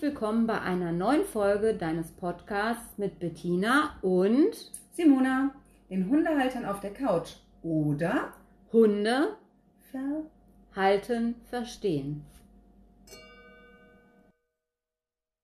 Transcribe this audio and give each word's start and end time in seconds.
Herzlich 0.00 0.14
willkommen 0.14 0.46
bei 0.46 0.58
einer 0.58 0.92
neuen 0.92 1.26
Folge 1.26 1.74
deines 1.74 2.10
Podcasts 2.12 2.96
mit 2.96 3.18
Bettina 3.18 3.98
und 4.00 4.72
Simona, 4.92 5.54
den 5.90 6.08
Hundehaltern 6.08 6.64
auf 6.64 6.80
der 6.80 6.94
Couch 6.94 7.32
oder 7.62 8.32
Hunde 8.72 9.36
Verhalten 9.90 11.34
verstehen. 11.50 12.24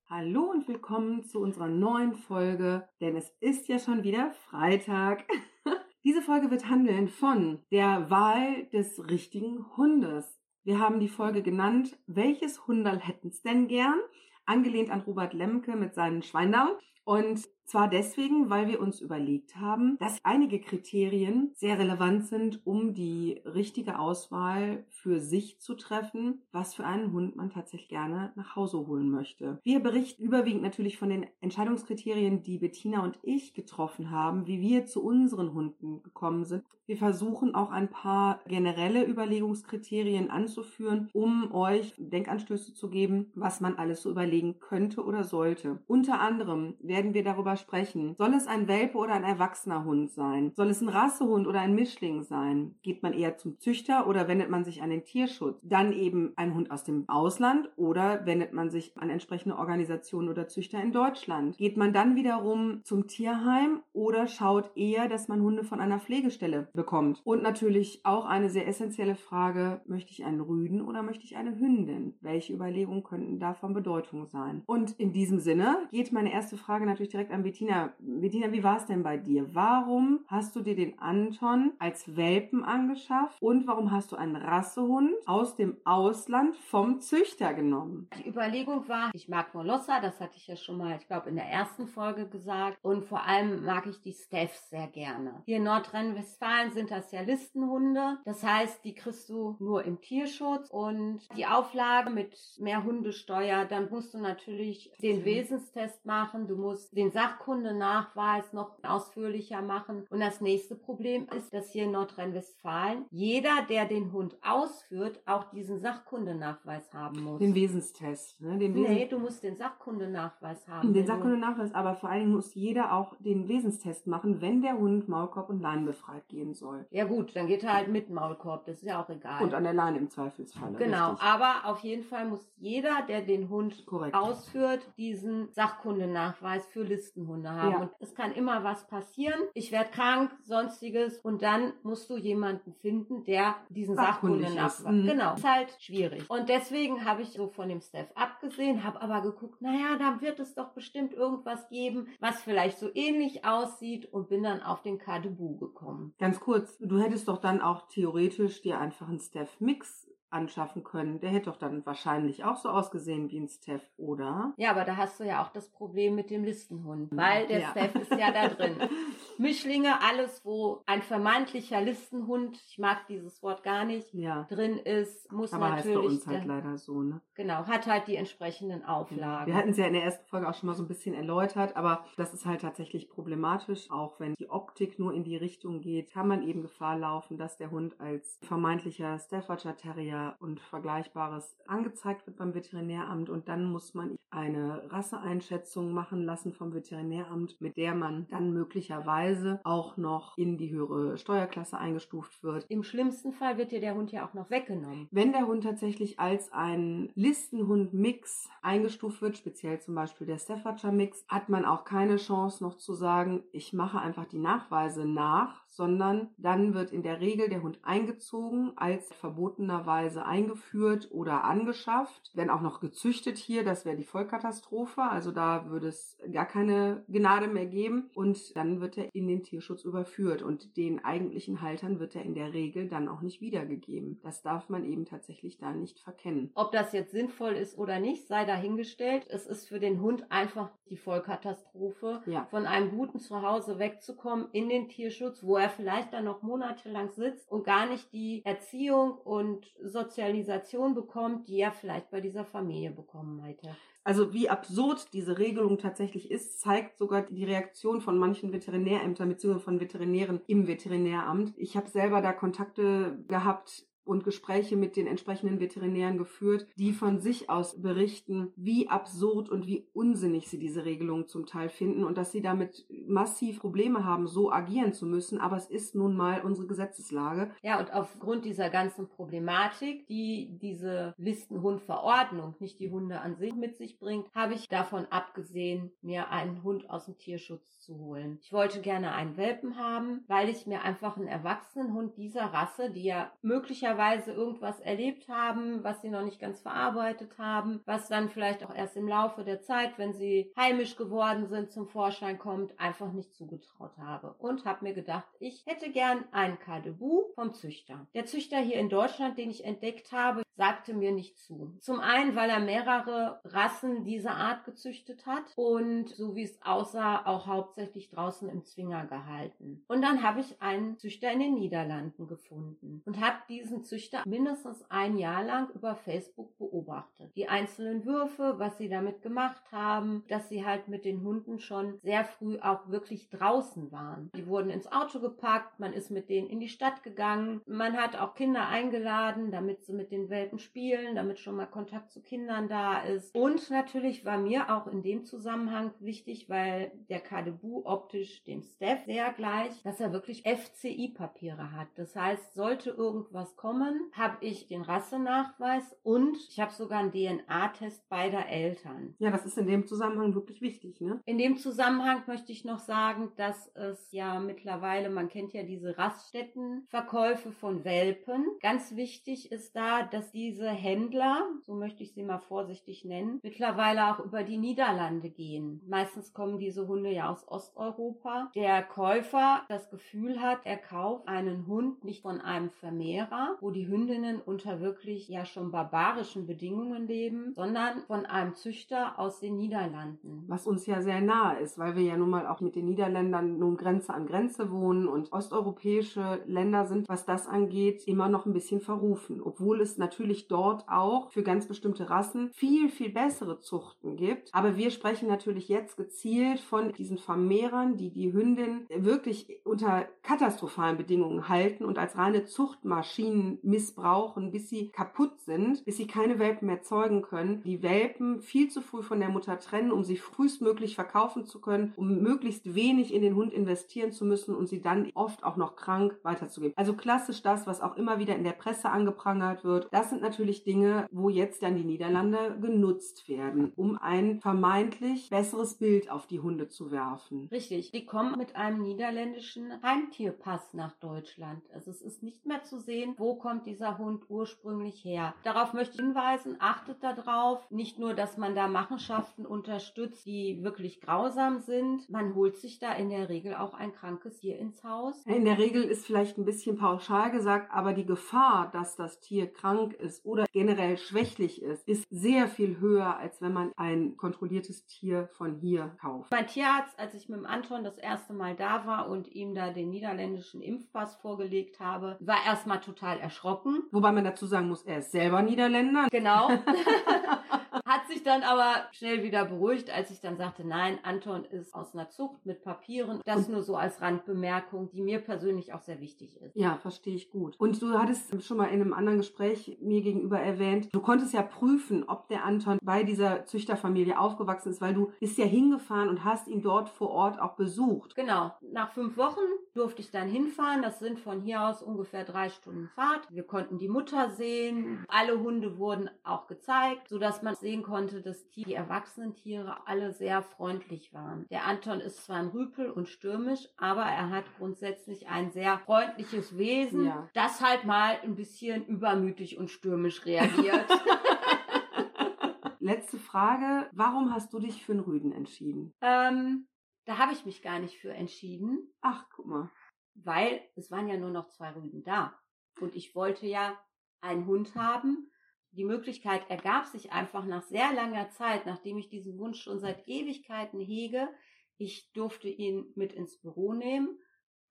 Hallo 0.09 0.51
und 0.53 0.67
willkommen 0.69 1.23
zu 1.25 1.41
unserer 1.41 1.69
neuen 1.69 2.15
Folge, 2.15 2.89
denn 3.03 3.15
es 3.15 3.31
ist 3.41 3.69
ja 3.69 3.79
schon 3.79 4.05
wieder 4.05 4.31
Freitag. 4.49 5.27
Diese 6.05 6.23
Folge 6.23 6.51
wird 6.51 6.71
handeln 6.71 7.09
von 7.09 7.59
der 7.71 8.09
Wahl 8.09 8.65
des 8.73 9.07
richtigen 9.11 9.67
Hundes. 9.77 10.41
Wir 10.65 10.79
haben 10.81 10.99
die 10.99 11.09
Folge 11.09 11.43
genannt, 11.43 11.99
welches 12.07 12.67
Hunderl 12.67 12.99
hätten's 13.01 13.43
denn 13.43 13.69
gern? 13.69 14.01
Angelehnt 14.47 14.91
an 14.91 15.01
Robert 15.01 15.35
Lemke 15.35 15.77
mit 15.77 15.95
seinen 15.95 16.23
Schweinau. 16.23 16.79
Und 17.05 17.47
zwar 17.67 17.89
deswegen, 17.89 18.49
weil 18.49 18.69
wir 18.69 18.81
uns 18.81 19.01
überlegt 19.01 19.57
haben, 19.57 19.97
dass 19.99 20.19
einige 20.23 20.61
Kriterien 20.61 21.51
sehr 21.55 21.79
relevant 21.79 22.27
sind, 22.27 22.65
um 22.65 22.95
die 22.95 23.43
richtige 23.45 23.99
Auswahl 23.99 24.85
für 24.89 25.21
sich 25.21 25.61
zu 25.61 25.75
treffen, 25.75 26.43
was 26.53 26.75
für 26.75 26.85
einen 26.85 27.13
Hund 27.13 27.37
man 27.37 27.51
tatsächlich 27.51 27.89
gerne 27.89 28.33
nach 28.37 28.57
Hause 28.57 28.87
holen 28.87 29.11
möchte. 29.11 29.61
Wir 29.63 29.81
berichten 29.81 30.23
überwiegend 30.23 30.63
natürlich 30.63 30.99
von 30.99 31.11
den 31.11 31.27
Entscheidungskriterien, 31.41 32.43
die 32.43 32.59
Bettina 32.59 33.03
und 33.03 33.19
ich 33.23 33.55
getroffen 33.55 34.11
haben, 34.11 34.47
wie 34.47 34.61
wir 34.61 34.87
zu 34.87 35.03
unseren 35.03 35.53
Hunden 35.53 36.03
gekommen 36.03 36.45
sind. 36.45 36.65
Wir 36.87 36.97
versuchen 36.97 37.57
auch 37.57 37.73
ein 37.73 37.91
paar 37.91 38.41
generelle 38.47 39.05
Überlegungskriterien 39.05 40.31
anzuführen, 40.31 41.11
um 41.13 41.53
euch 41.53 41.95
Denkanstöße 41.99 42.75
zu 42.75 42.89
geben, 42.91 43.33
was 43.35 43.61
man 43.61 43.75
alles 43.75 44.03
so 44.03 44.11
überlegen 44.11 44.61
könnte 44.61 45.05
oder 45.05 45.25
sollte. 45.25 45.81
Unter 45.89 46.21
anderem 46.21 46.75
werden 46.79 47.13
wir 47.13 47.25
darüber 47.25 47.56
sprechen. 47.57 48.15
Soll 48.19 48.35
es 48.35 48.47
ein 48.47 48.69
Welpe 48.69 48.99
oder 48.99 49.15
ein 49.15 49.25
erwachsener 49.25 49.85
Hund 49.85 50.11
sein? 50.11 50.53
Soll 50.55 50.71
es 50.71 50.81
ein 50.81 50.89
Rassehund 50.89 51.47
oder 51.47 51.61
ein 51.61 51.75
Mischling 51.75 52.23
sein? 52.23 52.77
Geht 52.83 53.03
man 53.03 53.13
eher 53.13 53.37
zum 53.37 53.59
Züchter 53.59 54.07
oder 54.07 54.29
wendet 54.29 54.51
man 54.51 54.65
sich 54.65 54.83
an 54.83 54.91
den 54.91 55.05
Tierschutz? 55.05 55.59
Dann 55.63 55.93
eben 55.93 56.33
ein 56.37 56.55
Hund 56.55 56.71
aus 56.71 56.85
dem 56.85 57.09
Ausland 57.09 57.69
oder 57.77 58.27
wendet 58.27 58.53
man 58.53 58.71
sich 58.71 58.93
an 58.97 59.11
entsprechende 59.11 59.57
Organisationen 59.57 60.29
oder 60.29 60.49
Züchter 60.49 60.83
in 60.83 60.93
Deutschland? 60.93 61.57
Geht 61.57 61.77
man 61.77 61.93
dann 61.93 62.17
wiederum 62.17 62.81
zum 62.85 63.07
Tierheim 63.07 63.83
oder 63.93 64.27
schaut 64.27 64.77
eher, 64.77 65.09
dass 65.09 65.29
man 65.29 65.41
Hunde 65.41 65.65
von 65.65 65.81
einer 65.81 66.01
Pflegestelle 66.01 66.69
bekommt? 66.73 67.21
Und 67.25 67.43
natürlich 67.43 68.01
auch 68.05 68.27
eine 68.27 68.51
sehr 68.51 68.67
essentielle 68.69 69.17
Frage, 69.17 69.81
möchte 69.87 70.13
ich 70.13 70.25
einen 70.25 70.41
Rüden 70.41 70.83
oder 70.83 71.03
möchte 71.03 71.25
ich 71.25 71.37
eine 71.37 71.59
Hündin? 71.59 72.15
Welche 72.21 72.53
Überlegungen 72.53 73.03
könnten 73.03 73.39
da 73.39 73.55
von 73.55 73.75
Bedeutung 73.75 74.27
sein? 74.27 74.63
Und 74.67 74.93
in 74.99 75.13
diesem 75.13 75.39
Sinne 75.39 75.89
geht 75.91 76.13
meine 76.13 76.33
erste 76.33 76.57
Frage 76.57 76.87
natürlich 76.87 77.11
direkt 77.11 77.33
an 77.33 77.45
Bettina. 77.47 77.95
Bettina, 78.01 78.51
wie 78.51 78.65
war 78.65 78.79
es 78.79 78.87
denn 78.87 79.05
bei 79.05 79.17
dir? 79.17 79.55
Warum 79.55 80.25
hast 80.27 80.57
du 80.57 80.63
dir 80.63 80.75
den 80.75 80.99
Anton 80.99 81.75
als 81.79 82.17
Welpen 82.17 82.65
angeschafft 82.65 83.41
und 83.41 83.69
warum 83.69 83.93
hast 83.93 84.11
du 84.11 84.17
einen 84.17 84.35
Rassehund 84.35 85.13
aus 85.27 85.55
dem 85.55 85.77
Ausland 85.85 86.57
vom 86.57 86.99
Züchter 86.99 87.55
genommen? 87.55 88.09
Die 88.19 88.29
Überlegung 88.29 88.89
war, 88.89 89.11
ich 89.15 89.29
mag 89.29 89.55
Molosser, 89.55 90.01
das 90.03 90.19
hatte 90.19 90.37
ich 90.37 90.49
ja 90.49 90.57
schon 90.57 90.77
mal, 90.77 90.97
ich 90.97 91.07
glaube, 91.07 91.29
in 91.29 91.37
der 91.37 91.45
ersten 91.45 91.87
Folge 91.87 92.27
gesagt. 92.27 92.79
Und 92.83 93.05
vor 93.05 93.23
allem 93.25 93.65
mag 93.65 93.87
ich 93.87 94.03
die 94.03 94.15
Steffs 94.15 94.69
sehr 94.69 94.89
gerne. 94.89 95.45
Hier 95.45 95.59
in 95.59 95.65
Nordrhein-Westfalen 95.65 96.73
sind 96.73 96.91
das 96.91 97.13
ja 97.13 97.21
Listenhunde. 97.21 98.19
Das 98.25 98.43
heißt, 98.43 98.85
die 98.85 98.95
kriegst 98.95 99.29
du 99.29 99.55
nur 99.61 99.85
im 99.85 100.01
Tierschutz 100.01 100.69
und 100.71 101.21
die 101.37 101.47
Auflage 101.47 102.11
mit 102.11 102.37
mehr 102.59 102.83
Hundesteuer, 102.83 103.67
dann 103.67 103.89
musst 103.89 104.15
du 104.15 104.19
natürlich 104.19 104.91
den 105.01 105.25
Wesenstest 105.25 106.05
machen, 106.05 106.49
du 106.49 106.57
musst 106.57 106.97
den 106.97 107.13
Sach 107.13 107.36
Sachkundenachweis 107.37 108.53
noch 108.53 108.73
ausführlicher 108.83 109.63
machen. 109.63 110.07
Und 110.11 110.21
das 110.21 110.41
nächste 110.41 110.75
Problem 110.75 111.27
ist, 111.37 111.53
dass 111.53 111.71
hier 111.71 111.85
in 111.85 111.93
Nordrhein-Westfalen 111.93 113.05
jeder, 113.11 113.63
der 113.69 113.87
den 113.87 114.13
Hund 114.13 114.37
ausführt, 114.43 115.21
auch 115.27 115.51
diesen 115.51 115.81
Sachkundenachweis 115.81 116.93
haben 116.93 117.23
muss. 117.23 117.39
Den 117.39 117.55
Wesenstest. 117.55 118.41
Ne? 118.41 118.59
Den 118.59 118.75
Wesen 118.75 118.95
nee, 118.95 119.07
du 119.07 119.19
musst 119.19 119.43
den 119.43 119.57
Sachkundenachweis 119.57 120.67
haben. 120.69 120.93
Den 120.93 121.07
Sachkundenachweis, 121.07 121.75
aber 121.75 121.95
vor 121.95 122.11
allen 122.11 122.21
Dingen 122.21 122.35
muss 122.35 122.55
jeder 122.55 122.93
auch 122.93 123.15
den 123.19 123.49
Wesenstest 123.49 124.07
machen, 124.07 124.41
wenn 124.41 124.63
der 124.63 124.79
Hund 124.79 125.09
Maulkorb 125.09 125.51
und 125.51 125.61
Leinen 125.61 125.85
befreit 125.85 126.29
gehen 126.29 126.55
soll. 126.55 126.87
Ja 126.91 127.05
gut, 127.05 127.35
dann 127.37 127.47
geht 127.47 127.63
er 127.63 127.75
halt 127.75 127.89
mit 127.89 128.11
Maulkorb, 128.11 128.67
das 128.67 128.77
ist 128.77 128.85
ja 128.85 129.03
auch 129.03 129.09
egal. 129.09 129.43
Und 129.43 129.55
an 129.55 129.65
der 129.65 129.75
Leine 129.75 129.99
im 129.99 130.11
Zweifelsfall. 130.11 130.75
Genau, 130.75 131.11
richtig. 131.11 131.27
aber 131.27 131.69
auf 131.69 131.81
jeden 131.81 132.05
Fall 132.05 132.27
muss 132.27 132.47
jeder, 132.57 133.03
der 133.07 133.23
den 133.23 133.49
Hund 133.49 133.85
Korrekt. 133.87 134.15
ausführt, 134.15 134.81
diesen 134.97 135.49
Sachkundenachweis 135.53 136.67
für 136.67 136.83
Listen 136.83 137.26
Hunde 137.27 137.51
haben. 137.51 137.73
Ja. 137.73 137.81
Und 137.81 137.91
es 138.01 138.15
kann 138.15 138.33
immer 138.33 138.65
was 138.65 138.87
passieren. 138.87 139.41
Ich 139.55 139.73
werde 139.73 139.91
krank, 139.91 140.31
sonstiges. 140.43 141.19
Und 141.21 141.43
dann 141.43 141.73
musst 141.83 142.09
du 142.11 142.17
jemanden 142.17 142.73
finden, 142.75 143.25
der 143.25 143.57
diesen 143.69 143.97
Sachkunde 143.97 144.53
nachweist. 144.55 144.87
Mhm. 144.87 145.07
Genau. 145.07 145.35
Ist 145.35 145.49
halt 145.49 145.77
schwierig. 145.79 146.29
Und 146.29 146.49
deswegen 146.49 147.05
habe 147.05 147.23
ich 147.23 147.31
so 147.31 147.49
von 147.49 147.69
dem 147.69 147.81
Staff 147.81 148.07
abgesehen, 148.15 148.85
habe 148.85 149.01
aber 149.01 149.23
geguckt, 149.23 149.61
naja, 149.63 149.97
da 149.99 150.21
wird 150.21 150.41
es 150.41 150.55
doch 150.55 150.73
bestimmt 150.73 151.13
irgendwas 151.13 151.69
geben, 151.69 152.09
was 152.21 152.43
vielleicht 152.43 152.79
so 152.79 152.89
ähnlich 152.95 153.45
aussieht 153.45 154.13
und 154.13 154.29
bin 154.29 154.43
dann 154.43 154.63
auf 154.63 154.83
den 154.83 154.99
Kadebu 154.99 155.57
gekommen. 155.57 156.15
Ganz 156.19 156.41
kurz, 156.41 156.79
du 156.79 156.99
hättest 157.01 157.29
doch 157.29 157.39
dann 157.39 157.61
auch 157.61 157.89
theoretisch 157.89 158.63
dir 158.63 158.79
einfach 158.79 159.09
einen 159.09 159.21
Staff 159.21 159.61
Mix 159.61 160.06
anschaffen 160.31 160.85
können. 160.85 161.21
Der 161.21 161.31
hätte 161.31 161.51
doch 161.51 161.57
dann 161.57 161.85
wahrscheinlich 161.87 162.45
auch 162.45 162.57
so 162.57 162.69
ausgesehen 162.69 163.31
wie 163.31 163.41
ein 163.41 163.49
Steph, 163.49 163.83
oder? 163.97 164.55
Ja, 164.57 164.71
aber 164.71 164.85
da 164.85 164.97
hast 164.97 165.21
du 165.21 165.25
ja 165.25 165.43
auch 165.43 165.51
das 165.51 165.71
Problem 165.71 166.15
mit 166.15 166.31
dem 166.31 166.45
Listenhund, 166.45 167.11
weil 167.17 167.47
der 167.47 167.61
ja. 167.61 167.71
Steph 167.71 167.95
ist 167.95 168.11
ja 168.13 168.33
da 168.33 168.49
drin. 168.49 168.77
Mischlinge, 169.39 170.01
alles, 170.03 170.45
wo 170.45 170.83
ein 170.87 171.03
vermeintlicher 171.03 171.81
Listenhund, 171.81 172.57
ich 172.69 172.79
mag 172.79 173.07
dieses 173.07 173.43
Wort 173.43 173.63
gar 173.63 173.85
nicht, 173.85 174.13
ja. 174.15 174.47
drin 174.49 174.79
ist, 174.79 175.31
muss 175.31 175.53
aber 175.53 175.71
natürlich. 175.71 175.97
Aber 175.97 176.09
heißt 176.09 176.09
bei 176.09 176.15
uns 176.15 176.27
halt 176.27 176.45
leider 176.47 176.79
so, 176.79 177.03
ne? 177.03 177.21
Genau, 177.35 177.67
hat 177.67 177.87
halt 177.87 178.09
die 178.09 178.17
entsprechenden 178.17 178.85
Auflagen. 178.85 179.47
Wir 179.47 179.55
hatten 179.55 179.71
es 179.71 179.77
ja 179.77 179.87
in 179.87 179.93
der 179.93 180.05
ersten 180.05 180.27
Folge 180.27 180.49
auch 180.49 180.55
schon 180.55 180.69
mal 180.69 180.75
so 180.75 180.83
ein 180.83 180.89
bisschen 180.89 181.15
erläutert, 181.15 181.77
aber 181.77 182.05
das 182.17 182.35
ist 182.35 182.47
halt 182.47 182.63
tatsächlich 182.63 183.09
problematisch, 183.09 183.91
auch 183.91 184.19
wenn 184.21 184.35
die 184.35 184.51
Optik 184.51 184.99
nur 184.99 185.13
in 185.13 185.25
die 185.25 185.37
Richtung 185.37 185.81
geht, 185.81 186.11
kann 186.11 186.29
man 186.29 186.43
eben 186.43 186.63
Gefahr 186.63 186.99
laufen, 186.99 187.39
dass 187.39 187.57
der 187.59 187.71
Hund 187.71 188.01
als 188.01 188.39
vermeintlicher 188.43 189.19
Staffordshire 189.19 189.77
Terrier 189.77 190.16
und 190.41 190.61
Vergleichbares 190.61 191.57
angezeigt 191.67 192.27
wird 192.27 192.37
beim 192.37 192.55
Veterinäramt 192.55 193.31
und 193.31 193.49
dann 193.49 193.65
muss 193.65 193.95
man 193.95 194.17
eine 194.31 194.83
Rasseeinschätzung 194.91 195.93
machen 195.93 196.23
lassen 196.23 196.53
vom 196.53 196.75
Veterinäramt, 196.75 197.61
mit 197.61 197.77
der 197.77 197.95
man 197.95 198.27
dann 198.29 198.53
möglicherweise 198.53 199.61
auch 199.65 199.97
noch 199.97 200.37
in 200.37 200.59
die 200.59 200.71
höhere 200.71 201.17
Steuerklasse 201.17 201.79
eingestuft 201.79 202.43
wird. 202.43 202.67
Im 202.69 202.83
schlimmsten 202.83 203.33
Fall 203.33 203.59
wird 203.59 203.73
dir 203.73 203.81
der 203.81 203.95
Hund 203.95 204.13
ja 204.13 204.27
auch 204.27 204.35
noch 204.35 204.51
weggenommen. 204.51 205.09
Wenn 205.11 205.33
der 205.33 205.47
Hund 205.47 205.65
tatsächlich 205.65 206.19
als 206.19 206.53
ein 206.53 207.11
Listenhund-Mix 207.15 208.49
eingestuft 208.63 209.23
wird, 209.23 209.37
speziell 209.37 209.81
zum 209.81 209.95
Beispiel 209.95 210.27
der 210.27 210.39
Staffordshire-Mix, 210.39 211.25
hat 211.29 211.49
man 211.49 211.65
auch 211.65 211.85
keine 211.85 212.17
Chance 212.17 212.63
noch 212.63 212.77
zu 212.77 212.95
sagen, 212.95 213.43
ich 213.53 213.73
mache 213.73 213.99
einfach 213.99 214.27
die 214.27 214.39
Nachweise 214.39 215.07
nach, 215.07 215.66
sondern 215.77 216.31
dann 216.39 216.75
wird 216.75 216.91
in 216.91 217.03
der 217.03 217.21
Regel 217.21 217.49
der 217.49 217.63
Hund 217.63 217.79
eingezogen, 217.83 218.73
als 218.77 219.13
verbotenerweise 219.13 220.25
eingeführt 220.25 221.09
oder 221.11 221.45
angeschafft, 221.45 222.31
wenn 222.35 222.51
auch 222.51 222.63
noch 222.63 222.81
gezüchtet 222.81 223.37
hier, 223.37 223.63
das 223.63 223.85
wäre 223.85 223.97
die 223.97 224.05
Vollkatastrophe, 224.05 225.03
also 225.03 225.33
da 225.33 225.69
würde 225.69 225.89
es 225.89 226.19
gar 226.33 226.47
keine 226.47 227.05
Gnade 227.09 227.49
mehr 227.49 227.67
geben 227.67 228.11
und 228.15 228.57
dann 228.57 228.81
wird 228.81 228.97
er 228.97 229.15
in 229.15 229.29
den 229.29 229.43
Tierschutz 229.43 229.85
überführt 229.85 230.43
und 230.43 230.77
den 230.77 231.05
eigentlichen 231.05 231.61
Haltern 231.61 232.01
wird 232.01 232.17
er 232.17 232.23
in 232.23 232.35
der 232.35 232.55
Regel 232.55 232.89
dann 232.89 233.09
auch 233.09 233.21
nicht 233.21 233.41
wiedergegeben. 233.41 234.19
Das 234.23 234.43
darf 234.43 234.69
man 234.69 234.85
eben 234.85 235.05
tatsächlich 235.05 235.59
da 235.59 235.73
nicht 235.73 236.01
verkennen. 236.01 236.51
Ob 236.55 236.73
das 236.73 236.93
jetzt 236.93 237.13
sinnvoll 237.13 237.53
ist 237.53 237.77
oder 237.77 238.01
nicht, 238.01 238.27
sei 238.27 238.45
dahingestellt. 238.45 239.27
Es 239.29 239.47
ist 239.47 239.69
für 239.69 239.79
den 239.79 240.01
Hund 240.01 240.31
einfach 240.31 240.71
die 240.89 240.97
Vollkatastrophe, 240.97 242.23
ja. 242.27 242.47
von 242.47 242.67
einem 242.67 242.91
guten 242.91 243.19
Zuhause 243.19 243.79
wegzukommen 243.79 244.49
in 244.53 244.69
den 244.69 244.89
Tierschutz, 244.89 245.43
wo 245.43 245.57
er 245.57 245.66
er 245.67 245.71
vielleicht 245.71 246.13
dann 246.13 246.25
noch 246.25 246.43
monatelang 246.43 247.11
sitzt 247.11 247.51
und 247.51 247.65
gar 247.65 247.87
nicht 247.87 248.13
die 248.13 248.43
Erziehung 248.45 249.13
und 249.13 249.67
Sozialisation 249.83 250.95
bekommt, 250.95 251.49
die 251.49 251.59
er 251.59 251.73
vielleicht 251.73 252.11
bei 252.11 252.21
dieser 252.21 252.45
Familie 252.45 252.93
bekommen 252.93 253.43
hätte. 253.43 253.75
Also 254.05 254.33
wie 254.33 254.49
absurd 254.49 255.13
diese 255.13 255.39
Regelung 255.39 255.79
tatsächlich 255.79 256.31
ist, 256.31 256.61
zeigt 256.61 256.97
sogar 256.97 257.23
die 257.23 257.45
Reaktion 257.45 258.01
von 258.01 258.17
manchen 258.17 258.53
Veterinärämtern 258.53 259.29
bzw. 259.29 259.59
von 259.59 259.81
Veterinären 259.81 260.41
im 260.47 260.69
Veterinäramt. 260.69 261.55
Ich 261.57 261.77
habe 261.77 261.89
selber 261.89 262.23
da 262.23 262.33
Kontakte 262.33 263.25
gehabt 263.27 263.85
und 264.07 264.25
Gespräche 264.25 264.77
mit 264.77 264.97
den 264.97 265.07
entsprechenden 265.07 265.61
Veterinären 265.61 266.19
geführt, 266.19 266.67
die 266.77 266.93
von 266.93 267.21
sich 267.21 267.51
aus 267.51 267.81
berichten, 267.81 268.53
wie 268.57 268.89
absurd 268.89 269.49
und 269.49 269.67
wie 269.67 269.87
unsinnig 269.93 270.49
sie 270.49 270.59
diese 270.59 270.85
Regelung 270.85 271.27
zum 271.29 271.47
Teil 271.47 271.69
finden 271.69 272.05
und 272.05 272.17
dass 272.17 272.33
sie 272.33 272.43
damit 272.43 272.87
massiv 273.07 273.61
Probleme 273.61 274.05
haben, 274.05 274.27
so 274.27 274.51
agieren 274.53 274.93
zu 274.93 275.07
müssen. 275.07 275.39
Aber 275.39 275.57
es 275.57 275.69
ist 275.69 275.95
nun 275.95 276.17
mal 276.17 276.43
unsere 276.43 276.67
Gesetzeslage. 276.67 277.51
Ja, 277.63 277.79
und 277.79 277.93
aufgrund 277.93 278.45
dieser 278.45 278.71
ganzen 278.71 279.09
Problematik, 279.09 280.07
die 280.07 280.59
diese 280.61 281.15
Listenhundverordnung, 281.19 282.55
nicht 282.61 282.79
die 282.81 282.91
Hunde 282.91 283.21
an 283.21 283.37
sich 283.37 283.55
mit 283.55 283.77
sich 283.77 283.99
bringt, 283.99 284.29
habe 284.35 284.55
ich 284.55 284.69
davon 284.69 285.07
abgesehen, 285.11 285.93
mir 286.03 286.31
einen 286.31 286.63
Hund 286.63 286.89
aus 286.91 287.07
dem 287.07 287.19
Tierschutz 287.19 287.81
zu 287.81 287.99
holen. 287.99 288.39
Ich 288.43 288.53
wollte 288.53 288.81
gerne 288.81 289.13
einen 289.13 289.37
Welpen 289.37 289.77
haben, 289.77 290.25
weil 290.29 290.49
ich 290.49 290.67
mir 290.67 290.83
einfach 290.83 291.17
einen 291.17 291.29
erwachsenen 291.29 291.93
Hund 291.93 292.17
dieser 292.17 292.47
Rasse, 292.47 292.91
die 292.91 293.05
ja 293.05 293.33
möglicherweise 293.43 293.96
irgendwas 294.33 294.81
erlebt 294.81 295.29
haben, 295.29 295.83
was 295.85 296.03
sie 296.03 296.09
noch 296.09 296.23
nicht 296.23 296.41
ganz 296.41 296.61
verarbeitet 296.61 297.39
haben, 297.39 297.81
was 297.85 298.09
dann 298.09 298.29
vielleicht 298.29 298.65
auch 298.65 298.75
erst 298.75 298.97
im 298.97 299.09
Laufe 299.09 299.45
der 299.45 299.63
Zeit, 299.63 299.99
wenn 299.99 300.15
sie 300.15 300.53
heimisch 300.57 300.97
geworden 300.97 301.47
sind, 301.47 301.73
zum 301.73 301.89
Vorschein 301.89 302.39
kommt, 302.39 302.79
einfach 302.79 303.13
nicht 303.13 303.35
zugetraut 303.35 303.97
habe. 303.99 304.35
Und 304.39 304.65
habe 304.65 304.85
mir 304.85 304.95
gedacht, 304.95 305.27
ich 305.39 305.65
hätte 305.67 305.91
gern 305.91 306.25
einen 306.33 306.59
Kadebu 306.59 307.25
vom 307.35 307.55
Züchter. 307.55 308.07
Der 308.15 308.27
Züchter 308.27 308.59
hier 308.59 308.77
in 308.77 308.89
Deutschland, 308.89 309.39
den 309.39 309.51
ich 309.51 309.65
entdeckt 309.65 310.13
habe, 310.13 310.46
sagte 310.57 310.95
mir 310.95 311.13
nicht 311.13 311.39
zu. 311.39 311.77
Zum 311.81 312.01
einen, 312.01 312.35
weil 312.35 312.51
er 312.51 312.61
mehrere 312.61 313.41
Rassen 313.45 314.05
dieser 314.05 314.35
Art 314.37 314.65
gezüchtet 314.65 315.27
hat 315.27 315.45
und 315.57 316.09
so 316.09 316.35
wie 316.35 316.45
es 316.45 316.59
aussah, 316.63 317.27
auch 317.27 317.47
hauptsächlich 317.47 318.11
draußen 318.11 318.49
im 318.49 318.65
Zwinger 318.65 319.07
gehalten. 319.07 319.85
Und 319.89 320.03
dann 320.03 320.23
habe 320.23 320.41
ich 320.41 320.61
einen 320.61 320.99
Züchter 320.99 321.31
in 321.31 321.41
den 321.41 321.55
Niederlanden 321.55 322.27
gefunden 322.27 323.03
und 323.05 323.21
habe 323.21 323.37
diesen 323.49 323.85
Züchter 323.85 324.23
mindestens 324.27 324.85
ein 324.91 325.19
Jahr 325.19 325.45
lang 325.45 325.71
über 325.75 325.95
Facebook 325.95 326.57
beobachtet. 326.59 327.31
Die 327.37 327.49
einzelnen 327.49 328.05
Würfe, 328.05 328.55
was 328.59 328.79
sie 328.79 328.89
damit 328.89 329.23
gemacht 329.23 329.63
haben, 329.71 330.25
dass 330.29 330.49
sie 330.49 330.65
halt 330.65 330.89
mit 330.89 331.05
den 331.05 331.23
Hunden 331.23 331.61
schon 331.61 331.99
sehr 332.03 332.25
früh 332.25 332.59
auch 332.61 332.89
wirklich 332.89 333.29
draußen 333.31 333.93
waren. 333.93 334.31
Die 334.35 334.47
wurden 334.47 334.71
ins 334.71 334.91
Auto 334.91 335.21
gepackt, 335.21 335.79
man 335.79 335.93
ist 335.93 336.11
mit 336.11 336.31
denen 336.31 336.49
in 336.49 336.61
die 336.61 336.69
Stadt 336.69 337.03
gegangen, 337.03 337.61
man 337.67 337.97
hat 337.97 338.17
auch 338.17 338.35
Kinder 338.35 338.67
eingeladen, 338.69 339.51
damit 339.51 339.85
sie 339.85 339.93
mit 339.93 340.11
den 340.11 340.31
Welpen 340.31 340.46
Welpen 340.47 340.59
spielen, 340.61 341.17
damit 341.17 341.41
schon 341.41 341.57
mal 341.57 341.67
Kontakt 341.67 342.13
zu 342.13 342.23
Kindern 342.23 342.69
da 342.69 343.03
ist. 343.03 343.35
Und 343.35 343.69
natürlich 343.71 344.25
war 344.25 344.39
mir 344.39 344.71
auch 344.71 344.87
in 344.87 345.03
dem 345.03 345.25
Zusammenhang 345.25 345.91
wichtig, 345.99 346.49
weil 346.49 346.93
der 347.09 347.19
Kadebu 347.19 347.83
optisch 347.85 348.45
dem 348.45 348.63
Steph 348.63 349.05
sehr 349.07 349.33
gleich, 349.33 349.83
dass 349.83 349.99
er 349.99 350.13
wirklich 350.13 350.45
FCI-Papiere 350.45 351.73
hat. 351.73 351.89
Das 351.97 352.15
heißt, 352.15 352.55
sollte 352.55 352.91
irgendwas 352.91 353.57
kommen, 353.57 354.13
habe 354.13 354.37
ich 354.41 354.69
den 354.69 354.83
Rassenachweis 354.83 355.97
und 356.05 356.37
ich 356.49 356.61
habe 356.61 356.73
sogar 356.73 357.01
einen 357.01 357.11
DNA-Test 357.11 358.09
beider 358.09 358.47
Eltern. 358.49 359.17
Ja, 359.19 359.33
das 359.33 359.47
ist 359.47 359.59
in 359.59 359.67
dem 359.67 359.87
Zusammenhang 359.87 360.35
wirklich 360.35 360.61
wichtig, 360.61 361.01
ne? 361.01 361.21
In 361.25 361.39
dem 361.39 361.57
Zusammenhang 361.57 362.23
möchte 362.29 362.53
ich 362.53 362.65
noch 362.65 362.79
sagen, 362.79 363.33
dass 363.37 363.69
es 363.75 364.13
ja 364.13 364.39
mittlerweile, 364.39 365.11
man 365.11 365.29
kennt 365.29 365.53
ja 365.53 365.65
diese 365.65 365.99
Raststättenverkäufe 365.99 367.51
von 367.51 367.85
Welpen. 367.85 368.47
Ganz 368.61 368.95
wichtig 368.95 369.51
ist 369.51 369.75
da, 369.75 370.05
dass 370.05 370.31
diese 370.37 370.69
Händler, 370.69 371.49
so 371.63 371.75
möchte 371.75 372.03
ich 372.03 372.13
sie 372.13 372.23
mal 372.23 372.39
vorsichtig 372.39 373.07
nennen, 373.07 373.41
mittlerweile 373.43 374.11
auch 374.11 374.23
über 374.23 374.43
die 374.43 374.59
Niederlande 374.59 375.31
gehen. 375.31 375.81
Meistens 375.89 376.35
kommen 376.35 376.59
diese 376.59 376.87
Hunde 376.87 377.11
ja 377.11 377.31
aus 377.31 377.49
Osteuropa. 377.49 378.51
Der 378.55 378.83
Käufer 378.83 379.63
das 379.71 379.89
Gefühl 379.89 380.43
hat, 380.43 380.59
er 380.65 380.77
kauft 380.77 381.27
einen 381.27 381.67
Hund 381.67 382.05
nicht 382.05 382.21
von 382.21 382.43
einem 382.43 382.69
Vermehrer, 382.69 383.57
wo 383.63 383.71
die 383.71 383.89
Hündinnen 383.89 384.43
unter 384.43 384.81
wirklich 384.83 385.27
ja 385.31 385.47
schon 385.47 385.71
barbarischen 385.71 386.47
Bedingungen 386.47 387.07
leben, 387.07 387.55
sondern 387.57 388.03
von 388.07 388.27
einem 388.27 388.55
Züchter 388.57 389.19
aus 389.19 389.41
den 389.41 389.57
Niederlanden. 389.57 390.45
Was 390.49 390.67
uns 390.67 390.85
ja 390.85 391.01
sehr 391.01 391.23
nahe 391.23 391.61
ist, 391.61 391.79
weil 391.79 391.97
wir 391.97 392.03
ja 392.03 392.19
nun 392.19 392.29
mal 392.29 392.47
auch 392.47 392.61
mit 392.61 392.77
den 392.77 392.85
Niederländern 392.85 393.59
nun 393.59 393.79
Grenze 393.79 394.13
an 394.13 394.27
Grenze 394.27 394.71
wohnen 394.71 395.09
und 395.09 395.33
osteuropäische 395.33 396.43
Länder 396.45 396.85
sind, 396.85 397.09
was 397.09 397.25
das 397.25 397.47
angeht, 397.47 398.07
immer 398.07 398.29
noch 398.29 398.45
ein 398.45 398.53
bisschen 398.53 398.83
verrufen, 398.83 399.41
obwohl 399.41 399.81
es 399.81 399.97
natürlich 399.97 400.26
natürlich 400.27 400.49
dort 400.49 400.89
auch 400.89 401.31
für 401.31 401.45
ganz 401.45 401.69
bestimmte 401.69 402.11
Rassen 402.11 402.51
viel, 402.53 402.89
viel 402.89 403.11
bessere 403.11 403.61
Zuchten 403.61 404.17
gibt. 404.17 404.53
Aber 404.53 404.77
wir 404.77 404.91
sprechen 404.91 405.29
natürlich 405.29 405.69
jetzt 405.69 405.97
gezielt 405.97 406.59
von 406.59 406.93
diesen 406.93 407.17
Vermehrern, 407.17 407.97
die 407.97 408.11
die 408.11 408.33
Hündin 408.33 408.87
wirklich 408.89 409.61
unter 409.65 410.09
katastrophalen 410.23 410.97
Bedingungen 410.97 411.49
halten 411.49 411.85
und 411.85 411.97
als 411.97 412.19
reine 412.19 412.45
Zuchtmaschinen 412.45 413.61
missbrauchen, 413.63 414.51
bis 414.51 414.69
sie 414.69 414.89
kaputt 414.89 415.41
sind, 415.43 415.85
bis 415.85 415.97
sie 415.97 416.09
keine 416.09 416.41
Welpen 416.41 416.67
mehr 416.67 416.83
zeugen 416.83 417.23
können. 417.23 417.63
Die 417.63 417.85
Welpen 417.85 418.41
viel 418.41 418.69
zu 418.69 418.81
früh 418.81 419.03
von 419.03 419.21
der 419.21 419.29
Mutter 419.29 419.61
trennen, 419.61 419.93
um 419.93 420.03
sie 420.03 420.17
frühestmöglich 420.17 420.97
verkaufen 420.97 421.45
zu 421.45 421.61
können, 421.61 421.93
um 421.95 422.21
möglichst 422.21 422.75
wenig 422.75 423.15
in 423.15 423.23
den 423.23 423.37
Hund 423.37 423.53
investieren 423.53 424.11
zu 424.11 424.25
müssen 424.25 424.57
und 424.57 424.67
sie 424.67 424.81
dann 424.81 425.13
oft 425.15 425.45
auch 425.45 425.57
noch 425.57 425.77
krank 425.77 426.19
weiterzugeben. 426.25 426.75
Also 426.77 426.95
klassisch 426.95 427.43
das, 427.43 427.69
was 427.69 427.81
auch 427.81 427.97
immer 427.97 428.19
wieder 428.19 428.35
in 428.35 428.43
der 428.43 428.53
Presse 428.53 428.91
angeprangert 428.91 429.63
wird. 429.63 429.87
Das 429.93 430.16
sind 430.17 430.23
natürlich 430.23 430.65
Dinge, 430.65 431.07
wo 431.11 431.29
jetzt 431.29 431.63
dann 431.63 431.77
die 431.77 431.85
Niederlande 431.85 432.57
genutzt 432.59 433.29
werden, 433.29 433.73
um 433.77 433.99
ein 433.99 434.41
vermeintlich 434.41 435.29
besseres 435.29 435.75
Bild 435.75 436.11
auf 436.11 436.27
die 436.27 436.41
Hunde 436.41 436.69
zu 436.69 436.91
werfen. 436.91 437.49
Richtig. 437.53 437.91
Die 437.91 438.07
kommen 438.07 438.39
mit 438.39 438.57
einem 438.57 438.81
niederländischen 438.81 439.83
Heimtierpass 439.83 440.73
nach 440.73 440.93
Deutschland. 440.95 441.63
Also 441.75 441.91
es 441.91 442.01
ist 442.01 442.23
nicht 442.23 442.47
mehr 442.47 442.63
zu 442.63 442.79
sehen, 442.79 443.15
wo 443.19 443.35
kommt 443.35 443.67
dieser 443.67 443.99
Hund 443.99 444.25
ursprünglich 444.31 445.05
her. 445.05 445.35
Darauf 445.45 445.75
möchte 445.75 445.97
ich 445.97 446.01
hinweisen, 446.01 446.57
achtet 446.61 447.03
darauf, 447.03 447.71
nicht 447.71 447.99
nur, 447.99 448.15
dass 448.15 448.39
man 448.39 448.55
da 448.55 448.69
Machenschaften 448.69 449.45
unterstützt, 449.45 450.25
die 450.25 450.63
wirklich 450.63 451.03
grausam 451.03 451.59
sind, 451.59 452.09
man 452.09 452.35
holt 452.35 452.57
sich 452.57 452.79
da 452.79 452.95
in 452.95 453.11
der 453.11 453.29
Regel 453.29 453.55
auch 453.55 453.75
ein 453.75 453.93
krankes 453.93 454.39
Tier 454.39 454.59
ins 454.59 454.83
Haus. 454.83 455.27
In 455.27 455.45
der 455.45 455.59
Regel 455.59 455.85
ist 455.85 456.07
vielleicht 456.07 456.39
ein 456.39 456.47
bisschen 456.47 456.79
pauschal 456.79 457.31
gesagt, 457.31 457.71
aber 457.71 457.93
die 457.93 458.07
Gefahr, 458.07 458.71
dass 458.73 458.97
das 458.97 459.21
Tier 459.21 459.53
krank 459.53 459.93
ist, 459.93 460.06
ist 460.07 460.25
oder 460.25 460.47
generell 460.53 460.97
schwächlich 460.97 461.63
ist, 461.63 461.87
ist 461.87 462.07
sehr 462.11 462.49
viel 462.49 462.79
höher, 462.81 463.17
als 463.17 463.43
wenn 463.43 463.53
man 463.53 463.73
ein 463.77 464.17
kontrolliertes 464.17 464.87
Tier 464.87 465.29
von 465.33 465.57
hier 465.57 465.97
kauft. 466.01 466.31
Mein 466.31 466.47
Tierarzt, 466.47 466.99
als 466.99 467.15
ich 467.15 467.29
mit 467.29 467.39
dem 467.39 467.47
Anton 467.47 467.85
das 467.85 467.99
erste 467.99 468.33
Mal 468.33 468.55
da 468.55 468.87
war 468.87 469.09
und 469.09 469.29
ihm 469.29 469.55
da 469.55 469.71
den 469.71 469.91
niederländischen 469.91 470.63
Impfpass 470.63 471.17
vorgelegt 471.17 471.81
habe, 471.81 472.17
war 472.21 472.39
erstmal 472.47 472.81
total 472.81 473.19
erschrocken. 473.19 473.83
Wobei 473.91 474.13
man 474.13 474.25
dazu 474.25 474.47
sagen 474.47 474.69
muss, 474.69 474.83
er 474.83 474.99
ist 474.99 475.13
selber 475.13 475.43
Niederländer. 475.43 476.07
Genau. 476.11 476.51
Hat 477.97 478.09
sich 478.09 478.23
dann 478.23 478.43
aber 478.43 478.89
schnell 478.93 479.23
wieder 479.23 479.47
beruhigt, 479.47 479.89
als 479.89 480.11
ich 480.11 480.21
dann 480.21 480.37
sagte, 480.37 480.67
nein, 480.67 480.99
Anton 481.03 481.47
ist 481.47 481.75
aus 481.75 481.95
einer 481.95 482.11
Zucht 482.11 482.45
mit 482.45 482.63
Papieren. 482.63 483.23
Das 483.25 483.49
nur 483.49 483.63
so 483.63 483.75
als 483.75 484.03
Randbemerkung, 484.03 484.91
die 484.91 485.01
mir 485.01 485.19
persönlich 485.19 485.73
auch 485.73 485.81
sehr 485.81 485.99
wichtig 486.03 486.39
ist. 486.43 486.55
Ja, 486.55 486.77
verstehe 486.77 487.15
ich 487.15 487.31
gut. 487.31 487.59
Und 487.59 487.81
du 487.81 487.99
hattest 487.99 488.45
schon 488.45 488.59
mal 488.59 488.67
in 488.67 488.83
einem 488.83 488.93
anderen 488.93 489.17
Gespräch 489.17 489.79
mir 489.81 490.03
gegenüber 490.03 490.39
erwähnt, 490.39 490.91
du 490.93 491.01
konntest 491.01 491.33
ja 491.33 491.41
prüfen, 491.41 492.05
ob 492.07 492.29
der 492.29 492.45
Anton 492.45 492.79
bei 492.83 493.03
dieser 493.03 493.47
Züchterfamilie 493.47 494.19
aufgewachsen 494.19 494.73
ist, 494.73 494.83
weil 494.83 494.93
du 494.93 495.13
bist 495.19 495.39
ja 495.39 495.47
hingefahren 495.47 496.11
und 496.11 496.23
hast 496.23 496.49
ihn 496.49 496.61
dort 496.61 496.91
vor 496.91 497.09
Ort 497.09 497.41
auch 497.41 497.57
besucht. 497.57 498.15
Genau. 498.15 498.53
Nach 498.61 498.93
fünf 498.93 499.17
Wochen 499.17 499.41
durfte 499.73 500.03
ich 500.03 500.11
dann 500.11 500.29
hinfahren. 500.29 500.83
Das 500.83 500.99
sind 500.99 501.19
von 501.19 501.41
hier 501.41 501.63
aus 501.63 501.83
ungefähr 501.83 502.25
drei 502.25 502.51
Stunden 502.51 502.89
Fahrt. 502.95 503.27
Wir 503.31 503.45
konnten 503.45 503.79
die 503.79 503.89
Mutter 503.89 504.29
sehen. 504.29 505.07
Alle 505.09 505.41
Hunde 505.41 505.79
wurden 505.79 506.11
auch 506.25 506.47
gezeigt, 506.47 507.09
sodass 507.09 507.43
man 507.43 507.55
sehen 507.55 507.86
konnte, 507.87 508.21
dass 508.21 508.51
die, 508.51 508.65
die 508.65 508.75
erwachsenen 508.75 509.35
Tiere 509.37 509.87
alle 509.87 510.13
sehr 510.13 510.43
freundlich 510.43 511.13
waren. 511.13 511.47
Der 511.51 511.67
Anton 511.67 512.01
ist 512.01 512.25
zwar 512.25 512.39
ein 512.39 512.49
Rüpel 512.49 512.91
und 512.91 513.09
stürmisch, 513.09 513.69
aber 513.77 514.03
er 514.03 514.31
hat 514.31 514.45
grundsätzlich 514.59 515.29
ein 515.29 515.53
sehr 515.53 515.79
freundliches 515.79 516.59
Wesen, 516.59 517.07
ja. 517.07 517.31
das 517.33 517.61
halt 517.61 517.85
mal 517.85 518.19
ein 518.25 518.35
bisschen 518.35 518.85
übermütig 518.87 519.57
und 519.57 519.71
stürmisch 519.71 520.27
reagiert. 520.27 520.87
Letzte 522.81 523.19
Frage. 523.19 523.89
Warum 523.93 524.35
hast 524.35 524.53
du 524.53 524.59
dich 524.59 524.85
für 524.85 524.93
einen 524.93 525.03
Rüden 525.03 525.33
entschieden? 525.33 525.95
Ähm, 526.01 526.67
da 527.05 527.19
habe 527.19 527.33
ich 527.33 527.47
mich 527.47 527.63
gar 527.63 527.79
nicht 527.79 527.99
für 527.99 528.13
entschieden. 528.13 528.93
Ach, 529.01 529.25
guck 529.31 529.47
mal. 529.47 529.71
Weil 530.15 530.61
es 530.75 530.91
waren 530.91 531.09
ja 531.09 531.17
nur 531.17 531.31
noch 531.31 531.49
zwei 531.49 531.71
Rüden 531.71 532.03
da. 532.03 532.37
Und 532.81 532.97
ich 532.97 533.15
wollte 533.15 533.47
ja 533.47 533.79
einen 534.21 534.47
Hund 534.47 534.75
haben. 534.75 535.31
Die 535.77 535.85
Möglichkeit 535.85 536.49
ergab 536.49 536.87
sich 536.87 537.13
einfach 537.13 537.45
nach 537.45 537.63
sehr 537.63 537.93
langer 537.93 538.31
Zeit, 538.31 538.65
nachdem 538.65 538.97
ich 538.97 539.11
diesen 539.11 539.39
Wunsch 539.39 539.63
schon 539.63 539.79
seit 539.79 540.09
Ewigkeiten 540.09 540.81
hege. 540.81 541.29
Ich 541.77 542.11
durfte 542.13 542.49
ihn 542.49 542.91
mit 542.95 543.13
ins 543.13 543.39
Büro 543.39 543.75
nehmen. 543.75 544.19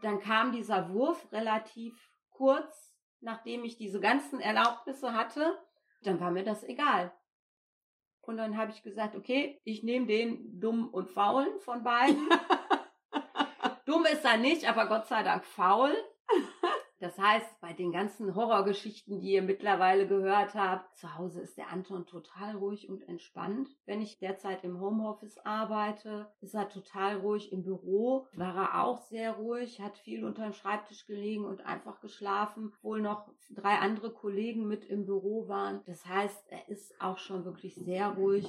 Dann 0.02 0.20
kam 0.20 0.52
dieser 0.52 0.92
Wurf 0.92 1.32
relativ 1.32 1.94
kurz, 2.32 2.96
nachdem 3.22 3.64
ich 3.64 3.78
diese 3.78 4.00
ganzen 4.00 4.40
Erlaubnisse 4.40 5.14
hatte. 5.14 5.56
Dann 6.02 6.20
war 6.20 6.32
mir 6.32 6.44
das 6.44 6.64
egal. 6.64 7.14
Und 8.22 8.38
dann 8.38 8.58
habe 8.58 8.72
ich 8.72 8.82
gesagt, 8.82 9.16
okay, 9.16 9.62
ich 9.64 9.84
nehme 9.84 10.08
den 10.08 10.60
dumm 10.60 10.90
und 10.90 11.12
faulen 11.12 11.60
von 11.60 11.84
beiden. 11.84 12.28
Dumm 13.86 14.06
ist 14.06 14.26
er 14.26 14.38
nicht, 14.38 14.68
aber 14.68 14.88
Gott 14.88 15.06
sei 15.06 15.22
Dank 15.22 15.46
faul. 15.46 15.96
Das 17.00 17.18
heißt, 17.18 17.60
bei 17.60 17.74
den 17.74 17.92
ganzen 17.92 18.36
Horrorgeschichten, 18.36 19.20
die 19.20 19.34
ihr 19.34 19.42
mittlerweile 19.42 20.08
gehört 20.08 20.56
habt, 20.56 20.96
zu 20.96 21.18
Hause 21.18 21.42
ist 21.42 21.58
der 21.58 21.70
Anton 21.70 22.06
total 22.06 22.56
ruhig 22.56 22.90
und 22.90 23.08
entspannt. 23.08 23.70
Wenn 23.86 24.02
ich 24.02 24.18
derzeit 24.18 24.64
im 24.64 24.80
Homeoffice 24.80 25.38
arbeite, 25.40 26.32
ist 26.40 26.54
er 26.54 26.70
total 26.70 27.18
ruhig. 27.18 27.52
Im 27.52 27.64
Büro 27.64 28.28
war 28.34 28.56
er 28.56 28.84
auch 28.84 29.02
sehr 29.02 29.34
ruhig, 29.34 29.82
hat 29.82 29.98
viel 29.98 30.24
unter 30.24 30.44
dem 30.44 30.54
Schreibtisch 30.54 31.06
gelegen 31.06 31.44
und 31.44 31.66
einfach 31.66 32.00
geschlafen, 32.00 32.72
obwohl 32.78 33.02
noch 33.02 33.30
drei 33.50 33.78
andere 33.80 34.12
Kollegen 34.12 34.68
mit 34.68 34.86
im 34.86 35.06
Büro 35.06 35.50
waren. 35.50 35.82
Das 35.86 36.06
heißt, 36.06 36.46
er 36.50 36.70
ist 36.70 37.02
auch 37.02 37.18
schon 37.18 37.44
wirklich 37.44 37.75
sehr 37.75 38.10
ruhig. 38.10 38.48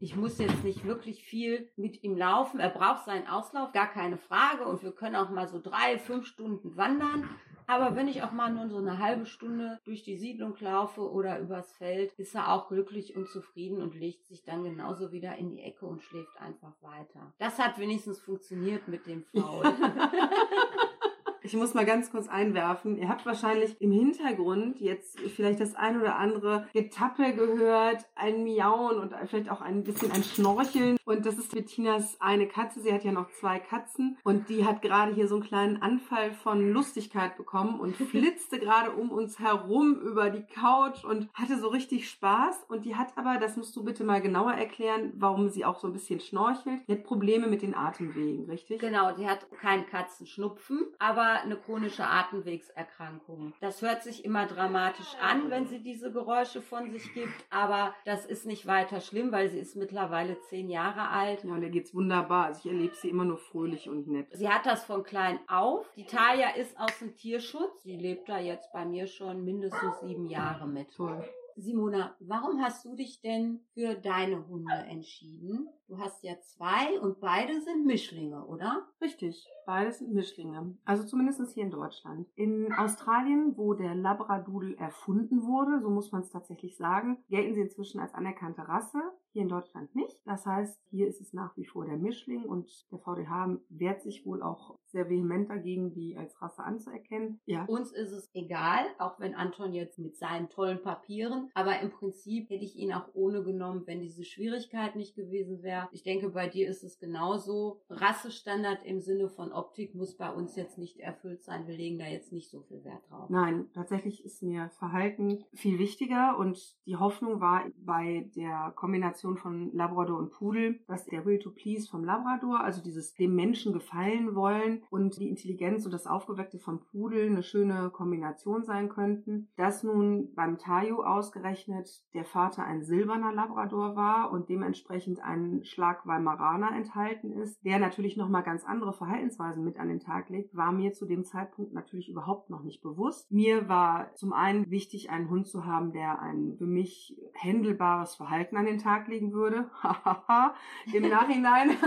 Ich 0.00 0.16
muss 0.16 0.38
jetzt 0.38 0.64
nicht 0.64 0.84
wirklich 0.84 1.22
viel 1.24 1.70
mit 1.76 2.02
ihm 2.02 2.16
laufen. 2.16 2.58
Er 2.58 2.70
braucht 2.70 3.04
seinen 3.04 3.28
Auslauf, 3.28 3.72
gar 3.72 3.86
keine 3.86 4.16
Frage. 4.16 4.64
Und 4.64 4.82
wir 4.82 4.92
können 4.92 5.14
auch 5.14 5.30
mal 5.30 5.46
so 5.46 5.60
drei, 5.60 5.98
fünf 5.98 6.26
Stunden 6.26 6.76
wandern. 6.76 7.28
Aber 7.66 7.96
wenn 7.96 8.08
ich 8.08 8.22
auch 8.22 8.32
mal 8.32 8.52
nur 8.52 8.68
so 8.68 8.78
eine 8.78 8.98
halbe 8.98 9.26
Stunde 9.26 9.78
durch 9.84 10.02
die 10.02 10.16
Siedlung 10.16 10.54
laufe 10.60 11.10
oder 11.10 11.38
übers 11.38 11.72
Feld, 11.72 12.12
ist 12.16 12.34
er 12.34 12.52
auch 12.52 12.68
glücklich 12.68 13.16
und 13.16 13.28
zufrieden 13.28 13.80
und 13.80 13.94
legt 13.94 14.26
sich 14.26 14.44
dann 14.44 14.64
genauso 14.64 15.12
wieder 15.12 15.36
in 15.36 15.50
die 15.50 15.62
Ecke 15.62 15.86
und 15.86 16.02
schläft 16.02 16.36
einfach 16.40 16.74
weiter. 16.82 17.32
Das 17.38 17.58
hat 17.58 17.78
wenigstens 17.78 18.20
funktioniert 18.20 18.88
mit 18.88 19.06
dem 19.06 19.24
Faul. 19.24 19.64
Ich 21.44 21.54
muss 21.54 21.74
mal 21.74 21.84
ganz 21.84 22.10
kurz 22.12 22.28
einwerfen. 22.28 22.96
Ihr 22.96 23.08
habt 23.08 23.26
wahrscheinlich 23.26 23.80
im 23.80 23.90
Hintergrund 23.90 24.80
jetzt 24.80 25.18
vielleicht 25.34 25.60
das 25.60 25.74
ein 25.74 26.00
oder 26.00 26.16
andere 26.16 26.68
Getappe 26.72 27.32
gehört, 27.34 28.06
ein 28.14 28.44
Miauen 28.44 28.98
und 28.98 29.12
vielleicht 29.26 29.50
auch 29.50 29.60
ein 29.60 29.82
bisschen 29.82 30.12
ein 30.12 30.22
Schnorcheln. 30.22 30.96
Und 31.04 31.26
das 31.26 31.38
ist 31.38 31.52
Bettinas 31.52 32.16
eine 32.20 32.46
Katze. 32.46 32.80
Sie 32.80 32.92
hat 32.92 33.02
ja 33.02 33.10
noch 33.10 33.28
zwei 33.32 33.58
Katzen 33.58 34.18
und 34.22 34.48
die 34.48 34.64
hat 34.64 34.82
gerade 34.82 35.14
hier 35.14 35.26
so 35.26 35.36
einen 35.36 35.44
kleinen 35.44 35.82
Anfall 35.82 36.32
von 36.32 36.72
Lustigkeit 36.72 37.36
bekommen 37.36 37.80
und 37.80 37.96
flitzte 38.10 38.60
gerade 38.60 38.92
um 38.92 39.10
uns 39.10 39.40
herum 39.40 39.96
über 40.00 40.30
die 40.30 40.44
Couch 40.44 41.04
und 41.04 41.28
hatte 41.34 41.58
so 41.58 41.68
richtig 41.68 42.08
Spaß. 42.08 42.66
Und 42.68 42.84
die 42.84 42.94
hat 42.94 43.18
aber, 43.18 43.38
das 43.38 43.56
musst 43.56 43.74
du 43.74 43.82
bitte 43.82 44.04
mal 44.04 44.20
genauer 44.20 44.52
erklären, 44.52 45.12
warum 45.16 45.48
sie 45.48 45.64
auch 45.64 45.80
so 45.80 45.88
ein 45.88 45.92
bisschen 45.92 46.20
schnorchelt. 46.20 46.82
Die 46.86 46.92
hat 46.92 47.02
Probleme 47.02 47.48
mit 47.48 47.62
den 47.62 47.74
Atemwegen, 47.74 48.48
richtig? 48.48 48.80
Genau, 48.80 49.12
die 49.12 49.26
hat 49.26 49.50
keinen 49.60 49.86
Katzenschnupfen, 49.86 50.86
aber 51.00 51.31
eine 51.40 51.56
chronische 51.56 52.04
Atemwegserkrankung. 52.04 53.54
Das 53.60 53.82
hört 53.82 54.02
sich 54.02 54.24
immer 54.24 54.46
dramatisch 54.46 55.14
an, 55.20 55.50
wenn 55.50 55.66
sie 55.66 55.80
diese 55.80 56.12
Geräusche 56.12 56.62
von 56.62 56.90
sich 56.90 57.12
gibt, 57.14 57.32
aber 57.50 57.94
das 58.04 58.26
ist 58.26 58.46
nicht 58.46 58.66
weiter 58.66 59.00
schlimm, 59.00 59.32
weil 59.32 59.48
sie 59.48 59.58
ist 59.58 59.76
mittlerweile 59.76 60.38
zehn 60.42 60.68
Jahre 60.68 61.08
alt. 61.08 61.44
Ja, 61.44 61.52
und 61.52 61.62
ihr 61.62 61.70
geht's 61.70 61.94
wunderbar. 61.94 62.46
Also 62.46 62.60
ich 62.64 62.72
erlebe 62.72 62.94
sie 62.94 63.08
immer 63.08 63.24
nur 63.24 63.38
fröhlich 63.38 63.88
und 63.88 64.08
nett. 64.08 64.28
Sie 64.32 64.48
hat 64.48 64.66
das 64.66 64.84
von 64.84 65.02
klein 65.02 65.38
auf. 65.48 65.86
Die 65.96 66.04
Talia 66.04 66.50
ist 66.50 66.78
aus 66.78 66.98
dem 66.98 67.16
Tierschutz. 67.16 67.82
Sie 67.82 67.96
lebt 67.96 68.28
da 68.28 68.38
jetzt 68.38 68.72
bei 68.72 68.84
mir 68.84 69.06
schon 69.06 69.44
mindestens 69.44 70.00
sieben 70.00 70.26
Jahre 70.26 70.66
mit. 70.66 70.92
Toll. 70.94 71.24
Simona, 71.56 72.16
warum 72.20 72.62
hast 72.62 72.84
du 72.84 72.94
dich 72.94 73.20
denn 73.20 73.60
für 73.74 73.94
deine 73.94 74.46
Hunde 74.48 74.72
entschieden? 74.72 75.68
Du 75.92 75.98
hast 75.98 76.24
ja 76.24 76.40
zwei 76.40 76.98
und 77.02 77.20
beide 77.20 77.60
sind 77.60 77.84
Mischlinge, 77.84 78.46
oder? 78.46 78.88
Richtig, 79.02 79.46
beides 79.66 79.98
sind 79.98 80.14
Mischlinge. 80.14 80.74
Also 80.86 81.04
zumindest 81.04 81.52
hier 81.52 81.64
in 81.64 81.70
Deutschland. 81.70 82.26
In 82.34 82.72
Australien, 82.72 83.58
wo 83.58 83.74
der 83.74 83.94
Labradoodle 83.94 84.78
erfunden 84.78 85.42
wurde, 85.42 85.82
so 85.82 85.90
muss 85.90 86.10
man 86.10 86.22
es 86.22 86.30
tatsächlich 86.30 86.78
sagen, 86.78 87.22
gelten 87.28 87.52
sie 87.52 87.60
inzwischen 87.60 88.00
als 88.00 88.14
anerkannte 88.14 88.66
Rasse. 88.66 89.02
Hier 89.32 89.42
in 89.42 89.48
Deutschland 89.48 89.94
nicht. 89.94 90.20
Das 90.26 90.44
heißt, 90.44 90.78
hier 90.90 91.08
ist 91.08 91.22
es 91.22 91.32
nach 91.32 91.56
wie 91.56 91.64
vor 91.64 91.86
der 91.86 91.96
Mischling 91.96 92.44
und 92.44 92.70
der 92.90 92.98
VDH 92.98 93.56
wehrt 93.70 94.02
sich 94.02 94.26
wohl 94.26 94.42
auch 94.42 94.78
sehr 94.88 95.08
vehement 95.08 95.48
dagegen, 95.48 95.94
die 95.94 96.18
als 96.18 96.40
Rasse 96.42 96.62
anzuerkennen. 96.62 97.40
Ja. 97.46 97.64
Uns 97.64 97.92
ist 97.92 98.12
es 98.12 98.30
egal, 98.34 98.84
auch 98.98 99.18
wenn 99.20 99.34
Anton 99.34 99.72
jetzt 99.72 99.98
mit 99.98 100.18
seinen 100.18 100.50
tollen 100.50 100.82
Papieren, 100.82 101.50
aber 101.54 101.80
im 101.80 101.90
Prinzip 101.90 102.50
hätte 102.50 102.64
ich 102.64 102.76
ihn 102.76 102.92
auch 102.92 103.08
ohne 103.14 103.42
genommen, 103.42 103.86
wenn 103.86 104.00
diese 104.00 104.24
Schwierigkeit 104.24 104.96
nicht 104.96 105.16
gewesen 105.16 105.62
wäre. 105.62 105.81
Ich 105.92 106.02
denke, 106.02 106.30
bei 106.30 106.48
dir 106.48 106.68
ist 106.68 106.84
es 106.84 106.98
genauso. 106.98 107.80
Rassestandard 107.88 108.84
im 108.84 109.00
Sinne 109.00 109.28
von 109.28 109.52
Optik 109.52 109.94
muss 109.94 110.16
bei 110.16 110.30
uns 110.30 110.56
jetzt 110.56 110.78
nicht 110.78 110.98
erfüllt 110.98 111.42
sein. 111.42 111.66
Wir 111.66 111.76
legen 111.76 111.98
da 111.98 112.06
jetzt 112.06 112.32
nicht 112.32 112.50
so 112.50 112.62
viel 112.62 112.84
Wert 112.84 113.02
drauf. 113.08 113.28
Nein, 113.30 113.70
tatsächlich 113.74 114.24
ist 114.24 114.42
mir 114.42 114.70
Verhalten 114.78 115.44
viel 115.54 115.78
wichtiger 115.78 116.38
und 116.38 116.76
die 116.86 116.96
Hoffnung 116.96 117.40
war 117.40 117.64
bei 117.76 118.30
der 118.36 118.72
Kombination 118.76 119.36
von 119.36 119.72
Labrador 119.72 120.18
und 120.18 120.30
Pudel, 120.30 120.80
dass 120.86 121.06
der 121.06 121.24
Will 121.24 121.38
to 121.38 121.50
Please 121.50 121.88
vom 121.88 122.04
Labrador, 122.04 122.60
also 122.60 122.82
dieses 122.82 123.14
dem 123.14 123.34
Menschen 123.34 123.72
gefallen 123.72 124.34
wollen 124.34 124.82
und 124.90 125.18
die 125.18 125.28
Intelligenz 125.28 125.84
und 125.84 125.92
das 125.92 126.06
Aufgeweckte 126.06 126.58
vom 126.58 126.80
Pudel 126.80 127.26
eine 127.26 127.42
schöne 127.42 127.90
Kombination 127.90 128.64
sein 128.64 128.88
könnten. 128.88 129.48
Dass 129.56 129.82
nun 129.82 130.32
beim 130.34 130.58
Tayo 130.58 131.02
ausgerechnet 131.02 132.02
der 132.14 132.24
Vater 132.24 132.64
ein 132.64 132.82
silberner 132.82 133.32
Labrador 133.32 133.96
war 133.96 134.32
und 134.32 134.48
dementsprechend 134.48 135.20
ein 135.20 135.64
Schlag 135.72 136.06
Weimaraner 136.06 136.76
enthalten 136.76 137.32
ist, 137.32 137.64
der 137.64 137.78
natürlich 137.78 138.16
nochmal 138.16 138.42
ganz 138.42 138.64
andere 138.64 138.92
Verhaltensweisen 138.92 139.64
mit 139.64 139.78
an 139.78 139.88
den 139.88 140.00
Tag 140.00 140.28
legt, 140.28 140.54
war 140.54 140.70
mir 140.70 140.92
zu 140.92 141.06
dem 141.06 141.24
Zeitpunkt 141.24 141.72
natürlich 141.72 142.08
überhaupt 142.08 142.50
noch 142.50 142.62
nicht 142.62 142.82
bewusst. 142.82 143.30
Mir 143.32 143.68
war 143.68 144.14
zum 144.14 144.32
einen 144.32 144.70
wichtig, 144.70 145.10
einen 145.10 145.30
Hund 145.30 145.46
zu 145.46 145.64
haben, 145.64 145.92
der 145.92 146.20
ein 146.20 146.54
für 146.58 146.66
mich 146.66 147.16
händelbares 147.32 148.14
Verhalten 148.14 148.56
an 148.56 148.66
den 148.66 148.78
Tag 148.78 149.08
legen 149.08 149.32
würde. 149.32 149.70
Im 150.92 151.08
Nachhinein. 151.08 151.70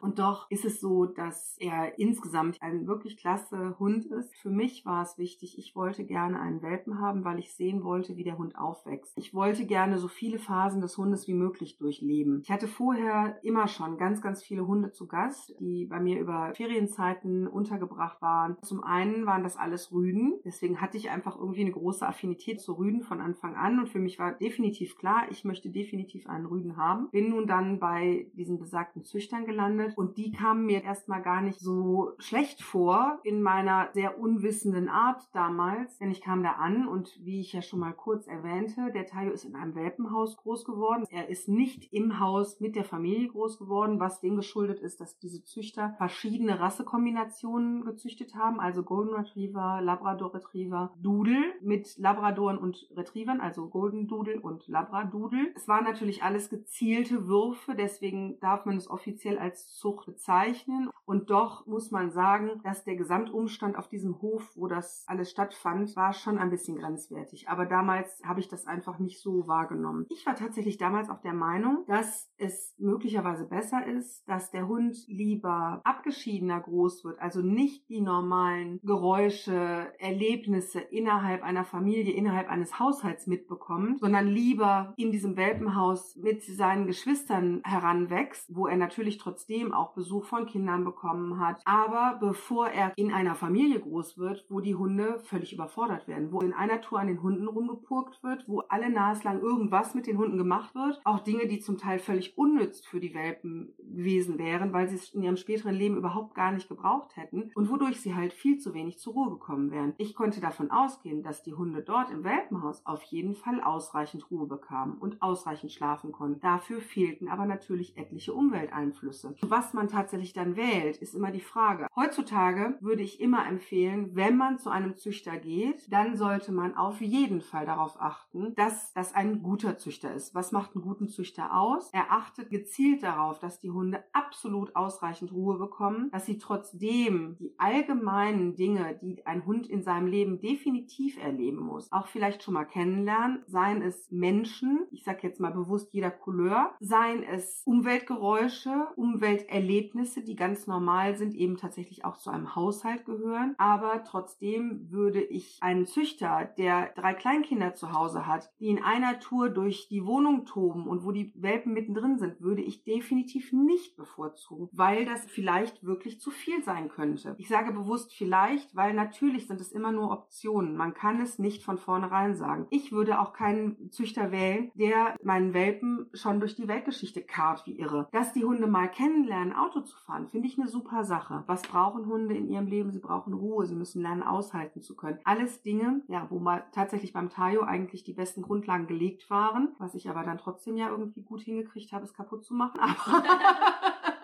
Und 0.00 0.18
doch 0.18 0.50
ist 0.50 0.64
es 0.64 0.80
so, 0.80 1.06
dass 1.06 1.56
er 1.58 1.98
insgesamt 1.98 2.60
ein 2.60 2.86
wirklich 2.86 3.16
klasse 3.16 3.78
Hund 3.78 4.06
ist. 4.06 4.34
Für 4.36 4.50
mich 4.50 4.84
war 4.84 5.02
es 5.02 5.18
wichtig, 5.18 5.58
ich 5.58 5.74
wollte 5.74 6.04
gerne 6.04 6.40
einen 6.40 6.62
Welpen 6.62 7.00
haben, 7.00 7.24
weil 7.24 7.38
ich 7.38 7.52
sehen 7.52 7.82
wollte, 7.82 8.16
wie 8.16 8.24
der 8.24 8.38
Hund 8.38 8.56
aufwächst. 8.56 9.12
Ich 9.16 9.34
wollte 9.34 9.66
gerne 9.66 9.98
so 9.98 10.08
viele 10.08 10.38
Phasen 10.38 10.80
des 10.80 10.96
Hundes 10.96 11.26
wie 11.28 11.34
möglich 11.34 11.78
durchleben. 11.78 12.40
Ich 12.42 12.50
hatte 12.50 12.68
vorher 12.68 13.38
immer 13.42 13.68
schon 13.68 13.98
ganz, 13.98 14.20
ganz 14.20 14.42
viele 14.42 14.66
Hunde 14.66 14.92
zu 14.92 15.06
Gast, 15.06 15.54
die 15.60 15.86
bei 15.86 16.00
mir 16.00 16.20
über 16.20 16.52
Ferienzeiten 16.54 17.46
untergebracht 17.46 18.20
waren. 18.22 18.56
Zum 18.62 18.82
einen 18.82 19.26
waren 19.26 19.42
das 19.42 19.56
alles 19.56 19.92
Rüden. 19.92 20.40
Deswegen 20.44 20.80
hatte 20.80 20.96
ich 20.96 21.10
einfach 21.10 21.36
irgendwie 21.36 21.62
eine 21.62 21.72
große 21.72 22.06
Affinität 22.06 22.60
zu 22.60 22.74
Rüden 22.74 23.02
von 23.02 23.20
Anfang 23.20 23.56
an. 23.56 23.78
Und 23.78 23.88
für 23.88 23.98
mich 23.98 24.18
war 24.18 24.32
definitiv 24.32 24.96
klar, 24.96 25.26
ich 25.30 25.44
möchte 25.44 25.70
definitiv 25.70 26.28
einen 26.28 26.46
Rüden 26.46 26.76
haben. 26.76 27.10
Bin 27.10 27.30
nun 27.30 27.46
dann 27.46 27.78
bei 27.78 28.30
diesen 28.34 28.58
besagten 28.58 29.04
Züchtern 29.04 29.44
gelandet 29.48 29.96
und 29.96 30.16
die 30.16 30.30
kamen 30.30 30.66
mir 30.66 30.84
erstmal 30.84 31.22
gar 31.22 31.40
nicht 31.40 31.58
so 31.58 32.12
schlecht 32.18 32.62
vor 32.62 33.18
in 33.24 33.42
meiner 33.42 33.88
sehr 33.94 34.20
unwissenden 34.20 34.88
Art 34.88 35.22
damals, 35.32 35.98
denn 35.98 36.10
ich 36.10 36.20
kam 36.20 36.42
da 36.42 36.52
an 36.52 36.86
und 36.86 37.18
wie 37.24 37.40
ich 37.40 37.52
ja 37.52 37.62
schon 37.62 37.80
mal 37.80 37.92
kurz 37.92 38.28
erwähnte, 38.28 38.92
der 38.92 39.06
Tayo 39.06 39.32
ist 39.32 39.44
in 39.44 39.56
einem 39.56 39.74
Welpenhaus 39.74 40.36
groß 40.36 40.64
geworden. 40.64 41.04
Er 41.10 41.28
ist 41.28 41.48
nicht 41.48 41.92
im 41.92 42.20
Haus 42.20 42.60
mit 42.60 42.76
der 42.76 42.84
Familie 42.84 43.28
groß 43.28 43.58
geworden, 43.58 43.98
was 43.98 44.20
dem 44.20 44.36
geschuldet 44.36 44.80
ist, 44.80 45.00
dass 45.00 45.18
diese 45.18 45.42
Züchter 45.42 45.94
verschiedene 45.96 46.60
Rassekombinationen 46.60 47.84
gezüchtet 47.84 48.34
haben, 48.34 48.60
also 48.60 48.82
Golden 48.82 49.14
Retriever, 49.14 49.80
Labrador 49.80 50.34
Retriever, 50.34 50.92
Doodle 51.00 51.54
mit 51.62 51.96
Labradoren 51.98 52.58
und 52.58 52.88
Retrievern, 52.94 53.40
also 53.40 53.68
Golden 53.68 54.06
Doodle 54.06 54.40
und 54.40 54.68
Labradoodle. 54.68 55.52
Es 55.54 55.66
waren 55.68 55.84
natürlich 55.84 56.22
alles 56.22 56.50
gezielte 56.50 57.26
Würfe, 57.26 57.74
deswegen 57.74 58.38
darf 58.40 58.66
man 58.66 58.76
es 58.76 58.90
offiziell 58.90 59.37
als 59.38 59.74
Zucht 59.74 60.06
bezeichnen. 60.06 60.90
Und 61.04 61.30
doch 61.30 61.66
muss 61.66 61.90
man 61.90 62.10
sagen, 62.10 62.60
dass 62.64 62.84
der 62.84 62.96
Gesamtumstand 62.96 63.76
auf 63.76 63.88
diesem 63.88 64.20
Hof, 64.20 64.52
wo 64.56 64.66
das 64.66 65.04
alles 65.06 65.30
stattfand, 65.30 65.96
war 65.96 66.12
schon 66.12 66.38
ein 66.38 66.50
bisschen 66.50 66.76
grenzwertig. 66.76 67.48
Aber 67.48 67.66
damals 67.66 68.20
habe 68.24 68.40
ich 68.40 68.48
das 68.48 68.66
einfach 68.66 68.98
nicht 68.98 69.20
so 69.20 69.46
wahrgenommen. 69.46 70.06
Ich 70.10 70.26
war 70.26 70.34
tatsächlich 70.34 70.76
damals 70.76 71.08
auch 71.08 71.20
der 71.20 71.32
Meinung, 71.32 71.84
dass 71.86 72.30
es 72.36 72.74
möglicherweise 72.78 73.46
besser 73.46 73.86
ist, 73.86 74.28
dass 74.28 74.50
der 74.50 74.68
Hund 74.68 74.96
lieber 75.06 75.80
abgeschiedener 75.84 76.60
groß 76.60 77.04
wird, 77.04 77.18
also 77.20 77.40
nicht 77.40 77.88
die 77.88 78.00
normalen 78.00 78.80
Geräusche, 78.82 79.92
Erlebnisse 79.98 80.80
innerhalb 80.80 81.42
einer 81.42 81.64
Familie, 81.64 82.12
innerhalb 82.12 82.48
eines 82.48 82.78
Haushalts 82.78 83.26
mitbekommt, 83.26 84.00
sondern 84.00 84.26
lieber 84.26 84.94
in 84.96 85.10
diesem 85.10 85.36
Welpenhaus 85.36 86.16
mit 86.16 86.42
seinen 86.42 86.86
Geschwistern 86.86 87.60
heranwächst, 87.64 88.54
wo 88.54 88.66
er 88.66 88.76
natürlich 88.76 89.17
trotzdem 89.18 89.72
auch 89.72 89.92
Besuch 89.92 90.24
von 90.24 90.46
Kindern 90.46 90.84
bekommen 90.84 91.38
hat. 91.38 91.60
Aber 91.64 92.18
bevor 92.20 92.68
er 92.68 92.92
in 92.96 93.12
einer 93.12 93.34
Familie 93.34 93.80
groß 93.80 94.18
wird, 94.18 94.44
wo 94.48 94.60
die 94.60 94.74
Hunde 94.74 95.18
völlig 95.24 95.52
überfordert 95.52 96.08
werden, 96.08 96.32
wo 96.32 96.40
in 96.40 96.52
einer 96.52 96.80
Tour 96.80 97.00
an 97.00 97.08
den 97.08 97.22
Hunden 97.22 97.48
rumgepurkt 97.48 98.22
wird, 98.22 98.44
wo 98.46 98.60
alle 98.68 98.90
naslang 98.90 99.40
irgendwas 99.40 99.94
mit 99.94 100.06
den 100.06 100.18
Hunden 100.18 100.38
gemacht 100.38 100.74
wird, 100.74 101.00
auch 101.04 101.20
Dinge, 101.20 101.46
die 101.46 101.60
zum 101.60 101.78
Teil 101.78 101.98
völlig 101.98 102.38
unnütz 102.38 102.80
für 102.80 103.00
die 103.00 103.14
Welpen 103.14 103.74
gewesen 103.78 104.38
wären, 104.38 104.72
weil 104.72 104.88
sie 104.88 104.96
es 104.96 105.14
in 105.14 105.22
ihrem 105.22 105.36
späteren 105.36 105.74
Leben 105.74 105.96
überhaupt 105.96 106.34
gar 106.34 106.52
nicht 106.52 106.68
gebraucht 106.68 107.16
hätten 107.16 107.50
und 107.54 107.70
wodurch 107.70 108.00
sie 108.00 108.14
halt 108.14 108.32
viel 108.32 108.58
zu 108.58 108.74
wenig 108.74 108.98
zur 108.98 109.14
Ruhe 109.14 109.30
gekommen 109.30 109.70
wären. 109.70 109.94
Ich 109.98 110.14
konnte 110.14 110.40
davon 110.40 110.70
ausgehen, 110.70 111.22
dass 111.22 111.42
die 111.42 111.54
Hunde 111.54 111.82
dort 111.82 112.10
im 112.10 112.24
Welpenhaus 112.24 112.84
auf 112.86 113.02
jeden 113.04 113.34
Fall 113.34 113.60
ausreichend 113.60 114.30
Ruhe 114.30 114.46
bekamen 114.46 114.98
und 114.98 115.20
ausreichend 115.22 115.72
schlafen 115.72 116.12
konnten. 116.12 116.40
Dafür 116.40 116.80
fehlten 116.80 117.28
aber 117.28 117.46
natürlich 117.46 117.96
etliche 117.96 118.32
Umwelteinflüsse. 118.32 119.07
Einflüsse. 119.08 119.34
Was 119.42 119.74
man 119.74 119.88
tatsächlich 119.88 120.32
dann 120.32 120.56
wählt, 120.56 120.98
ist 120.98 121.14
immer 121.14 121.30
die 121.30 121.40
Frage. 121.40 121.86
Heutzutage 121.96 122.76
würde 122.80 123.02
ich 123.02 123.20
immer 123.20 123.46
empfehlen, 123.46 124.14
wenn 124.14 124.36
man 124.36 124.58
zu 124.58 124.70
einem 124.70 124.96
Züchter 124.96 125.36
geht, 125.36 125.90
dann 125.92 126.16
sollte 126.16 126.52
man 126.52 126.76
auf 126.76 127.00
jeden 127.00 127.40
Fall 127.40 127.66
darauf 127.66 128.00
achten, 128.00 128.54
dass 128.54 128.92
das 128.92 129.14
ein 129.14 129.42
guter 129.42 129.78
Züchter 129.78 130.12
ist. 130.14 130.34
Was 130.34 130.52
macht 130.52 130.74
einen 130.74 130.84
guten 130.84 131.08
Züchter 131.08 131.56
aus? 131.58 131.90
Er 131.92 132.12
achtet 132.12 132.50
gezielt 132.50 133.02
darauf, 133.02 133.38
dass 133.38 133.60
die 133.60 133.70
Hunde 133.70 134.04
absolut 134.12 134.76
ausreichend 134.76 135.32
Ruhe 135.32 135.58
bekommen, 135.58 136.10
dass 136.10 136.26
sie 136.26 136.38
trotzdem 136.38 137.36
die 137.38 137.54
allgemeinen 137.58 138.54
Dinge, 138.54 138.98
die 139.00 139.26
ein 139.26 139.46
Hund 139.46 139.66
in 139.66 139.82
seinem 139.82 140.06
Leben 140.06 140.40
definitiv 140.40 141.22
erleben 141.22 141.60
muss, 141.60 141.90
auch 141.92 142.06
vielleicht 142.08 142.42
schon 142.42 142.54
mal 142.54 142.64
kennenlernen, 142.64 143.42
seien 143.46 143.82
es 143.82 144.10
Menschen, 144.10 144.86
ich 144.90 145.04
sage 145.04 145.20
jetzt 145.22 145.40
mal 145.40 145.52
bewusst 145.52 145.92
jeder 145.92 146.10
Couleur, 146.10 146.74
seien 146.80 147.22
es 147.22 147.62
Umweltgeräusche, 147.64 148.88
Umwelterlebnisse, 148.98 150.22
die 150.22 150.34
ganz 150.34 150.66
normal 150.66 151.16
sind, 151.16 151.34
eben 151.34 151.56
tatsächlich 151.56 152.04
auch 152.04 152.16
zu 152.16 152.30
einem 152.30 152.56
Haushalt 152.56 153.06
gehören. 153.06 153.54
Aber 153.56 154.02
trotzdem 154.04 154.90
würde 154.90 155.22
ich 155.22 155.58
einen 155.60 155.86
Züchter, 155.86 156.50
der 156.58 156.92
drei 156.94 157.14
Kleinkinder 157.14 157.74
zu 157.74 157.92
Hause 157.92 158.26
hat, 158.26 158.50
die 158.58 158.68
in 158.68 158.82
einer 158.82 159.20
Tour 159.20 159.50
durch 159.50 159.88
die 159.88 160.04
Wohnung 160.04 160.44
toben 160.46 160.88
und 160.88 161.04
wo 161.04 161.12
die 161.12 161.32
Welpen 161.36 161.72
mittendrin 161.72 162.18
sind, 162.18 162.40
würde 162.40 162.62
ich 162.62 162.84
definitiv 162.84 163.52
nicht 163.52 163.96
bevorzugen, 163.96 164.68
weil 164.72 165.04
das 165.04 165.24
vielleicht 165.26 165.84
wirklich 165.84 166.20
zu 166.20 166.30
viel 166.30 166.62
sein 166.64 166.88
könnte. 166.88 167.36
Ich 167.38 167.48
sage 167.48 167.72
bewusst 167.72 168.12
vielleicht, 168.12 168.74
weil 168.74 168.94
natürlich 168.94 169.46
sind 169.46 169.60
es 169.60 169.70
immer 169.70 169.92
nur 169.92 170.10
Optionen. 170.10 170.76
Man 170.76 170.94
kann 170.94 171.20
es 171.20 171.38
nicht 171.38 171.62
von 171.62 171.78
vornherein 171.78 172.34
sagen. 172.34 172.66
Ich 172.70 172.90
würde 172.90 173.20
auch 173.20 173.32
keinen 173.32 173.90
Züchter 173.92 174.32
wählen, 174.32 174.72
der 174.74 175.16
meinen 175.22 175.54
Welpen 175.54 176.10
schon 176.14 176.40
durch 176.40 176.56
die 176.56 176.66
Weltgeschichte 176.66 177.22
karrt 177.22 177.64
wie 177.66 177.78
irre. 177.78 178.08
Dass 178.12 178.32
die 178.32 178.44
Hunde 178.44 178.66
mal 178.66 178.87
kennenlernen, 178.88 179.54
Auto 179.54 179.80
zu 179.80 179.96
fahren, 179.96 180.28
finde 180.28 180.48
ich 180.48 180.58
eine 180.58 180.68
super 180.68 181.04
Sache. 181.04 181.44
Was 181.46 181.62
brauchen 181.62 182.06
Hunde 182.06 182.34
in 182.34 182.48
ihrem 182.48 182.66
Leben? 182.66 182.90
Sie 182.90 182.98
brauchen 182.98 183.34
Ruhe, 183.34 183.66
sie 183.66 183.74
müssen 183.74 184.02
lernen, 184.02 184.22
aushalten 184.22 184.82
zu 184.82 184.96
können. 184.96 185.18
Alles 185.24 185.62
Dinge, 185.62 186.02
ja, 186.08 186.26
wo 186.30 186.38
mal 186.38 186.64
tatsächlich 186.72 187.12
beim 187.12 187.30
Tayo 187.30 187.62
eigentlich 187.62 188.04
die 188.04 188.12
besten 188.12 188.42
Grundlagen 188.42 188.86
gelegt 188.86 189.30
waren, 189.30 189.74
was 189.78 189.94
ich 189.94 190.08
aber 190.08 190.22
dann 190.24 190.38
trotzdem 190.38 190.76
ja 190.76 190.90
irgendwie 190.90 191.22
gut 191.22 191.40
hingekriegt 191.40 191.92
habe, 191.92 192.04
es 192.04 192.14
kaputt 192.14 192.44
zu 192.44 192.54
machen. 192.54 192.80
Aber 192.80 193.22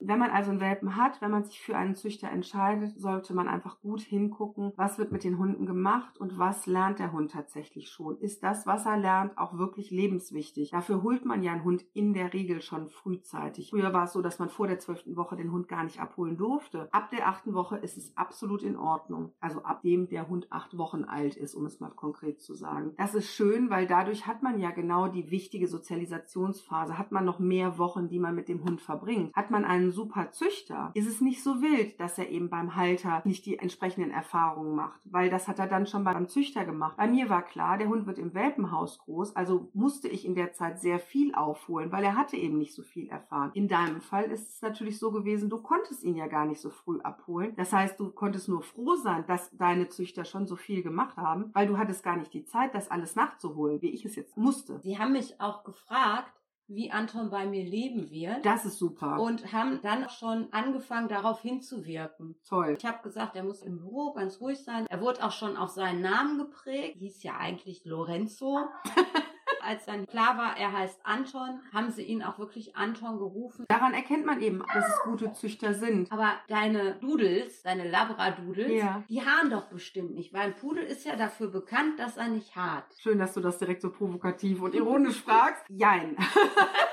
wenn 0.00 0.18
man 0.18 0.30
also 0.30 0.50
einen 0.50 0.60
Welpen 0.60 0.96
hat, 0.96 1.20
wenn 1.20 1.30
man 1.30 1.44
sich 1.44 1.60
für 1.60 1.76
einen 1.76 1.94
Züchter 1.94 2.28
entscheidet, 2.28 2.98
sollte 2.98 3.34
man 3.34 3.48
einfach 3.48 3.80
gut 3.80 4.00
hingucken, 4.00 4.72
was 4.76 4.98
wird 4.98 5.12
mit 5.12 5.24
den 5.24 5.38
Hunden 5.38 5.66
gemacht 5.66 6.18
und 6.18 6.38
was 6.38 6.66
lernt 6.66 6.98
der 6.98 7.12
Hund 7.12 7.32
tatsächlich 7.32 7.90
schon. 7.90 8.18
Ist 8.18 8.42
das, 8.42 8.66
was 8.66 8.86
er 8.86 8.96
lernt, 8.96 9.36
auch 9.38 9.58
wirklich 9.58 9.90
lebenswichtig? 9.90 10.70
Dafür 10.70 11.02
holt 11.02 11.24
man 11.24 11.42
ja 11.42 11.52
einen 11.52 11.64
Hund 11.64 11.84
in 11.92 12.14
der 12.14 12.32
Regel 12.32 12.60
schon 12.60 12.88
frühzeitig. 12.88 13.70
Früher 13.70 13.92
war 13.92 14.04
es 14.04 14.12
so, 14.12 14.22
dass 14.22 14.38
man 14.38 14.48
vor 14.48 14.66
der 14.66 14.78
zwölften 14.78 15.16
Woche 15.16 15.36
den 15.36 15.52
Hund 15.52 15.68
gar 15.68 15.84
nicht 15.84 16.00
abholen 16.00 16.36
durfte. 16.36 16.88
Ab 16.92 17.10
der 17.10 17.28
achten 17.28 17.54
Woche 17.54 17.76
ist 17.76 17.96
es 17.96 18.16
absolut 18.16 18.62
in 18.62 18.76
Ordnung. 18.76 19.32
Also 19.40 19.62
ab 19.62 19.82
dem 19.82 20.08
der 20.08 20.28
Hund 20.28 20.50
acht 20.50 20.76
Wochen 20.78 21.04
alt 21.04 21.36
ist, 21.36 21.54
um 21.54 21.66
es 21.66 21.80
mal 21.80 21.90
konkret 21.90 22.40
zu 22.40 22.54
sagen. 22.54 22.94
Das 22.96 23.14
ist 23.14 23.30
schön, 23.34 23.70
weil 23.70 23.86
dadurch 23.86 24.26
hat 24.26 24.42
man 24.42 24.58
ja 24.58 24.70
genau 24.70 25.08
die 25.08 25.30
wichtige 25.30 25.68
Sozialisationsphase. 25.68 26.98
Hat 26.98 27.12
man 27.12 27.24
noch 27.24 27.38
mehr 27.38 27.78
Wochen, 27.78 28.08
die 28.08 28.18
man 28.18 28.34
mit 28.34 28.48
dem 28.48 28.64
Hund 28.64 28.80
verbringt. 28.80 29.34
Hat 29.34 29.49
man 29.50 29.64
einen 29.64 29.92
super 29.92 30.30
Züchter, 30.30 30.90
ist 30.94 31.08
es 31.08 31.20
nicht 31.20 31.42
so 31.42 31.62
wild, 31.62 32.00
dass 32.00 32.18
er 32.18 32.30
eben 32.30 32.50
beim 32.50 32.76
Halter 32.76 33.22
nicht 33.24 33.46
die 33.46 33.58
entsprechenden 33.58 34.10
Erfahrungen 34.10 34.74
macht, 34.74 35.00
weil 35.04 35.30
das 35.30 35.48
hat 35.48 35.58
er 35.58 35.66
dann 35.66 35.86
schon 35.86 36.04
beim 36.04 36.28
Züchter 36.28 36.64
gemacht. 36.64 36.96
Bei 36.96 37.06
mir 37.06 37.28
war 37.28 37.42
klar, 37.42 37.78
der 37.78 37.88
Hund 37.88 38.06
wird 38.06 38.18
im 38.18 38.34
Welpenhaus 38.34 38.98
groß, 38.98 39.36
also 39.36 39.70
musste 39.74 40.08
ich 40.08 40.24
in 40.24 40.34
der 40.34 40.52
Zeit 40.52 40.80
sehr 40.80 40.98
viel 40.98 41.34
aufholen, 41.34 41.92
weil 41.92 42.04
er 42.04 42.16
hatte 42.16 42.36
eben 42.36 42.58
nicht 42.58 42.74
so 42.74 42.82
viel 42.82 43.08
erfahren. 43.08 43.50
In 43.54 43.68
deinem 43.68 44.00
Fall 44.00 44.24
ist 44.30 44.54
es 44.54 44.62
natürlich 44.62 44.98
so 44.98 45.10
gewesen, 45.10 45.50
du 45.50 45.60
konntest 45.62 46.02
ihn 46.02 46.16
ja 46.16 46.26
gar 46.26 46.46
nicht 46.46 46.60
so 46.60 46.70
früh 46.70 47.00
abholen. 47.00 47.54
Das 47.56 47.72
heißt, 47.72 47.98
du 47.98 48.10
konntest 48.10 48.48
nur 48.48 48.62
froh 48.62 48.96
sein, 48.96 49.24
dass 49.26 49.50
deine 49.56 49.88
Züchter 49.88 50.24
schon 50.24 50.46
so 50.46 50.56
viel 50.56 50.82
gemacht 50.82 51.16
haben, 51.16 51.50
weil 51.52 51.66
du 51.66 51.78
hattest 51.78 52.02
gar 52.02 52.16
nicht 52.16 52.32
die 52.32 52.44
Zeit, 52.44 52.74
das 52.74 52.90
alles 52.90 53.16
nachzuholen, 53.16 53.82
wie 53.82 53.90
ich 53.90 54.04
es 54.04 54.16
jetzt 54.16 54.36
musste. 54.36 54.80
Sie 54.80 54.98
haben 54.98 55.12
mich 55.12 55.40
auch 55.40 55.64
gefragt, 55.64 56.39
wie 56.70 56.90
Anton 56.90 57.30
bei 57.30 57.46
mir 57.46 57.64
leben 57.64 58.10
wird. 58.10 58.44
Das 58.44 58.64
ist 58.64 58.78
super. 58.78 59.20
Und 59.20 59.52
haben 59.52 59.80
dann 59.82 60.08
schon 60.08 60.52
angefangen, 60.52 61.08
darauf 61.08 61.42
hinzuwirken. 61.42 62.36
Toll. 62.48 62.76
Ich 62.78 62.84
habe 62.84 63.02
gesagt, 63.02 63.36
er 63.36 63.42
muss 63.42 63.62
im 63.62 63.78
Büro 63.78 64.12
ganz 64.12 64.40
ruhig 64.40 64.62
sein. 64.62 64.86
Er 64.88 65.00
wurde 65.00 65.24
auch 65.24 65.32
schon 65.32 65.56
auf 65.56 65.70
seinen 65.70 66.00
Namen 66.00 66.38
geprägt. 66.38 66.96
Hieß 66.98 67.22
ja 67.22 67.36
eigentlich 67.38 67.84
Lorenzo. 67.84 68.60
als 69.62 69.84
dann 69.86 70.06
klar 70.06 70.36
war, 70.38 70.56
er 70.56 70.72
heißt 70.72 71.00
Anton, 71.04 71.60
haben 71.72 71.90
sie 71.90 72.02
ihn 72.02 72.22
auch 72.22 72.38
wirklich 72.38 72.76
Anton 72.76 73.18
gerufen. 73.18 73.64
Daran 73.68 73.94
erkennt 73.94 74.26
man 74.26 74.40
eben, 74.40 74.62
dass 74.74 74.86
es 74.88 75.00
gute 75.04 75.32
Züchter 75.32 75.74
sind. 75.74 76.10
Aber 76.12 76.32
deine 76.48 76.94
Dudels, 76.96 77.62
deine 77.62 77.88
Labradudels, 77.88 78.72
Ja. 78.72 79.02
die 79.08 79.20
haaren 79.24 79.50
doch 79.50 79.66
bestimmt 79.66 80.14
nicht, 80.14 80.32
weil 80.32 80.42
ein 80.42 80.56
Pudel 80.56 80.82
ist 80.84 81.04
ja 81.04 81.16
dafür 81.16 81.48
bekannt, 81.48 81.98
dass 81.98 82.16
er 82.16 82.28
nicht 82.28 82.56
hart. 82.56 82.84
Schön, 82.98 83.18
dass 83.18 83.34
du 83.34 83.40
das 83.40 83.58
direkt 83.58 83.82
so 83.82 83.90
provokativ 83.90 84.60
und 84.62 84.74
ironisch 84.74 85.20
fragst. 85.22 85.64
Jein. 85.68 86.16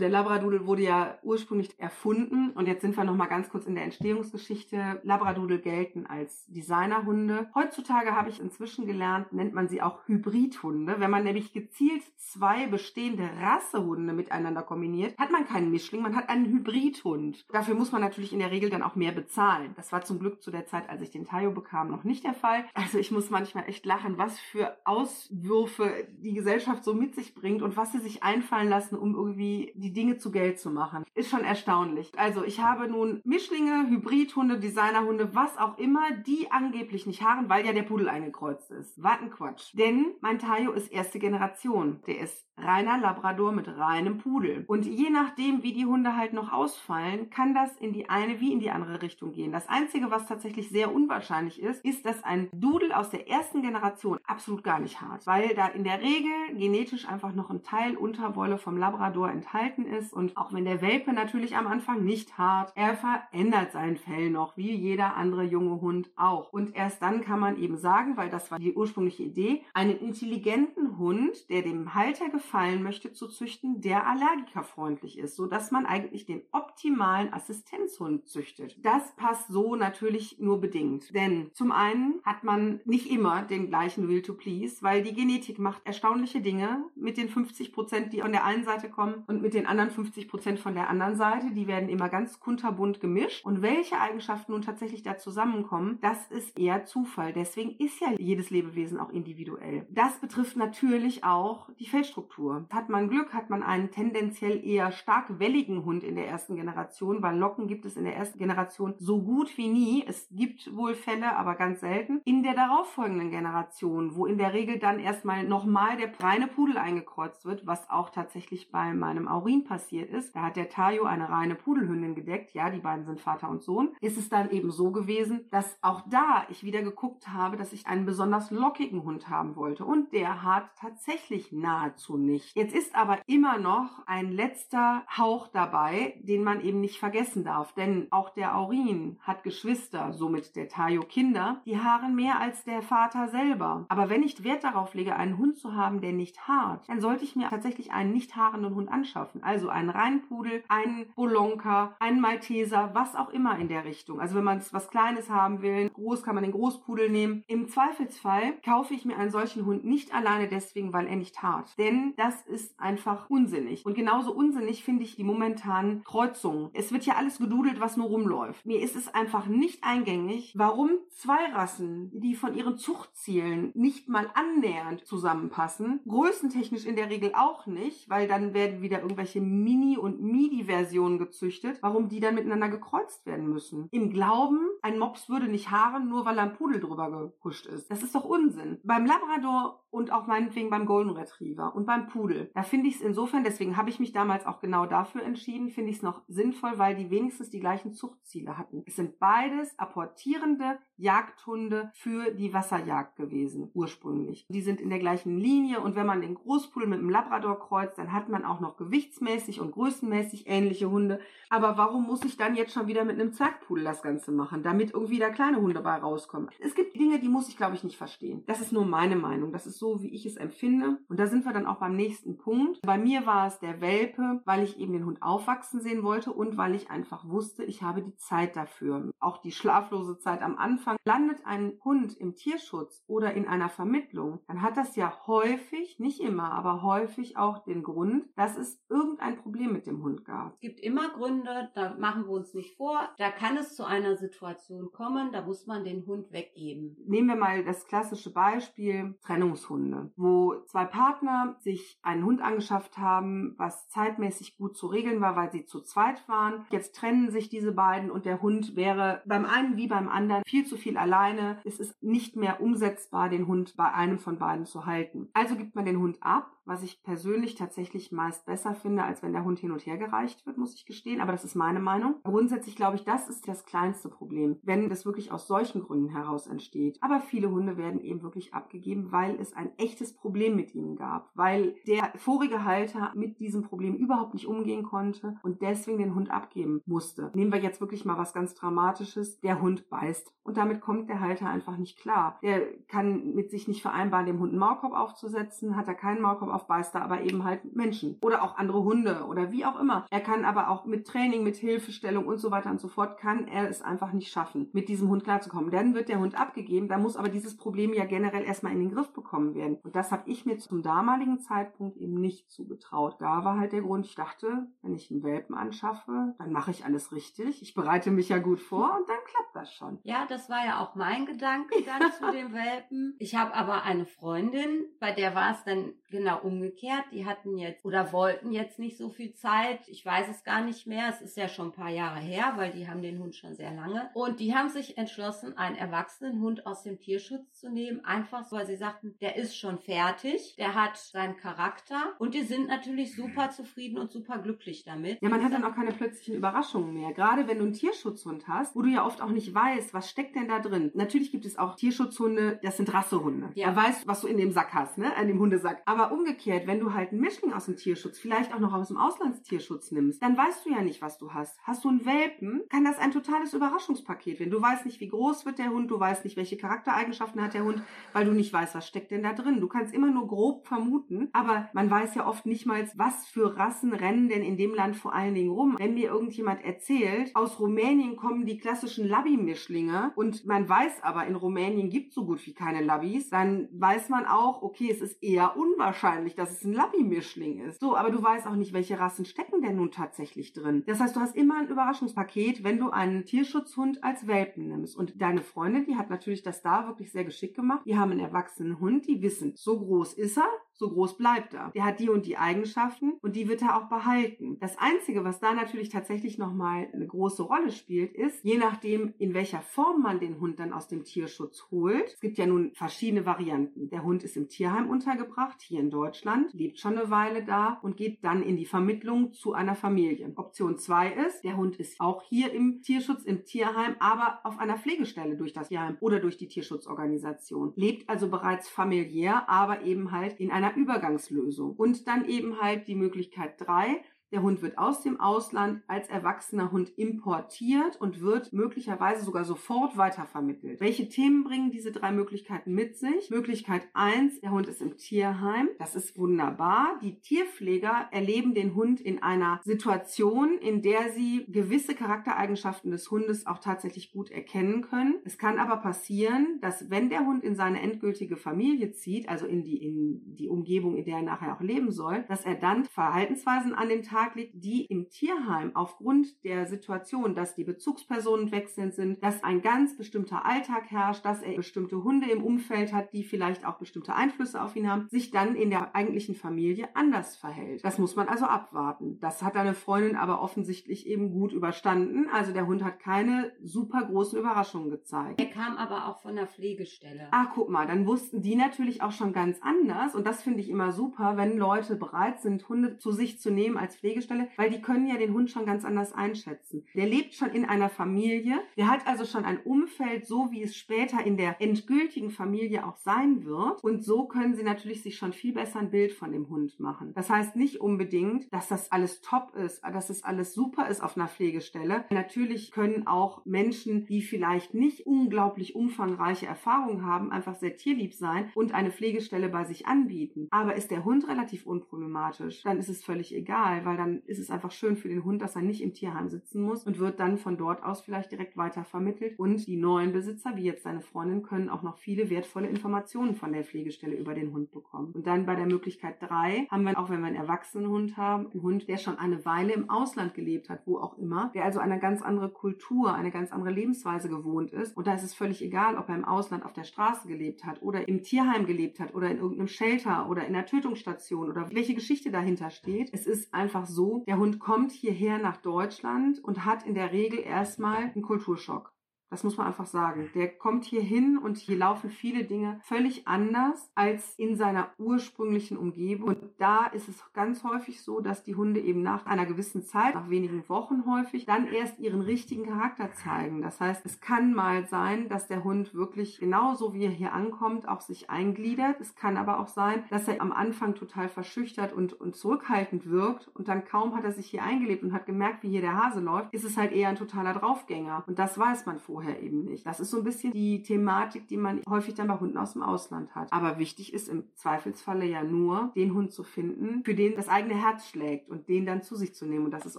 Der 0.00 0.08
Labradudel 0.08 0.66
wurde 0.66 0.82
ja 0.82 1.18
ursprünglich 1.22 1.78
erfunden 1.78 2.52
und 2.52 2.66
jetzt 2.66 2.80
sind 2.80 2.96
wir 2.96 3.04
noch 3.04 3.14
mal 3.14 3.26
ganz 3.26 3.50
kurz 3.50 3.66
in 3.66 3.74
der 3.74 3.84
Entstehungsgeschichte. 3.84 4.98
Labradudel 5.02 5.58
gelten 5.58 6.06
als 6.06 6.46
Designerhunde. 6.46 7.50
Heutzutage 7.54 8.16
habe 8.16 8.30
ich 8.30 8.40
inzwischen 8.40 8.86
gelernt, 8.86 9.34
nennt 9.34 9.52
man 9.52 9.68
sie 9.68 9.82
auch 9.82 9.98
Hybridhunde. 10.06 10.96
Wenn 10.98 11.10
man 11.10 11.24
nämlich 11.24 11.52
gezielt 11.52 12.02
zwei 12.16 12.66
bestehende 12.66 13.28
Rassehunde 13.42 14.14
miteinander 14.14 14.62
kombiniert, 14.62 15.18
hat 15.18 15.32
man 15.32 15.46
keinen 15.46 15.70
Mischling, 15.70 16.00
man 16.00 16.16
hat 16.16 16.30
einen 16.30 16.46
Hybridhund. 16.46 17.44
Dafür 17.52 17.74
muss 17.74 17.92
man 17.92 18.00
natürlich 18.00 18.32
in 18.32 18.38
der 18.38 18.50
Regel 18.50 18.70
dann 18.70 18.82
auch 18.82 18.96
mehr 18.96 19.12
bezahlen. 19.12 19.74
Das 19.76 19.92
war 19.92 20.02
zum 20.02 20.18
Glück 20.18 20.42
zu 20.42 20.50
der 20.50 20.64
Zeit, 20.64 20.88
als 20.88 21.02
ich 21.02 21.10
den 21.10 21.26
Tayo 21.26 21.50
bekam, 21.50 21.90
noch 21.90 22.04
nicht 22.04 22.24
der 22.24 22.34
Fall. 22.34 22.64
Also 22.72 22.96
ich 22.96 23.10
muss 23.10 23.28
manchmal 23.28 23.68
echt 23.68 23.84
lachen, 23.84 24.16
was 24.16 24.38
für 24.38 24.78
Auswürfe 24.86 26.08
die 26.22 26.32
Gesellschaft 26.32 26.84
so 26.84 26.94
mit 26.94 27.14
sich 27.14 27.34
bringt 27.34 27.60
und 27.60 27.76
was 27.76 27.92
sie 27.92 27.98
sich 27.98 28.22
einfallen 28.22 28.70
lassen, 28.70 28.96
um 28.96 29.14
irgendwie 29.14 29.72
die 29.74 29.89
Dinge 29.92 30.18
zu 30.18 30.30
Geld 30.30 30.58
zu 30.58 30.70
machen. 30.70 31.04
Ist 31.14 31.30
schon 31.30 31.44
erstaunlich. 31.44 32.12
Also 32.16 32.44
ich 32.44 32.60
habe 32.60 32.88
nun 32.88 33.20
Mischlinge, 33.24 33.88
Hybridhunde, 33.88 34.58
Designerhunde, 34.58 35.34
was 35.34 35.56
auch 35.58 35.78
immer, 35.78 36.10
die 36.26 36.50
angeblich 36.50 37.06
nicht 37.06 37.22
haaren, 37.22 37.48
weil 37.48 37.66
ja 37.66 37.72
der 37.72 37.82
Pudel 37.82 38.08
eingekreuzt 38.08 38.70
ist. 38.70 39.02
Was 39.02 39.20
ein 39.20 39.30
Quatsch. 39.30 39.72
Denn 39.74 40.14
mein 40.20 40.38
Tayo 40.38 40.72
ist 40.72 40.92
erste 40.92 41.18
Generation. 41.18 42.00
Der 42.06 42.20
ist 42.20 42.46
reiner 42.62 42.98
Labrador 42.98 43.52
mit 43.52 43.68
reinem 43.68 44.18
Pudel. 44.18 44.64
Und 44.66 44.86
je 44.86 45.10
nachdem, 45.10 45.62
wie 45.62 45.72
die 45.72 45.86
Hunde 45.86 46.16
halt 46.16 46.32
noch 46.32 46.52
ausfallen, 46.52 47.30
kann 47.30 47.54
das 47.54 47.76
in 47.76 47.92
die 47.92 48.08
eine 48.08 48.40
wie 48.40 48.52
in 48.52 48.60
die 48.60 48.70
andere 48.70 49.02
Richtung 49.02 49.32
gehen. 49.32 49.52
Das 49.52 49.68
Einzige, 49.68 50.10
was 50.10 50.26
tatsächlich 50.26 50.68
sehr 50.68 50.94
unwahrscheinlich 50.94 51.60
ist, 51.60 51.84
ist, 51.84 52.04
dass 52.04 52.22
ein 52.24 52.48
Dudel 52.52 52.92
aus 52.92 53.10
der 53.10 53.28
ersten 53.28 53.62
Generation 53.62 54.18
absolut 54.24 54.64
gar 54.64 54.78
nicht 54.78 55.00
hart, 55.00 55.26
weil 55.26 55.54
da 55.54 55.66
in 55.68 55.84
der 55.84 56.00
Regel 56.00 56.30
genetisch 56.54 57.08
einfach 57.08 57.34
noch 57.34 57.50
ein 57.50 57.62
Teil 57.62 57.96
Unterwolle 57.96 58.58
vom 58.58 58.76
Labrador 58.76 59.30
enthalten 59.30 59.79
ist 59.86 60.12
und 60.12 60.36
auch 60.36 60.52
wenn 60.52 60.64
der 60.64 60.80
Welpe 60.82 61.12
natürlich 61.12 61.56
am 61.56 61.66
Anfang 61.66 62.04
nicht 62.04 62.38
hart, 62.38 62.72
er 62.74 62.94
verändert 62.94 63.72
sein 63.72 63.96
Fell 63.96 64.30
noch, 64.30 64.56
wie 64.56 64.74
jeder 64.74 65.16
andere 65.16 65.44
junge 65.44 65.80
Hund 65.80 66.10
auch. 66.16 66.52
Und 66.52 66.74
erst 66.74 67.02
dann 67.02 67.20
kann 67.20 67.40
man 67.40 67.58
eben 67.58 67.76
sagen, 67.76 68.16
weil 68.16 68.30
das 68.30 68.50
war 68.50 68.58
die 68.58 68.72
ursprüngliche 68.74 69.22
Idee, 69.22 69.62
einen 69.74 69.98
intelligenten 69.98 70.98
Hund, 70.98 71.48
der 71.50 71.62
dem 71.62 71.94
Halter 71.94 72.28
gefallen 72.30 72.82
möchte, 72.82 73.12
zu 73.12 73.28
züchten, 73.28 73.80
der 73.80 74.06
allergikerfreundlich 74.06 75.18
ist, 75.18 75.36
so 75.36 75.46
dass 75.46 75.70
man 75.70 75.86
eigentlich 75.86 76.24
den 76.24 76.42
optimalen 76.52 77.32
Assistenzhund 77.32 78.28
züchtet. 78.28 78.76
Das 78.82 79.14
passt 79.16 79.48
so 79.48 79.76
natürlich 79.76 80.38
nur 80.38 80.60
bedingt, 80.60 81.14
denn 81.14 81.50
zum 81.52 81.72
einen 81.72 82.20
hat 82.24 82.44
man 82.44 82.80
nicht 82.84 83.10
immer 83.10 83.42
den 83.42 83.68
gleichen 83.68 84.08
Will 84.08 84.22
to 84.22 84.34
Please, 84.34 84.82
weil 84.82 85.02
die 85.02 85.14
Genetik 85.14 85.58
macht 85.58 85.84
erstaunliche 85.84 86.40
Dinge 86.40 86.84
mit 86.94 87.16
den 87.16 87.28
50 87.28 87.72
Prozent, 87.72 88.12
die 88.12 88.22
von 88.30 88.32
der 88.32 88.44
einen 88.44 88.64
Seite 88.64 88.88
kommen 88.88 89.24
und 89.26 89.42
mit 89.42 89.54
den 89.54 89.59
anderen 89.66 89.90
50 89.90 90.28
Prozent 90.28 90.60
von 90.60 90.74
der 90.74 90.88
anderen 90.88 91.16
Seite. 91.16 91.50
Die 91.52 91.66
werden 91.66 91.88
immer 91.88 92.08
ganz 92.08 92.40
kunterbunt 92.40 93.00
gemischt 93.00 93.44
und 93.44 93.62
welche 93.62 94.00
Eigenschaften 94.00 94.52
nun 94.52 94.62
tatsächlich 94.62 95.02
da 95.02 95.16
zusammenkommen, 95.16 95.98
das 96.00 96.30
ist 96.30 96.58
eher 96.58 96.84
Zufall. 96.84 97.32
Deswegen 97.32 97.76
ist 97.78 98.00
ja 98.00 98.08
jedes 98.18 98.50
Lebewesen 98.50 98.98
auch 98.98 99.10
individuell. 99.10 99.86
Das 99.90 100.18
betrifft 100.18 100.56
natürlich 100.56 101.24
auch 101.24 101.68
die 101.78 101.86
Fellstruktur. 101.86 102.66
Hat 102.70 102.88
man 102.88 103.08
Glück, 103.08 103.32
hat 103.32 103.50
man 103.50 103.62
einen 103.62 103.90
tendenziell 103.90 104.64
eher 104.64 104.92
stark 104.92 105.38
welligen 105.38 105.84
Hund 105.84 106.02
in 106.02 106.14
der 106.14 106.28
ersten 106.28 106.56
Generation, 106.56 107.22
weil 107.22 107.36
Locken 107.36 107.66
gibt 107.66 107.84
es 107.84 107.96
in 107.96 108.04
der 108.04 108.16
ersten 108.16 108.38
Generation 108.38 108.94
so 108.98 109.20
gut 109.22 109.56
wie 109.56 109.68
nie. 109.68 110.04
Es 110.06 110.28
gibt 110.30 110.74
wohl 110.76 110.94
Fälle, 110.94 111.36
aber 111.36 111.54
ganz 111.54 111.80
selten. 111.80 112.20
In 112.24 112.42
der 112.42 112.54
darauffolgenden 112.54 113.30
Generation, 113.30 114.14
wo 114.14 114.26
in 114.26 114.38
der 114.38 114.52
Regel 114.52 114.78
dann 114.78 115.00
erstmal 115.00 115.44
nochmal 115.44 115.96
der 115.96 116.10
reine 116.20 116.46
Pudel 116.46 116.78
eingekreuzt 116.78 117.44
wird, 117.44 117.66
was 117.66 117.90
auch 117.90 118.10
tatsächlich 118.10 118.70
bei 118.70 118.92
meinem 118.92 119.28
Aurel 119.28 119.49
Aurin 119.50 119.64
passiert 119.64 120.10
ist, 120.10 120.36
da 120.36 120.42
hat 120.42 120.56
der 120.56 120.68
Tayo 120.68 121.04
eine 121.04 121.28
reine 121.28 121.56
Pudelhündin 121.56 122.14
gedeckt, 122.14 122.54
ja, 122.54 122.70
die 122.70 122.78
beiden 122.78 123.04
sind 123.04 123.20
Vater 123.20 123.48
und 123.48 123.62
Sohn, 123.62 123.90
ist 124.00 124.16
es 124.16 124.28
dann 124.28 124.50
eben 124.50 124.70
so 124.70 124.92
gewesen, 124.92 125.46
dass 125.50 125.76
auch 125.82 126.02
da 126.08 126.44
ich 126.50 126.62
wieder 126.62 126.82
geguckt 126.82 127.28
habe, 127.28 127.56
dass 127.56 127.72
ich 127.72 127.88
einen 127.88 128.06
besonders 128.06 128.52
lockigen 128.52 129.02
Hund 129.02 129.28
haben 129.28 129.56
wollte. 129.56 129.84
Und 129.84 130.12
der 130.12 130.44
hat 130.44 130.70
tatsächlich 130.78 131.50
nahezu 131.50 132.16
nicht. 132.16 132.56
Jetzt 132.56 132.74
ist 132.74 132.94
aber 132.94 133.18
immer 133.26 133.58
noch 133.58 134.06
ein 134.06 134.30
letzter 134.30 135.02
Hauch 135.16 135.48
dabei, 135.48 136.20
den 136.22 136.44
man 136.44 136.60
eben 136.60 136.80
nicht 136.80 137.00
vergessen 137.00 137.42
darf. 137.42 137.72
Denn 137.72 138.06
auch 138.10 138.30
der 138.30 138.56
Aurin 138.56 139.18
hat 139.22 139.42
Geschwister, 139.42 140.12
somit 140.12 140.54
der 140.54 140.68
Tayo 140.68 141.02
Kinder, 141.02 141.60
die 141.64 141.78
haaren 141.78 142.14
mehr 142.14 142.40
als 142.40 142.62
der 142.62 142.82
Vater 142.82 143.28
selber. 143.28 143.86
Aber 143.88 144.08
wenn 144.08 144.22
ich 144.22 144.44
Wert 144.44 144.62
darauf 144.62 144.94
lege, 144.94 145.16
einen 145.16 145.38
Hund 145.38 145.56
zu 145.56 145.74
haben, 145.74 146.00
der 146.00 146.12
nicht 146.12 146.46
haart, 146.46 146.88
dann 146.88 147.00
sollte 147.00 147.24
ich 147.24 147.34
mir 147.34 147.48
tatsächlich 147.48 147.92
einen 147.92 148.12
nicht 148.12 148.36
haarenden 148.36 148.74
Hund 148.74 148.88
anschaffen. 148.90 149.39
Also 149.42 149.68
einen 149.68 149.90
Reinpudel, 149.90 150.62
einen 150.68 151.06
Bolonka, 151.14 151.96
einen 151.98 152.20
Malteser, 152.20 152.90
was 152.94 153.14
auch 153.14 153.30
immer 153.30 153.58
in 153.58 153.68
der 153.68 153.84
Richtung. 153.84 154.20
Also 154.20 154.34
wenn 154.34 154.44
man 154.44 154.62
was 154.72 154.90
Kleines 154.90 155.30
haben 155.30 155.62
will, 155.62 155.90
groß 155.90 156.22
kann 156.22 156.34
man 156.34 156.44
den 156.44 156.52
Großpudel 156.52 157.08
nehmen. 157.08 157.44
Im 157.46 157.68
Zweifelsfall 157.68 158.54
kaufe 158.64 158.94
ich 158.94 159.04
mir 159.04 159.16
einen 159.16 159.30
solchen 159.30 159.66
Hund 159.66 159.84
nicht 159.84 160.14
alleine 160.14 160.48
deswegen, 160.48 160.92
weil 160.92 161.06
er 161.06 161.16
nicht 161.16 161.42
hart. 161.42 161.76
Denn 161.78 162.14
das 162.16 162.42
ist 162.42 162.78
einfach 162.78 163.28
unsinnig. 163.30 163.84
Und 163.86 163.94
genauso 163.94 164.32
unsinnig 164.32 164.84
finde 164.84 165.04
ich 165.04 165.16
die 165.16 165.24
momentanen 165.24 166.02
Kreuzungen. 166.04 166.70
Es 166.72 166.92
wird 166.92 167.06
ja 167.06 167.14
alles 167.14 167.38
gedudelt, 167.38 167.80
was 167.80 167.96
nur 167.96 168.06
rumläuft. 168.06 168.64
Mir 168.66 168.80
ist 168.80 168.96
es 168.96 169.12
einfach 169.14 169.46
nicht 169.46 169.84
eingängig, 169.84 170.54
warum 170.56 170.90
zwei 171.10 171.52
Rassen, 171.52 172.10
die 172.12 172.34
von 172.34 172.54
ihren 172.54 172.76
Zuchtzielen 172.76 173.72
nicht 173.74 174.08
mal 174.08 174.30
annähernd 174.34 175.06
zusammenpassen, 175.06 176.00
größentechnisch 176.06 176.84
in 176.84 176.96
der 176.96 177.10
Regel 177.10 177.32
auch 177.34 177.66
nicht, 177.66 178.08
weil 178.08 178.28
dann 178.28 178.54
werden 178.54 178.82
wieder 178.82 179.00
irgendwelche 179.00 179.29
Mini- 179.38 179.98
und 179.98 180.20
Midi-Versionen 180.20 181.18
gezüchtet, 181.18 181.78
warum 181.82 182.08
die 182.08 182.20
dann 182.20 182.34
miteinander 182.34 182.68
gekreuzt 182.68 183.26
werden 183.26 183.48
müssen. 183.48 183.88
Im 183.92 184.10
Glauben, 184.10 184.66
ein 184.82 184.98
Mops 184.98 185.28
würde 185.28 185.46
nicht 185.46 185.70
haaren, 185.70 186.08
nur 186.08 186.24
weil 186.24 186.38
ein 186.38 186.54
Pudel 186.54 186.80
drüber 186.80 187.10
gehuscht 187.10 187.66
ist. 187.66 187.90
Das 187.90 188.02
ist 188.02 188.14
doch 188.14 188.24
Unsinn. 188.24 188.80
Beim 188.82 189.06
Labrador 189.06 189.84
und 189.90 190.12
auch 190.12 190.26
meinetwegen 190.26 190.70
beim 190.70 190.86
Golden 190.86 191.10
Retriever 191.10 191.74
und 191.74 191.86
beim 191.86 192.06
Pudel, 192.06 192.50
da 192.54 192.62
finde 192.62 192.88
ich 192.88 192.96
es 192.96 193.00
insofern, 193.00 193.44
deswegen 193.44 193.76
habe 193.76 193.90
ich 193.90 194.00
mich 194.00 194.12
damals 194.12 194.46
auch 194.46 194.60
genau 194.60 194.86
dafür 194.86 195.22
entschieden, 195.22 195.70
finde 195.70 195.90
ich 195.90 195.96
es 195.96 196.02
noch 196.02 196.22
sinnvoll, 196.28 196.78
weil 196.78 196.94
die 196.94 197.10
wenigstens 197.10 197.50
die 197.50 197.60
gleichen 197.60 197.92
Zuchtziele 197.92 198.56
hatten. 198.56 198.82
Es 198.86 198.96
sind 198.96 199.18
beides 199.18 199.78
apportierende 199.78 200.78
Jagdhunde 201.00 201.90
für 201.94 202.30
die 202.30 202.52
Wasserjagd 202.52 203.16
gewesen, 203.16 203.70
ursprünglich. 203.74 204.46
Die 204.48 204.60
sind 204.60 204.80
in 204.80 204.90
der 204.90 204.98
gleichen 204.98 205.38
Linie 205.38 205.80
und 205.80 205.96
wenn 205.96 206.06
man 206.06 206.20
den 206.20 206.34
Großpudel 206.34 206.88
mit 206.88 207.00
dem 207.00 207.10
Labrador 207.10 207.58
kreuzt, 207.58 207.98
dann 207.98 208.12
hat 208.12 208.28
man 208.28 208.44
auch 208.44 208.60
noch 208.60 208.76
gewichtsmäßig 208.76 209.60
und 209.60 209.72
größenmäßig 209.72 210.44
ähnliche 210.46 210.90
Hunde. 210.90 211.20
Aber 211.48 211.76
warum 211.76 212.06
muss 212.06 212.24
ich 212.24 212.36
dann 212.36 212.54
jetzt 212.54 212.72
schon 212.72 212.86
wieder 212.86 213.04
mit 213.04 213.20
einem 213.20 213.32
Zwergpudel 213.32 213.84
das 213.84 214.02
Ganze 214.02 214.32
machen, 214.32 214.62
damit 214.62 214.92
irgendwie 214.92 215.18
da 215.18 215.30
kleine 215.30 215.60
Hunde 215.60 215.80
bei 215.80 215.96
rauskommen? 215.96 216.50
Es 216.60 216.74
gibt 216.74 216.94
Dinge, 216.96 217.18
die 217.18 217.28
muss 217.28 217.48
ich, 217.48 217.56
glaube 217.56 217.74
ich, 217.74 217.84
nicht 217.84 217.96
verstehen. 217.96 218.44
Das 218.46 218.60
ist 218.60 218.72
nur 218.72 218.84
meine 218.84 219.16
Meinung. 219.16 219.52
Das 219.52 219.66
ist 219.66 219.78
so, 219.78 220.02
wie 220.02 220.14
ich 220.14 220.26
es 220.26 220.36
empfinde. 220.36 220.98
Und 221.08 221.18
da 221.18 221.26
sind 221.26 221.44
wir 221.44 221.52
dann 221.52 221.66
auch 221.66 221.78
beim 221.78 221.96
nächsten 221.96 222.36
Punkt. 222.36 222.80
Bei 222.82 222.98
mir 222.98 223.26
war 223.26 223.46
es 223.46 223.58
der 223.58 223.80
Welpe, 223.80 224.42
weil 224.44 224.62
ich 224.62 224.78
eben 224.78 224.92
den 224.92 225.06
Hund 225.06 225.22
aufwachsen 225.22 225.80
sehen 225.80 226.02
wollte 226.02 226.32
und 226.32 226.56
weil 226.56 226.74
ich 226.74 226.90
einfach 226.90 227.26
wusste, 227.28 227.64
ich 227.64 227.82
habe 227.82 228.02
die 228.02 228.16
Zeit 228.16 228.56
dafür. 228.56 229.10
Auch 229.18 229.38
die 229.38 229.52
schlaflose 229.52 230.18
Zeit 230.18 230.42
am 230.42 230.56
Anfang. 230.56 230.89
Landet 231.04 231.44
ein 231.44 231.78
Hund 231.84 232.16
im 232.16 232.34
Tierschutz 232.34 233.02
oder 233.06 233.34
in 233.34 233.46
einer 233.46 233.68
Vermittlung, 233.68 234.40
dann 234.46 234.62
hat 234.62 234.76
das 234.76 234.96
ja 234.96 235.12
häufig, 235.26 235.98
nicht 235.98 236.20
immer, 236.20 236.52
aber 236.52 236.82
häufig 236.82 237.36
auch 237.36 237.64
den 237.64 237.82
Grund, 237.82 238.24
dass 238.36 238.56
es 238.56 238.82
irgendein 238.88 239.36
Problem 239.36 239.72
mit 239.72 239.86
dem 239.86 240.02
Hund 240.02 240.24
gab. 240.24 240.54
Es 240.54 240.60
gibt 240.60 240.80
immer 240.80 241.08
Gründe, 241.10 241.70
da 241.74 241.94
machen 241.98 242.24
wir 242.24 242.32
uns 242.32 242.54
nicht 242.54 242.76
vor. 242.76 243.08
Da 243.18 243.30
kann 243.30 243.56
es 243.56 243.76
zu 243.76 243.84
einer 243.84 244.16
Situation 244.16 244.90
kommen, 244.92 245.32
da 245.32 245.42
muss 245.42 245.66
man 245.66 245.84
den 245.84 246.06
Hund 246.06 246.32
weggeben. 246.32 246.96
Nehmen 247.06 247.28
wir 247.28 247.36
mal 247.36 247.64
das 247.64 247.86
klassische 247.86 248.32
Beispiel 248.32 249.16
Trennungshunde, 249.22 250.12
wo 250.16 250.54
zwei 250.66 250.84
Partner 250.84 251.56
sich 251.60 251.98
einen 252.02 252.24
Hund 252.24 252.40
angeschafft 252.40 252.98
haben, 252.98 253.54
was 253.58 253.88
zeitmäßig 253.88 254.56
gut 254.56 254.76
zu 254.76 254.86
regeln 254.86 255.20
war, 255.20 255.36
weil 255.36 255.50
sie 255.52 255.64
zu 255.64 255.80
zweit 255.80 256.26
waren. 256.28 256.66
Jetzt 256.70 256.96
trennen 256.96 257.30
sich 257.30 257.48
diese 257.48 257.72
beiden 257.72 258.10
und 258.10 258.24
der 258.24 258.42
Hund 258.42 258.76
wäre 258.76 259.22
beim 259.26 259.44
einen 259.44 259.76
wie 259.76 259.86
beim 259.86 260.08
anderen 260.08 260.42
viel 260.46 260.66
zu 260.66 260.76
viel 260.80 260.96
alleine. 260.96 261.58
Es 261.64 261.78
ist 261.78 262.02
nicht 262.02 262.36
mehr 262.36 262.60
umsetzbar, 262.60 263.28
den 263.28 263.46
Hund 263.46 263.76
bei 263.76 263.92
einem 263.92 264.18
von 264.18 264.38
beiden 264.38 264.66
zu 264.66 264.86
halten. 264.86 265.28
Also 265.32 265.56
gibt 265.56 265.74
man 265.74 265.84
den 265.84 265.98
Hund 265.98 266.18
ab 266.20 266.50
was 266.70 266.84
ich 266.84 267.02
persönlich 267.02 267.56
tatsächlich 267.56 268.12
meist 268.12 268.46
besser 268.46 268.74
finde, 268.74 269.02
als 269.02 269.24
wenn 269.24 269.32
der 269.32 269.42
Hund 269.44 269.58
hin 269.58 269.72
und 269.72 269.84
her 269.86 269.98
gereicht 269.98 270.46
wird, 270.46 270.56
muss 270.56 270.76
ich 270.76 270.86
gestehen. 270.86 271.20
Aber 271.20 271.32
das 271.32 271.44
ist 271.44 271.56
meine 271.56 271.80
Meinung. 271.80 272.14
Grundsätzlich 272.22 272.76
glaube 272.76 272.94
ich, 272.94 273.04
das 273.04 273.28
ist 273.28 273.48
das 273.48 273.64
kleinste 273.64 274.08
Problem, 274.08 274.60
wenn 274.62 274.88
das 274.88 275.04
wirklich 275.04 275.32
aus 275.32 275.48
solchen 275.48 275.82
Gründen 275.82 276.10
heraus 276.10 276.46
entsteht. 276.46 276.98
Aber 277.00 277.18
viele 277.18 277.50
Hunde 277.50 277.76
werden 277.76 278.00
eben 278.00 278.22
wirklich 278.22 278.54
abgegeben, 278.54 279.10
weil 279.10 279.34
es 279.40 279.52
ein 279.52 279.76
echtes 279.78 280.14
Problem 280.14 280.54
mit 280.54 280.72
ihnen 280.72 280.94
gab, 280.94 281.32
weil 281.34 281.74
der 281.88 282.12
vorige 282.14 282.64
Halter 282.64 283.12
mit 283.16 283.40
diesem 283.40 283.62
Problem 283.62 283.96
überhaupt 283.96 284.34
nicht 284.34 284.46
umgehen 284.46 284.84
konnte 284.84 285.40
und 285.42 285.62
deswegen 285.62 285.98
den 285.98 286.14
Hund 286.14 286.30
abgeben 286.30 286.82
musste. 286.86 287.32
Nehmen 287.34 287.52
wir 287.52 287.60
jetzt 287.60 287.80
wirklich 287.80 288.04
mal 288.04 288.16
was 288.16 288.32
ganz 288.32 288.54
Dramatisches. 288.54 289.40
Der 289.40 289.60
Hund 289.60 289.88
beißt 289.88 290.32
und 290.44 290.56
damit 290.56 290.80
kommt 290.80 291.08
der 291.08 291.20
Halter 291.20 291.48
einfach 291.48 291.76
nicht 291.78 291.98
klar. 291.98 292.38
Der 292.42 292.60
kann 292.86 293.34
mit 293.34 293.50
sich 293.50 293.66
nicht 293.66 293.82
vereinbaren, 293.82 294.26
dem 294.26 294.38
Hund 294.38 294.50
einen 294.50 294.58
Maulkorb 294.58 294.94
aufzusetzen. 294.94 295.76
Hat 295.76 295.88
er 295.88 295.94
keinen 295.94 296.22
Maulkorb 296.22 296.59
auf 296.60 296.66
Beißer, 296.66 297.00
aber 297.00 297.22
eben 297.22 297.44
halt 297.44 297.74
Menschen 297.74 298.18
oder 298.22 298.42
auch 298.42 298.56
andere 298.56 298.82
Hunde 298.84 299.24
oder 299.26 299.50
wie 299.50 299.64
auch 299.64 299.80
immer. 299.80 300.06
Er 300.10 300.20
kann 300.20 300.44
aber 300.44 300.68
auch 300.68 300.84
mit 300.84 301.06
Training, 301.06 301.42
mit 301.42 301.56
Hilfestellung 301.56 302.26
und 302.26 302.38
so 302.38 302.50
weiter 302.50 302.70
und 302.70 302.80
so 302.80 302.88
fort, 302.88 303.18
kann 303.18 303.48
er 303.48 303.68
es 303.68 303.82
einfach 303.82 304.12
nicht 304.12 304.30
schaffen, 304.30 304.68
mit 304.72 304.88
diesem 304.88 305.08
Hund 305.08 305.24
klarzukommen. 305.24 305.70
Dann 305.70 305.94
wird 305.94 306.08
der 306.08 306.18
Hund 306.18 306.38
abgegeben, 306.38 306.88
da 306.88 306.98
muss 306.98 307.16
aber 307.16 307.28
dieses 307.28 307.56
Problem 307.56 307.94
ja 307.94 308.04
generell 308.04 308.44
erstmal 308.44 308.72
in 308.72 308.80
den 308.80 308.92
Griff 308.92 309.12
bekommen 309.12 309.54
werden. 309.54 309.78
Und 309.82 309.96
das 309.96 310.12
habe 310.12 310.28
ich 310.28 310.44
mir 310.44 310.58
zum 310.58 310.82
damaligen 310.82 311.40
Zeitpunkt 311.40 311.96
eben 311.96 312.20
nicht 312.20 312.50
zugetraut. 312.50 313.16
Da 313.20 313.44
war 313.44 313.58
halt 313.58 313.72
der 313.72 313.82
Grund, 313.82 314.06
ich 314.06 314.14
dachte, 314.14 314.66
wenn 314.82 314.94
ich 314.94 315.10
einen 315.10 315.22
Welpen 315.22 315.54
anschaffe, 315.54 316.34
dann 316.38 316.52
mache 316.52 316.70
ich 316.70 316.84
alles 316.84 317.12
richtig. 317.12 317.62
Ich 317.62 317.74
bereite 317.74 318.10
mich 318.10 318.28
ja 318.28 318.38
gut 318.38 318.60
vor 318.60 318.96
und 318.98 319.08
dann 319.08 319.18
klappt 319.24 319.54
das 319.54 319.72
schon. 319.72 319.98
Ja, 320.02 320.26
das 320.26 320.50
war 320.50 320.64
ja 320.64 320.80
auch 320.80 320.94
mein 320.94 321.26
Gedanke 321.26 321.74
dann 321.84 322.12
zu 322.12 322.30
dem 322.32 322.52
Welpen. 322.52 323.14
Ich 323.18 323.34
habe 323.34 323.54
aber 323.54 323.84
eine 323.84 324.06
Freundin, 324.06 324.84
bei 324.98 325.12
der 325.12 325.34
war 325.34 325.52
es 325.52 325.64
dann 325.64 325.94
genau 326.10 326.39
umgekehrt. 326.44 327.04
Die 327.12 327.26
hatten 327.26 327.56
jetzt 327.56 327.84
oder 327.84 328.12
wollten 328.12 328.52
jetzt 328.52 328.78
nicht 328.78 328.96
so 328.96 329.10
viel 329.10 329.34
Zeit. 329.34 329.80
Ich 329.88 330.04
weiß 330.04 330.28
es 330.28 330.44
gar 330.44 330.62
nicht 330.62 330.86
mehr. 330.86 331.08
Es 331.08 331.20
ist 331.20 331.36
ja 331.36 331.48
schon 331.48 331.68
ein 331.68 331.72
paar 331.72 331.90
Jahre 331.90 332.20
her, 332.20 332.54
weil 332.56 332.72
die 332.72 332.88
haben 332.88 333.02
den 333.02 333.18
Hund 333.18 333.34
schon 333.34 333.54
sehr 333.54 333.72
lange. 333.72 334.10
Und 334.14 334.40
die 334.40 334.54
haben 334.54 334.68
sich 334.68 334.98
entschlossen, 334.98 335.56
einen 335.56 335.76
erwachsenen 335.76 336.40
Hund 336.40 336.66
aus 336.66 336.82
dem 336.82 336.98
Tierschutz 336.98 337.52
zu 337.52 337.70
nehmen. 337.70 338.04
Einfach 338.04 338.44
so, 338.44 338.56
weil 338.56 338.66
sie 338.66 338.76
sagten, 338.76 339.14
der 339.20 339.36
ist 339.36 339.56
schon 339.56 339.78
fertig. 339.78 340.56
Der 340.56 340.74
hat 340.74 340.96
seinen 340.96 341.36
Charakter. 341.36 342.14
Und 342.18 342.34
die 342.34 342.42
sind 342.42 342.68
natürlich 342.68 343.14
super 343.14 343.50
zufrieden 343.50 343.98
und 343.98 344.10
super 344.10 344.38
glücklich 344.38 344.84
damit. 344.84 345.20
Ja, 345.22 345.28
man 345.28 345.44
hat 345.44 345.52
dann 345.52 345.64
auch 345.64 345.74
keine 345.74 345.92
plötzlichen 345.92 346.34
Überraschungen 346.34 346.92
mehr. 346.92 347.12
Gerade 347.12 347.48
wenn 347.48 347.58
du 347.58 347.64
einen 347.64 347.72
Tierschutzhund 347.72 348.48
hast, 348.48 348.74
wo 348.76 348.82
du 348.82 348.88
ja 348.88 349.04
oft 349.04 349.22
auch 349.22 349.30
nicht 349.30 349.54
weißt, 349.54 349.94
was 349.94 350.10
steckt 350.10 350.36
denn 350.36 350.48
da 350.48 350.60
drin. 350.60 350.90
Natürlich 350.94 351.30
gibt 351.30 351.44
es 351.44 351.58
auch 351.58 351.76
Tierschutzhunde, 351.76 352.60
das 352.62 352.76
sind 352.76 352.92
Rassehunde. 352.92 353.50
Ja. 353.54 353.70
Da 353.70 353.76
weißt, 353.76 354.06
was 354.06 354.22
du 354.22 354.28
in 354.28 354.36
dem 354.36 354.52
Sack 354.52 354.72
hast, 354.72 354.98
ne? 354.98 355.16
An 355.16 355.28
dem 355.28 355.38
Hundesack. 355.38 355.82
Aber 355.86 356.12
umgekehrt, 356.12 356.29
wenn 356.66 356.80
du 356.80 356.94
halt 356.94 357.10
einen 357.10 357.20
Mischling 357.20 357.52
aus 357.52 357.66
dem 357.66 357.76
Tierschutz, 357.76 358.18
vielleicht 358.18 358.54
auch 358.54 358.60
noch 358.60 358.72
aus 358.72 358.88
dem 358.88 358.96
Auslandstierschutz 358.96 359.90
nimmst, 359.90 360.22
dann 360.22 360.36
weißt 360.36 360.64
du 360.64 360.70
ja 360.70 360.82
nicht, 360.82 361.02
was 361.02 361.18
du 361.18 361.32
hast. 361.32 361.58
Hast 361.62 361.84
du 361.84 361.88
einen 361.88 362.06
Welpen, 362.06 362.62
kann 362.68 362.84
das 362.84 362.98
ein 362.98 363.10
totales 363.10 363.54
Überraschungspaket 363.54 364.40
werden. 364.40 364.50
Du 364.50 364.60
weißt 364.60 364.86
nicht, 364.86 365.00
wie 365.00 365.08
groß 365.08 365.46
wird 365.46 365.58
der 365.58 365.70
Hund, 365.70 365.90
du 365.90 365.98
weißt 365.98 366.24
nicht, 366.24 366.36
welche 366.36 366.56
Charaktereigenschaften 366.56 367.42
hat 367.42 367.54
der 367.54 367.64
Hund, 367.64 367.82
weil 368.12 368.24
du 368.24 368.32
nicht 368.32 368.52
weißt, 368.52 368.74
was 368.74 368.86
steckt 368.86 369.10
denn 369.10 369.22
da 369.22 369.32
drin. 369.32 369.60
Du 369.60 369.68
kannst 369.68 369.94
immer 369.94 370.10
nur 370.10 370.28
grob 370.28 370.66
vermuten, 370.66 371.28
aber 371.32 371.68
man 371.72 371.90
weiß 371.90 372.14
ja 372.14 372.26
oft 372.26 372.46
nicht 372.46 372.66
mal, 372.66 372.88
was 372.94 373.26
für 373.26 373.56
Rassen 373.56 373.92
rennen 373.92 374.28
denn 374.28 374.42
in 374.42 374.56
dem 374.56 374.74
Land 374.74 374.96
vor 374.96 375.14
allen 375.14 375.34
Dingen 375.34 375.50
rum. 375.50 375.76
Wenn 375.78 375.94
mir 375.94 376.08
irgendjemand 376.08 376.64
erzählt, 376.64 377.34
aus 377.34 377.58
Rumänien 377.58 378.16
kommen 378.16 378.46
die 378.46 378.58
klassischen 378.58 379.06
Labby-Mischlinge 379.06 380.12
und 380.16 380.46
man 380.46 380.68
weiß 380.68 381.02
aber, 381.02 381.26
in 381.26 381.34
Rumänien 381.34 381.90
gibt 381.90 382.12
so 382.12 382.24
gut 382.24 382.44
wie 382.46 382.54
keine 382.54 382.82
Labbys, 382.82 383.30
dann 383.30 383.68
weiß 383.72 384.08
man 384.08 384.26
auch, 384.26 384.62
okay, 384.62 384.90
es 384.90 385.00
ist 385.00 385.22
eher 385.22 385.56
unwahrscheinlich, 385.56 386.19
dass 386.38 386.50
es 386.52 386.64
ein 386.64 386.72
Labby-Mischling 386.72 387.60
ist. 387.60 387.80
So, 387.80 387.96
aber 387.96 388.10
du 388.10 388.22
weißt 388.22 388.46
auch 388.46 388.54
nicht, 388.54 388.72
welche 388.72 388.98
Rassen 388.98 389.24
stecken 389.24 389.62
denn 389.62 389.76
nun 389.76 389.90
tatsächlich 389.90 390.52
drin. 390.52 390.84
Das 390.86 391.00
heißt, 391.00 391.16
du 391.16 391.20
hast 391.20 391.36
immer 391.36 391.58
ein 391.58 391.68
Überraschungspaket, 391.68 392.64
wenn 392.64 392.78
du 392.78 392.90
einen 392.90 393.24
Tierschutzhund 393.24 394.02
als 394.04 394.26
Welpen 394.26 394.68
nimmst. 394.68 394.96
Und 394.96 395.20
deine 395.20 395.42
Freundin, 395.42 395.86
die 395.86 395.96
hat 395.96 396.10
natürlich 396.10 396.42
das 396.42 396.62
da 396.62 396.86
wirklich 396.86 397.12
sehr 397.12 397.24
geschickt 397.24 397.56
gemacht. 397.56 397.82
Die 397.86 397.96
haben 397.96 398.10
einen 398.10 398.20
erwachsenen 398.20 398.80
Hund, 398.80 399.06
die 399.06 399.22
wissen, 399.22 399.52
so 399.56 399.78
groß 399.78 400.14
ist 400.14 400.38
er, 400.38 400.48
so 400.80 400.90
groß 400.90 401.18
bleibt 401.18 401.54
er. 401.54 401.70
Der 401.74 401.84
hat 401.84 402.00
die 402.00 402.08
und 402.08 402.26
die 402.26 402.38
Eigenschaften 402.38 403.12
und 403.20 403.36
die 403.36 403.48
wird 403.48 403.60
er 403.62 403.76
auch 403.76 403.88
behalten. 403.88 404.56
Das 404.60 404.78
Einzige, 404.78 405.24
was 405.24 405.38
da 405.38 405.52
natürlich 405.52 405.90
tatsächlich 405.90 406.38
nochmal 406.38 406.88
eine 406.92 407.06
große 407.06 407.42
Rolle 407.42 407.70
spielt, 407.70 408.14
ist, 408.14 408.42
je 408.42 408.56
nachdem, 408.56 409.12
in 409.18 409.34
welcher 409.34 409.60
Form 409.60 410.00
man 410.02 410.20
den 410.20 410.40
Hund 410.40 410.58
dann 410.58 410.72
aus 410.72 410.88
dem 410.88 411.04
Tierschutz 411.04 411.66
holt. 411.70 412.14
Es 412.14 412.20
gibt 412.20 412.38
ja 412.38 412.46
nun 412.46 412.72
verschiedene 412.72 413.26
Varianten. 413.26 413.90
Der 413.90 414.02
Hund 414.02 414.24
ist 414.24 414.38
im 414.38 414.48
Tierheim 414.48 414.88
untergebracht, 414.88 415.60
hier 415.60 415.80
in 415.80 415.90
Deutschland, 415.90 416.52
lebt 416.54 416.78
schon 416.78 416.96
eine 416.96 417.10
Weile 417.10 417.44
da 417.44 417.78
und 417.82 417.98
geht 417.98 418.24
dann 418.24 418.42
in 418.42 418.56
die 418.56 418.64
Vermittlung 418.64 419.34
zu 419.34 419.52
einer 419.52 419.74
Familie. 419.74 420.32
Option 420.36 420.78
2 420.78 421.12
ist, 421.26 421.44
der 421.44 421.58
Hund 421.58 421.76
ist 421.76 422.00
auch 422.00 422.22
hier 422.22 422.52
im 422.54 422.80
Tierschutz, 422.80 423.24
im 423.24 423.44
Tierheim, 423.44 423.96
aber 423.98 424.40
auf 424.44 424.58
einer 424.58 424.78
Pflegestelle 424.78 425.36
durch 425.36 425.52
das 425.52 425.68
Tierheim 425.68 425.98
oder 426.00 426.20
durch 426.20 426.38
die 426.38 426.48
Tierschutzorganisation. 426.48 427.74
Lebt 427.76 428.08
also 428.08 428.30
bereits 428.30 428.70
familiär, 428.70 429.46
aber 429.50 429.82
eben 429.82 430.10
halt 430.10 430.40
in 430.40 430.50
einer 430.50 430.69
Übergangslösung. 430.76 431.76
Und 431.76 432.06
dann 432.06 432.26
eben 432.26 432.60
halt 432.60 432.88
die 432.88 432.94
Möglichkeit 432.94 433.60
3, 433.60 434.02
der 434.32 434.42
Hund 434.42 434.62
wird 434.62 434.78
aus 434.78 435.02
dem 435.02 435.20
Ausland 435.20 435.82
als 435.86 436.08
erwachsener 436.08 436.70
Hund 436.70 436.90
importiert 436.96 438.00
und 438.00 438.20
wird 438.20 438.52
möglicherweise 438.52 439.24
sogar 439.24 439.44
sofort 439.44 439.96
weitervermittelt. 439.96 440.80
Welche 440.80 441.08
Themen 441.08 441.44
bringen 441.44 441.70
diese 441.70 441.92
drei 441.92 442.12
Möglichkeiten 442.12 442.72
mit 442.72 442.96
sich? 442.96 443.30
Möglichkeit 443.30 443.88
eins: 443.92 444.40
der 444.40 444.52
Hund 444.52 444.68
ist 444.68 444.80
im 444.80 444.96
Tierheim. 444.96 445.68
Das 445.78 445.96
ist 445.96 446.16
wunderbar. 446.16 446.98
Die 447.02 447.20
Tierpfleger 447.20 448.08
erleben 448.10 448.54
den 448.54 448.74
Hund 448.74 449.00
in 449.00 449.22
einer 449.22 449.60
Situation, 449.64 450.58
in 450.58 450.82
der 450.82 451.12
sie 451.12 451.46
gewisse 451.48 451.94
Charaktereigenschaften 451.94 452.90
des 452.90 453.10
Hundes 453.10 453.46
auch 453.46 453.58
tatsächlich 453.58 454.12
gut 454.12 454.30
erkennen 454.30 454.82
können. 454.82 455.16
Es 455.24 455.38
kann 455.38 455.58
aber 455.58 455.78
passieren, 455.78 456.58
dass 456.60 456.90
wenn 456.90 457.08
der 457.08 457.26
Hund 457.26 457.42
in 457.42 457.56
seine 457.56 457.80
endgültige 457.80 458.36
Familie 458.36 458.92
zieht, 458.92 459.28
also 459.28 459.46
in 459.46 459.64
die, 459.64 459.82
in 459.82 460.36
die 460.36 460.48
Umgebung, 460.48 460.96
in 460.96 461.04
der 461.04 461.16
er 461.16 461.22
nachher 461.22 461.56
auch 461.56 461.60
leben 461.60 461.90
soll, 461.90 462.24
dass 462.28 462.44
er 462.44 462.54
dann 462.54 462.84
Verhaltensweisen 462.84 463.74
an 463.74 463.88
den 463.88 464.02
Tag 464.02 464.19
Tag 464.20 464.34
legt, 464.34 464.62
die 464.62 464.84
im 464.84 465.08
Tierheim 465.08 465.74
aufgrund 465.74 466.44
der 466.44 466.66
Situation, 466.66 467.34
dass 467.34 467.54
die 467.54 467.64
Bezugspersonen 467.64 468.52
wechselnd 468.52 468.94
sind, 468.94 469.22
dass 469.22 469.42
ein 469.42 469.62
ganz 469.62 469.96
bestimmter 469.96 470.44
Alltag 470.44 470.90
herrscht, 470.90 471.24
dass 471.24 471.40
er 471.40 471.56
bestimmte 471.56 472.02
Hunde 472.04 472.30
im 472.30 472.44
Umfeld 472.44 472.92
hat, 472.92 473.14
die 473.14 473.24
vielleicht 473.24 473.64
auch 473.64 473.78
bestimmte 473.78 474.14
Einflüsse 474.14 474.62
auf 474.62 474.76
ihn 474.76 474.90
haben, 474.90 475.08
sich 475.08 475.30
dann 475.30 475.54
in 475.56 475.70
der 475.70 475.94
eigentlichen 475.94 476.34
Familie 476.34 476.88
anders 476.94 477.36
verhält. 477.36 477.82
Das 477.82 477.98
muss 477.98 478.14
man 478.14 478.28
also 478.28 478.44
abwarten. 478.44 479.18
Das 479.20 479.42
hat 479.42 479.54
deine 479.54 479.72
Freundin 479.72 480.16
aber 480.16 480.42
offensichtlich 480.42 481.06
eben 481.06 481.32
gut 481.32 481.52
überstanden. 481.52 482.28
Also 482.30 482.52
der 482.52 482.66
Hund 482.66 482.84
hat 482.84 483.00
keine 483.00 483.52
super 483.62 484.02
großen 484.02 484.38
Überraschungen 484.38 484.90
gezeigt. 484.90 485.40
Er 485.40 485.46
kam 485.46 485.78
aber 485.78 486.08
auch 486.08 486.20
von 486.20 486.36
der 486.36 486.46
Pflegestelle. 486.46 487.28
Ah, 487.30 487.50
guck 487.54 487.70
mal, 487.70 487.86
dann 487.86 488.06
wussten 488.06 488.42
die 488.42 488.54
natürlich 488.54 489.02
auch 489.02 489.12
schon 489.12 489.32
ganz 489.32 489.58
anders. 489.62 490.14
Und 490.14 490.26
das 490.26 490.42
finde 490.42 490.60
ich 490.60 490.68
immer 490.68 490.92
super, 490.92 491.38
wenn 491.38 491.56
Leute 491.56 491.96
bereit 491.96 492.42
sind, 492.42 492.68
Hunde 492.68 492.98
zu 492.98 493.12
sich 493.12 493.40
zu 493.40 493.50
nehmen 493.50 493.78
als 493.78 493.96
Pflegestelle 493.96 494.09
Pflegestelle, 494.10 494.48
weil 494.56 494.70
die 494.70 494.82
können 494.82 495.06
ja 495.06 495.16
den 495.16 495.32
Hund 495.32 495.50
schon 495.50 495.64
ganz 495.64 495.84
anders 495.84 496.12
einschätzen. 496.12 496.84
Der 496.94 497.06
lebt 497.06 497.34
schon 497.34 497.50
in 497.50 497.64
einer 497.64 497.88
Familie, 497.88 498.60
der 498.76 498.88
hat 498.88 499.06
also 499.06 499.24
schon 499.24 499.44
ein 499.44 499.60
Umfeld, 499.60 500.26
so 500.26 500.50
wie 500.50 500.62
es 500.62 500.76
später 500.76 501.24
in 501.24 501.36
der 501.36 501.60
endgültigen 501.60 502.30
Familie 502.30 502.86
auch 502.86 502.96
sein 502.96 503.44
wird. 503.44 503.82
Und 503.84 504.04
so 504.04 504.26
können 504.26 504.54
sie 504.54 504.64
natürlich 504.64 505.02
sich 505.02 505.16
schon 505.16 505.32
viel 505.32 505.52
besser 505.52 505.78
ein 505.78 505.90
Bild 505.90 506.12
von 506.12 506.32
dem 506.32 506.48
Hund 506.48 506.80
machen. 506.80 507.12
Das 507.14 507.30
heißt 507.30 507.54
nicht 507.54 507.80
unbedingt, 507.80 508.52
dass 508.52 508.68
das 508.68 508.90
alles 508.90 509.20
top 509.20 509.54
ist, 509.54 509.82
dass 509.84 510.10
es 510.10 510.24
alles 510.24 510.54
super 510.54 510.88
ist 510.88 511.02
auf 511.02 511.16
einer 511.16 511.28
Pflegestelle. 511.28 512.04
Natürlich 512.10 512.72
können 512.72 513.06
auch 513.06 513.44
Menschen, 513.44 514.06
die 514.06 514.22
vielleicht 514.22 514.74
nicht 514.74 515.06
unglaublich 515.06 515.76
umfangreiche 515.76 516.46
Erfahrungen 516.46 517.04
haben, 517.04 517.30
einfach 517.30 517.54
sehr 517.54 517.76
tierlieb 517.76 518.14
sein 518.14 518.50
und 518.54 518.74
eine 518.74 518.90
Pflegestelle 518.90 519.48
bei 519.48 519.64
sich 519.64 519.86
anbieten. 519.86 520.48
Aber 520.50 520.74
ist 520.74 520.90
der 520.90 521.04
Hund 521.04 521.28
relativ 521.28 521.66
unproblematisch, 521.66 522.62
dann 522.62 522.78
ist 522.78 522.88
es 522.88 523.04
völlig 523.04 523.34
egal, 523.34 523.84
weil 523.84 523.96
dann 524.00 524.22
ist 524.22 524.38
es 524.38 524.50
einfach 524.50 524.70
schön 524.70 524.96
für 524.96 525.08
den 525.08 525.24
Hund, 525.24 525.42
dass 525.42 525.56
er 525.56 525.62
nicht 525.62 525.82
im 525.82 525.92
Tierheim 525.92 526.30
sitzen 526.30 526.62
muss 526.62 526.84
und 526.84 526.98
wird 526.98 527.20
dann 527.20 527.36
von 527.36 527.58
dort 527.58 527.82
aus 527.82 528.00
vielleicht 528.00 528.32
direkt 528.32 528.56
weiter 528.56 528.82
vermittelt. 528.82 529.38
Und 529.38 529.66
die 529.66 529.76
neuen 529.76 530.12
Besitzer, 530.12 530.56
wie 530.56 530.64
jetzt 530.64 530.86
deine 530.86 531.02
Freundin, 531.02 531.42
können 531.42 531.68
auch 531.68 531.82
noch 531.82 531.98
viele 531.98 532.30
wertvolle 532.30 532.68
Informationen 532.68 533.34
von 533.34 533.52
der 533.52 533.62
Pflegestelle 533.62 534.16
über 534.16 534.32
den 534.32 534.52
Hund 534.52 534.72
bekommen. 534.72 535.12
Und 535.12 535.26
dann 535.26 535.44
bei 535.44 535.54
der 535.54 535.66
Möglichkeit 535.66 536.16
drei 536.20 536.66
haben 536.70 536.84
wir, 536.84 536.98
auch 536.98 537.10
wenn 537.10 537.20
wir 537.20 537.26
einen 537.26 537.36
erwachsenen 537.36 537.90
Hund 537.90 538.16
haben, 538.16 538.50
einen 538.50 538.62
Hund, 538.62 538.88
der 538.88 538.96
schon 538.96 539.18
eine 539.18 539.44
Weile 539.44 539.74
im 539.74 539.90
Ausland 539.90 540.32
gelebt 540.32 540.70
hat, 540.70 540.86
wo 540.86 540.96
auch 540.96 541.18
immer, 541.18 541.50
der 541.54 541.66
also 541.66 541.78
eine 541.78 541.98
ganz 541.98 542.22
andere 542.22 542.48
Kultur, 542.48 543.14
eine 543.14 543.30
ganz 543.30 543.52
andere 543.52 543.70
Lebensweise 543.70 544.30
gewohnt 544.30 544.72
ist. 544.72 544.96
Und 544.96 545.06
da 545.06 545.14
ist 545.14 545.24
es 545.24 545.34
völlig 545.34 545.62
egal, 545.62 545.96
ob 545.96 546.08
er 546.08 546.14
im 546.14 546.24
Ausland 546.24 546.64
auf 546.64 546.72
der 546.72 546.84
Straße 546.84 547.28
gelebt 547.28 547.64
hat 547.64 547.82
oder 547.82 548.08
im 548.08 548.22
Tierheim 548.22 548.64
gelebt 548.64 548.98
hat 548.98 549.14
oder 549.14 549.30
in 549.30 549.36
irgendeinem 549.36 549.68
Shelter 549.68 550.30
oder 550.30 550.46
in 550.46 550.54
einer 550.54 550.64
Tötungsstation 550.64 551.50
oder 551.50 551.68
welche 551.70 551.94
Geschichte 551.94 552.30
dahinter 552.30 552.70
steht. 552.70 553.10
Es 553.12 553.26
ist 553.26 553.52
einfach 553.52 553.86
so, 553.94 554.24
der 554.26 554.38
Hund 554.38 554.58
kommt 554.58 554.92
hierher 554.92 555.38
nach 555.38 555.56
Deutschland 555.58 556.42
und 556.42 556.64
hat 556.64 556.86
in 556.86 556.94
der 556.94 557.12
Regel 557.12 557.40
erstmal 557.40 558.04
einen 558.04 558.22
Kulturschock. 558.22 558.92
Das 559.30 559.44
muss 559.44 559.56
man 559.56 559.68
einfach 559.68 559.86
sagen. 559.86 560.28
Der 560.34 560.48
kommt 560.48 560.84
hier 560.84 561.02
hin 561.02 561.38
und 561.38 561.56
hier 561.56 561.78
laufen 561.78 562.10
viele 562.10 562.44
Dinge 562.44 562.80
völlig 562.82 563.28
anders 563.28 563.90
als 563.94 564.34
in 564.36 564.56
seiner 564.56 564.90
ursprünglichen 564.98 565.76
Umgebung. 565.76 566.30
Und 566.30 566.38
da 566.58 566.86
ist 566.86 567.08
es 567.08 567.22
ganz 567.32 567.62
häufig 567.62 568.02
so, 568.02 568.20
dass 568.20 568.42
die 568.42 568.56
Hunde 568.56 568.80
eben 568.80 569.02
nach 569.02 569.26
einer 569.26 569.46
gewissen 569.46 569.84
Zeit, 569.84 570.16
nach 570.16 570.28
wenigen 570.30 570.68
Wochen 570.68 571.04
häufig, 571.06 571.46
dann 571.46 571.68
erst 571.68 572.00
ihren 572.00 572.22
richtigen 572.22 572.66
Charakter 572.66 573.12
zeigen. 573.12 573.62
Das 573.62 573.80
heißt, 573.80 574.04
es 574.04 574.20
kann 574.20 574.52
mal 574.52 574.86
sein, 574.88 575.28
dass 575.28 575.46
der 575.46 575.62
Hund 575.62 575.94
wirklich 575.94 576.40
genauso 576.40 576.92
wie 576.92 577.04
er 577.04 577.10
hier 577.10 577.32
ankommt, 577.32 577.88
auch 577.88 578.00
sich 578.00 578.30
eingliedert. 578.30 579.00
Es 579.00 579.14
kann 579.14 579.36
aber 579.36 579.60
auch 579.60 579.68
sein, 579.68 580.02
dass 580.10 580.26
er 580.26 580.40
am 580.40 580.50
Anfang 580.50 580.96
total 580.96 581.28
verschüchtert 581.28 581.92
und, 581.92 582.14
und 582.14 582.34
zurückhaltend 582.34 583.08
wirkt 583.08 583.46
und 583.54 583.68
dann 583.68 583.84
kaum 583.84 584.16
hat 584.16 584.24
er 584.24 584.32
sich 584.32 584.46
hier 584.46 584.64
eingelebt 584.64 585.04
und 585.04 585.12
hat 585.12 585.26
gemerkt, 585.26 585.62
wie 585.62 585.68
hier 585.68 585.82
der 585.82 586.02
Hase 586.02 586.18
läuft, 586.18 586.52
ist 586.52 586.64
es 586.64 586.76
halt 586.76 586.90
eher 586.90 587.10
ein 587.10 587.16
totaler 587.16 587.54
Draufgänger. 587.54 588.24
Und 588.26 588.40
das 588.40 588.58
weiß 588.58 588.86
man 588.86 588.98
vorher 588.98 589.19
vorher 589.20 589.42
eben 589.42 589.64
nicht. 589.64 589.84
Das 589.84 590.00
ist 590.00 590.10
so 590.10 590.16
ein 590.16 590.24
bisschen 590.24 590.52
die 590.52 590.82
Thematik, 590.82 591.46
die 591.48 591.58
man 591.58 591.82
häufig 591.88 592.14
dann 592.14 592.28
bei 592.28 592.38
Hunden 592.40 592.56
aus 592.56 592.72
dem 592.72 592.82
Ausland 592.82 593.34
hat. 593.34 593.52
Aber 593.52 593.78
wichtig 593.78 594.14
ist 594.14 594.28
im 594.28 594.44
Zweifelsfalle 594.54 595.26
ja 595.26 595.44
nur, 595.44 595.92
den 595.94 596.14
Hund 596.14 596.32
zu 596.32 596.42
finden, 596.42 597.04
für 597.04 597.14
den 597.14 597.36
das 597.36 597.48
eigene 597.48 597.74
Herz 597.74 598.08
schlägt 598.08 598.48
und 598.48 598.68
den 598.68 598.86
dann 598.86 599.02
zu 599.02 599.16
sich 599.16 599.34
zu 599.34 599.44
nehmen. 599.44 599.66
Und 599.66 599.72
das 599.72 599.84
ist 599.84 599.98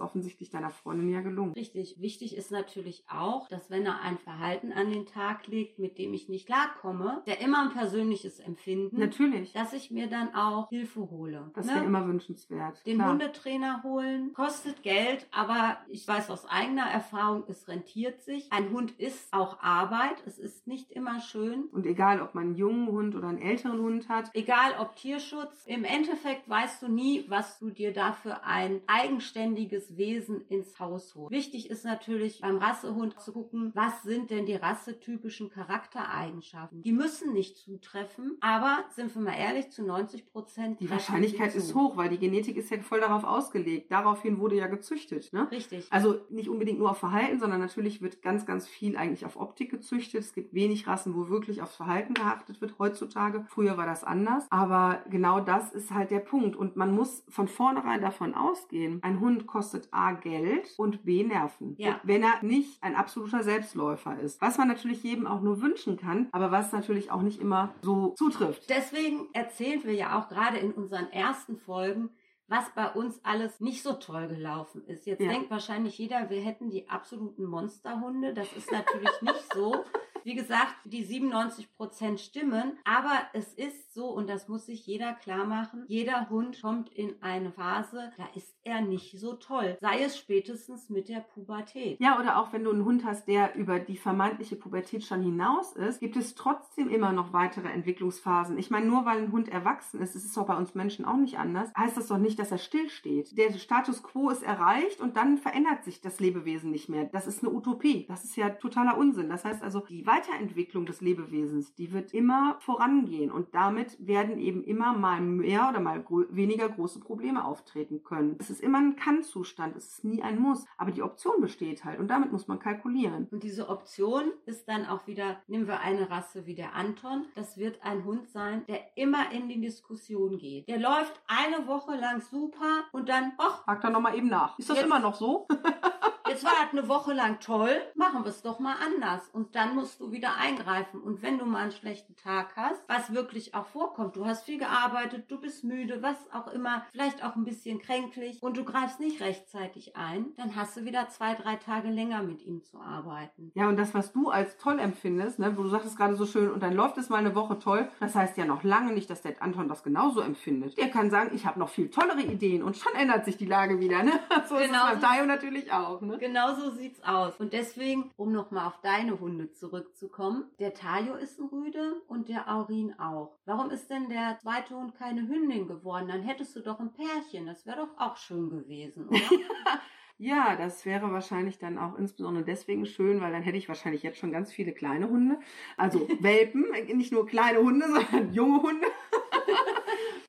offensichtlich 0.00 0.50
deiner 0.50 0.70
Freundin 0.70 1.08
ja 1.08 1.20
gelungen. 1.20 1.52
Richtig. 1.52 2.00
Wichtig 2.00 2.36
ist 2.36 2.50
natürlich 2.50 3.04
auch, 3.08 3.48
dass 3.48 3.70
wenn 3.70 3.86
er 3.86 4.00
ein 4.00 4.18
Verhalten 4.18 4.72
an 4.72 4.90
den 4.90 5.06
Tag 5.06 5.46
legt, 5.46 5.78
mit 5.78 5.98
dem 5.98 6.12
ich 6.14 6.28
nicht 6.28 6.46
klarkomme, 6.46 7.22
der 7.26 7.40
immer 7.40 7.62
ein 7.62 7.70
persönliches 7.70 8.40
Empfinden. 8.40 8.98
Natürlich. 8.98 9.52
Dass 9.52 9.72
ich 9.72 9.92
mir 9.92 10.08
dann 10.08 10.34
auch 10.34 10.68
Hilfe 10.68 11.08
hole. 11.10 11.52
Das 11.54 11.68
wäre 11.68 11.80
ne? 11.80 11.86
immer 11.86 12.08
wünschenswert. 12.08 12.84
Den 12.86 12.96
Klar. 12.96 13.10
Hundetrainer 13.10 13.82
holen, 13.84 14.32
kostet 14.32 14.82
Geld, 14.82 15.28
aber 15.30 15.76
ich 15.88 16.08
weiß 16.08 16.28
aus 16.30 16.44
eigener 16.46 16.86
Erfahrung, 16.86 17.44
es 17.46 17.68
rentiert 17.68 18.22
sich. 18.22 18.50
Ein 18.50 18.72
Hund 18.72 18.92
ist 18.98 19.11
ist 19.12 19.32
auch 19.32 19.62
Arbeit. 19.62 20.22
Es 20.26 20.38
ist 20.38 20.66
nicht 20.66 20.90
immer 20.90 21.20
schön. 21.20 21.64
Und 21.72 21.86
egal, 21.86 22.22
ob 22.22 22.34
man 22.34 22.44
einen 22.44 22.54
jungen 22.56 22.88
Hund 22.88 23.14
oder 23.14 23.28
einen 23.28 23.42
älteren 23.42 23.78
Hund 23.80 24.08
hat. 24.08 24.30
Egal, 24.32 24.72
ob 24.80 24.96
Tierschutz. 24.96 25.64
Im 25.66 25.84
Endeffekt 25.84 26.48
weißt 26.48 26.82
du 26.82 26.88
nie, 26.88 27.26
was 27.28 27.58
du 27.58 27.70
dir 27.70 27.92
dafür 27.92 28.44
ein 28.44 28.80
eigenständiges 28.86 29.96
Wesen 29.96 30.46
ins 30.48 30.80
Haus 30.80 31.14
holst. 31.14 31.30
Wichtig 31.30 31.68
ist 31.68 31.84
natürlich 31.84 32.40
beim 32.40 32.56
Rassehund 32.56 33.20
zu 33.20 33.32
gucken, 33.32 33.72
was 33.74 34.02
sind 34.02 34.30
denn 34.30 34.46
die 34.46 34.54
rassetypischen 34.54 35.50
Charaktereigenschaften. 35.50 36.82
Die 36.82 36.92
müssen 36.92 37.34
nicht 37.34 37.58
zutreffen, 37.58 38.38
aber 38.40 38.84
sind 38.90 39.14
wir 39.14 39.22
mal 39.22 39.36
ehrlich, 39.36 39.70
zu 39.70 39.84
90 39.84 40.26
Prozent. 40.26 40.80
Die 40.80 40.90
Wahrscheinlichkeit 40.90 41.54
ist 41.54 41.74
hoch, 41.74 41.96
weil 41.96 42.08
die 42.08 42.18
Genetik 42.18 42.56
ist 42.56 42.70
ja 42.70 42.80
voll 42.80 43.00
darauf 43.00 43.24
ausgelegt. 43.24 43.92
Daraufhin 43.92 44.38
wurde 44.38 44.56
ja 44.56 44.68
gezüchtet. 44.68 45.32
Ne? 45.32 45.50
Richtig. 45.50 45.86
Also 45.90 46.20
nicht 46.30 46.48
unbedingt 46.48 46.78
nur 46.78 46.90
auf 46.90 46.98
Verhalten, 46.98 47.38
sondern 47.38 47.60
natürlich 47.60 48.00
wird 48.00 48.22
ganz, 48.22 48.46
ganz 48.46 48.66
viel 48.66 48.96
eigentlich 49.02 49.26
auf 49.26 49.36
Optik 49.36 49.70
gezüchtet. 49.70 50.20
Es 50.20 50.32
gibt 50.32 50.54
wenig 50.54 50.86
Rassen, 50.86 51.14
wo 51.16 51.28
wirklich 51.28 51.60
aufs 51.60 51.76
Verhalten 51.76 52.14
geachtet 52.14 52.60
wird 52.60 52.78
heutzutage. 52.78 53.44
Früher 53.48 53.76
war 53.76 53.86
das 53.86 54.04
anders. 54.04 54.46
Aber 54.50 55.00
genau 55.10 55.40
das 55.40 55.72
ist 55.72 55.90
halt 55.92 56.10
der 56.10 56.20
Punkt. 56.20 56.56
Und 56.56 56.76
man 56.76 56.94
muss 56.94 57.24
von 57.28 57.48
vornherein 57.48 58.00
davon 58.00 58.34
ausgehen, 58.34 59.00
ein 59.02 59.20
Hund 59.20 59.46
kostet 59.46 59.88
A 59.90 60.12
Geld 60.12 60.72
und 60.76 61.04
B 61.04 61.24
Nerven. 61.24 61.74
Ja. 61.78 62.00
Wenn 62.04 62.22
er 62.22 62.42
nicht 62.42 62.82
ein 62.82 62.94
absoluter 62.94 63.42
Selbstläufer 63.42 64.18
ist. 64.20 64.40
Was 64.40 64.58
man 64.58 64.68
natürlich 64.68 65.02
jedem 65.02 65.26
auch 65.26 65.40
nur 65.40 65.60
wünschen 65.60 65.96
kann, 65.96 66.28
aber 66.32 66.50
was 66.50 66.72
natürlich 66.72 67.10
auch 67.10 67.22
nicht 67.22 67.40
immer 67.40 67.74
so 67.82 68.14
zutrifft. 68.16 68.70
Deswegen 68.70 69.26
erzählen 69.32 69.82
wir 69.84 69.94
ja 69.94 70.18
auch 70.18 70.28
gerade 70.28 70.58
in 70.58 70.72
unseren 70.72 71.10
ersten 71.10 71.56
Folgen, 71.56 72.10
was 72.48 72.64
bei 72.74 72.90
uns 72.90 73.20
alles 73.24 73.60
nicht 73.60 73.82
so 73.82 73.94
toll 73.94 74.28
gelaufen 74.28 74.84
ist. 74.86 75.06
Jetzt 75.06 75.20
ja. 75.20 75.30
denkt 75.30 75.50
wahrscheinlich 75.50 75.98
jeder, 75.98 76.28
wir 76.30 76.40
hätten 76.40 76.70
die 76.70 76.88
absoluten 76.88 77.44
Monsterhunde. 77.44 78.34
Das 78.34 78.52
ist 78.52 78.70
natürlich 78.70 79.22
nicht 79.22 79.52
so. 79.54 79.84
wie 80.24 80.34
gesagt, 80.34 80.74
die 80.84 81.04
97 81.04 81.74
Prozent 81.74 82.20
stimmen. 82.20 82.78
Aber 82.84 83.22
es 83.32 83.52
ist 83.54 83.94
so, 83.94 84.08
und 84.08 84.28
das 84.28 84.48
muss 84.48 84.66
sich 84.66 84.86
jeder 84.86 85.12
klar 85.14 85.44
machen, 85.44 85.84
jeder 85.88 86.28
Hund 86.30 86.60
kommt 86.62 86.90
in 86.90 87.14
eine 87.22 87.52
Phase, 87.52 88.12
da 88.16 88.24
ist 88.34 88.54
er 88.64 88.80
nicht 88.80 89.18
so 89.18 89.34
toll. 89.34 89.76
Sei 89.80 90.02
es 90.02 90.16
spätestens 90.18 90.88
mit 90.88 91.08
der 91.08 91.20
Pubertät. 91.20 92.00
Ja, 92.00 92.18
oder 92.18 92.38
auch 92.38 92.52
wenn 92.52 92.64
du 92.64 92.70
einen 92.70 92.84
Hund 92.84 93.04
hast, 93.04 93.26
der 93.26 93.54
über 93.54 93.78
die 93.78 93.96
vermeintliche 93.96 94.56
Pubertät 94.56 95.04
schon 95.04 95.22
hinaus 95.22 95.72
ist, 95.72 96.00
gibt 96.00 96.16
es 96.16 96.34
trotzdem 96.34 96.88
immer 96.88 97.12
noch 97.12 97.32
weitere 97.32 97.68
Entwicklungsphasen. 97.68 98.58
Ich 98.58 98.70
meine, 98.70 98.86
nur 98.86 99.04
weil 99.04 99.18
ein 99.18 99.32
Hund 99.32 99.48
erwachsen 99.48 100.00
ist, 100.00 100.14
ist 100.14 100.36
doch 100.36 100.46
bei 100.46 100.56
uns 100.56 100.74
Menschen 100.74 101.04
auch 101.04 101.16
nicht 101.16 101.38
anders, 101.38 101.72
heißt 101.76 101.96
das 101.96 102.08
doch 102.08 102.18
nicht, 102.18 102.38
dass 102.38 102.50
er 102.50 102.58
stillsteht. 102.58 103.36
Der 103.36 103.52
Status 103.52 104.02
quo 104.02 104.30
ist 104.30 104.42
erreicht 104.42 105.00
und 105.00 105.16
dann 105.16 105.38
verändert 105.38 105.84
sich 105.84 106.00
das 106.00 106.20
Lebewesen 106.20 106.70
nicht 106.70 106.88
mehr. 106.88 107.04
Das 107.04 107.26
ist 107.26 107.42
eine 107.42 107.52
Utopie. 107.52 108.06
Das 108.08 108.24
ist 108.24 108.36
ja 108.36 108.50
totaler 108.50 108.96
Unsinn. 108.96 109.28
Das 109.28 109.44
heißt 109.44 109.62
also, 109.62 109.80
die 109.80 110.06
Weiterentwicklung 110.12 110.84
des 110.84 111.00
Lebewesens, 111.00 111.74
die 111.74 111.90
wird 111.92 112.12
immer 112.12 112.56
vorangehen 112.60 113.30
und 113.30 113.54
damit 113.54 113.96
werden 114.06 114.38
eben 114.38 114.62
immer 114.62 114.92
mal 114.92 115.22
mehr 115.22 115.70
oder 115.70 115.80
mal 115.80 116.04
weniger 116.28 116.68
große 116.68 117.00
Probleme 117.00 117.46
auftreten 117.46 118.02
können. 118.02 118.36
Es 118.38 118.50
ist 118.50 118.60
immer 118.60 118.78
ein 118.78 118.96
Kann-Zustand, 118.96 119.74
es 119.74 119.88
ist 119.88 120.04
nie 120.04 120.22
ein 120.22 120.38
Muss, 120.38 120.66
aber 120.76 120.90
die 120.90 121.02
Option 121.02 121.40
besteht 121.40 121.86
halt 121.86 121.98
und 121.98 122.08
damit 122.08 122.30
muss 122.30 122.46
man 122.46 122.58
kalkulieren. 122.58 123.26
Und 123.30 123.42
diese 123.42 123.70
Option 123.70 124.32
ist 124.44 124.68
dann 124.68 124.84
auch 124.84 125.06
wieder, 125.06 125.40
nehmen 125.46 125.66
wir 125.66 125.80
eine 125.80 126.10
Rasse 126.10 126.44
wie 126.44 126.54
der 126.54 126.74
Anton, 126.74 127.24
das 127.34 127.56
wird 127.56 127.82
ein 127.82 128.04
Hund 128.04 128.28
sein, 128.28 128.64
der 128.68 128.80
immer 128.96 129.32
in 129.32 129.48
die 129.48 129.62
Diskussion 129.62 130.36
geht. 130.36 130.68
Der 130.68 130.78
läuft 130.78 131.22
eine 131.26 131.66
Woche 131.66 131.96
lang 131.96 132.20
super 132.20 132.84
und 132.92 133.08
dann, 133.08 133.32
ach, 133.38 133.64
fragt 133.64 133.84
er 133.84 133.90
nochmal 133.90 134.14
eben 134.18 134.28
nach. 134.28 134.58
Ist 134.58 134.68
das 134.68 134.76
jetzt, 134.76 134.86
immer 134.86 134.98
noch 134.98 135.14
so? 135.14 135.48
Jetzt 136.32 136.44
war 136.44 136.52
das 136.62 136.72
eine 136.72 136.88
Woche 136.88 137.12
lang 137.12 137.40
toll, 137.40 137.76
machen 137.94 138.24
wir 138.24 138.30
es 138.30 138.40
doch 138.40 138.58
mal 138.58 138.76
anders. 138.82 139.28
Und 139.34 139.54
dann 139.54 139.74
musst 139.74 140.00
du 140.00 140.12
wieder 140.12 140.38
eingreifen. 140.38 140.98
Und 141.02 141.20
wenn 141.20 141.36
du 141.36 141.44
mal 141.44 141.64
einen 141.64 141.72
schlechten 141.72 142.16
Tag 142.16 142.56
hast, 142.56 142.88
was 142.88 143.12
wirklich 143.12 143.54
auch 143.54 143.66
vorkommt, 143.66 144.16
du 144.16 144.24
hast 144.24 144.44
viel 144.44 144.58
gearbeitet, 144.58 145.30
du 145.30 145.38
bist 145.38 145.62
müde, 145.62 146.00
was 146.00 146.16
auch 146.32 146.48
immer, 146.48 146.86
vielleicht 146.90 147.22
auch 147.22 147.36
ein 147.36 147.44
bisschen 147.44 147.80
kränklich 147.80 148.42
und 148.42 148.56
du 148.56 148.64
greifst 148.64 148.98
nicht 148.98 149.20
rechtzeitig 149.20 149.94
ein, 149.94 150.32
dann 150.38 150.56
hast 150.56 150.74
du 150.74 150.86
wieder 150.86 151.10
zwei, 151.10 151.34
drei 151.34 151.56
Tage 151.56 151.90
länger 151.90 152.22
mit 152.22 152.40
ihm 152.46 152.64
zu 152.64 152.80
arbeiten. 152.80 153.52
Ja, 153.54 153.68
und 153.68 153.76
das, 153.76 153.92
was 153.92 154.12
du 154.12 154.30
als 154.30 154.56
toll 154.56 154.78
empfindest, 154.78 155.38
ne, 155.38 155.54
wo 155.58 155.62
du 155.64 155.68
sagst 155.68 155.86
es 155.86 155.96
gerade 155.96 156.16
so 156.16 156.24
schön, 156.24 156.50
und 156.50 156.62
dann 156.62 156.72
läuft 156.72 156.96
es 156.96 157.10
mal 157.10 157.18
eine 157.18 157.34
Woche 157.34 157.58
toll, 157.58 157.90
das 158.00 158.14
heißt 158.14 158.38
ja 158.38 158.46
noch 158.46 158.62
lange 158.62 158.94
nicht, 158.94 159.10
dass 159.10 159.20
der 159.20 159.42
Anton 159.42 159.68
das 159.68 159.82
genauso 159.82 160.22
empfindet. 160.22 160.78
Der 160.78 160.88
kann 160.88 161.10
sagen, 161.10 161.32
ich 161.34 161.44
habe 161.44 161.60
noch 161.60 161.68
viel 161.68 161.90
tollere 161.90 162.22
Ideen 162.22 162.62
und 162.62 162.78
schon 162.78 162.94
ändert 162.94 163.26
sich 163.26 163.36
die 163.36 163.44
Lage 163.44 163.80
wieder. 163.80 164.02
Ne? 164.02 164.12
So 164.48 164.56
genau 164.56 164.58
ist 164.58 164.64
es 164.64 164.70
genau 164.70 164.86
beim 164.86 165.00
Tayo 165.00 165.26
natürlich 165.26 165.72
auch. 165.72 166.00
Ne? 166.00 166.18
Genau 166.22 166.54
so 166.54 166.70
sieht's 166.70 167.02
aus. 167.02 167.34
Und 167.40 167.52
deswegen, 167.52 168.12
um 168.14 168.30
nochmal 168.30 168.68
auf 168.68 168.80
deine 168.80 169.18
Hunde 169.18 169.50
zurückzukommen, 169.50 170.44
der 170.60 170.72
Tayo 170.72 171.16
ist 171.16 171.40
ein 171.40 171.48
Rüde 171.48 172.00
und 172.06 172.28
der 172.28 172.48
Aurin 172.48 172.94
auch. 172.96 173.36
Warum 173.44 173.70
ist 173.70 173.90
denn 173.90 174.08
der 174.08 174.38
zweite 174.40 174.76
Hund 174.76 174.94
keine 174.94 175.26
Hündin 175.26 175.66
geworden? 175.66 176.06
Dann 176.06 176.22
hättest 176.22 176.54
du 176.54 176.60
doch 176.60 176.78
ein 176.78 176.92
Pärchen. 176.92 177.46
Das 177.46 177.66
wäre 177.66 177.78
doch 177.78 177.98
auch 177.98 178.16
schön 178.16 178.50
gewesen, 178.50 179.08
oder? 179.08 179.18
Ja, 180.18 180.54
das 180.54 180.86
wäre 180.86 181.10
wahrscheinlich 181.10 181.58
dann 181.58 181.78
auch 181.78 181.98
insbesondere 181.98 182.44
deswegen 182.44 182.86
schön, 182.86 183.20
weil 183.20 183.32
dann 183.32 183.42
hätte 183.42 183.56
ich 183.56 183.66
wahrscheinlich 183.66 184.04
jetzt 184.04 184.18
schon 184.18 184.30
ganz 184.30 184.52
viele 184.52 184.72
kleine 184.72 185.08
Hunde. 185.08 185.40
Also 185.76 186.06
Welpen, 186.20 186.66
nicht 186.96 187.10
nur 187.10 187.26
kleine 187.26 187.58
Hunde, 187.58 187.88
sondern 187.88 188.32
junge 188.32 188.62
Hunde. 188.62 188.86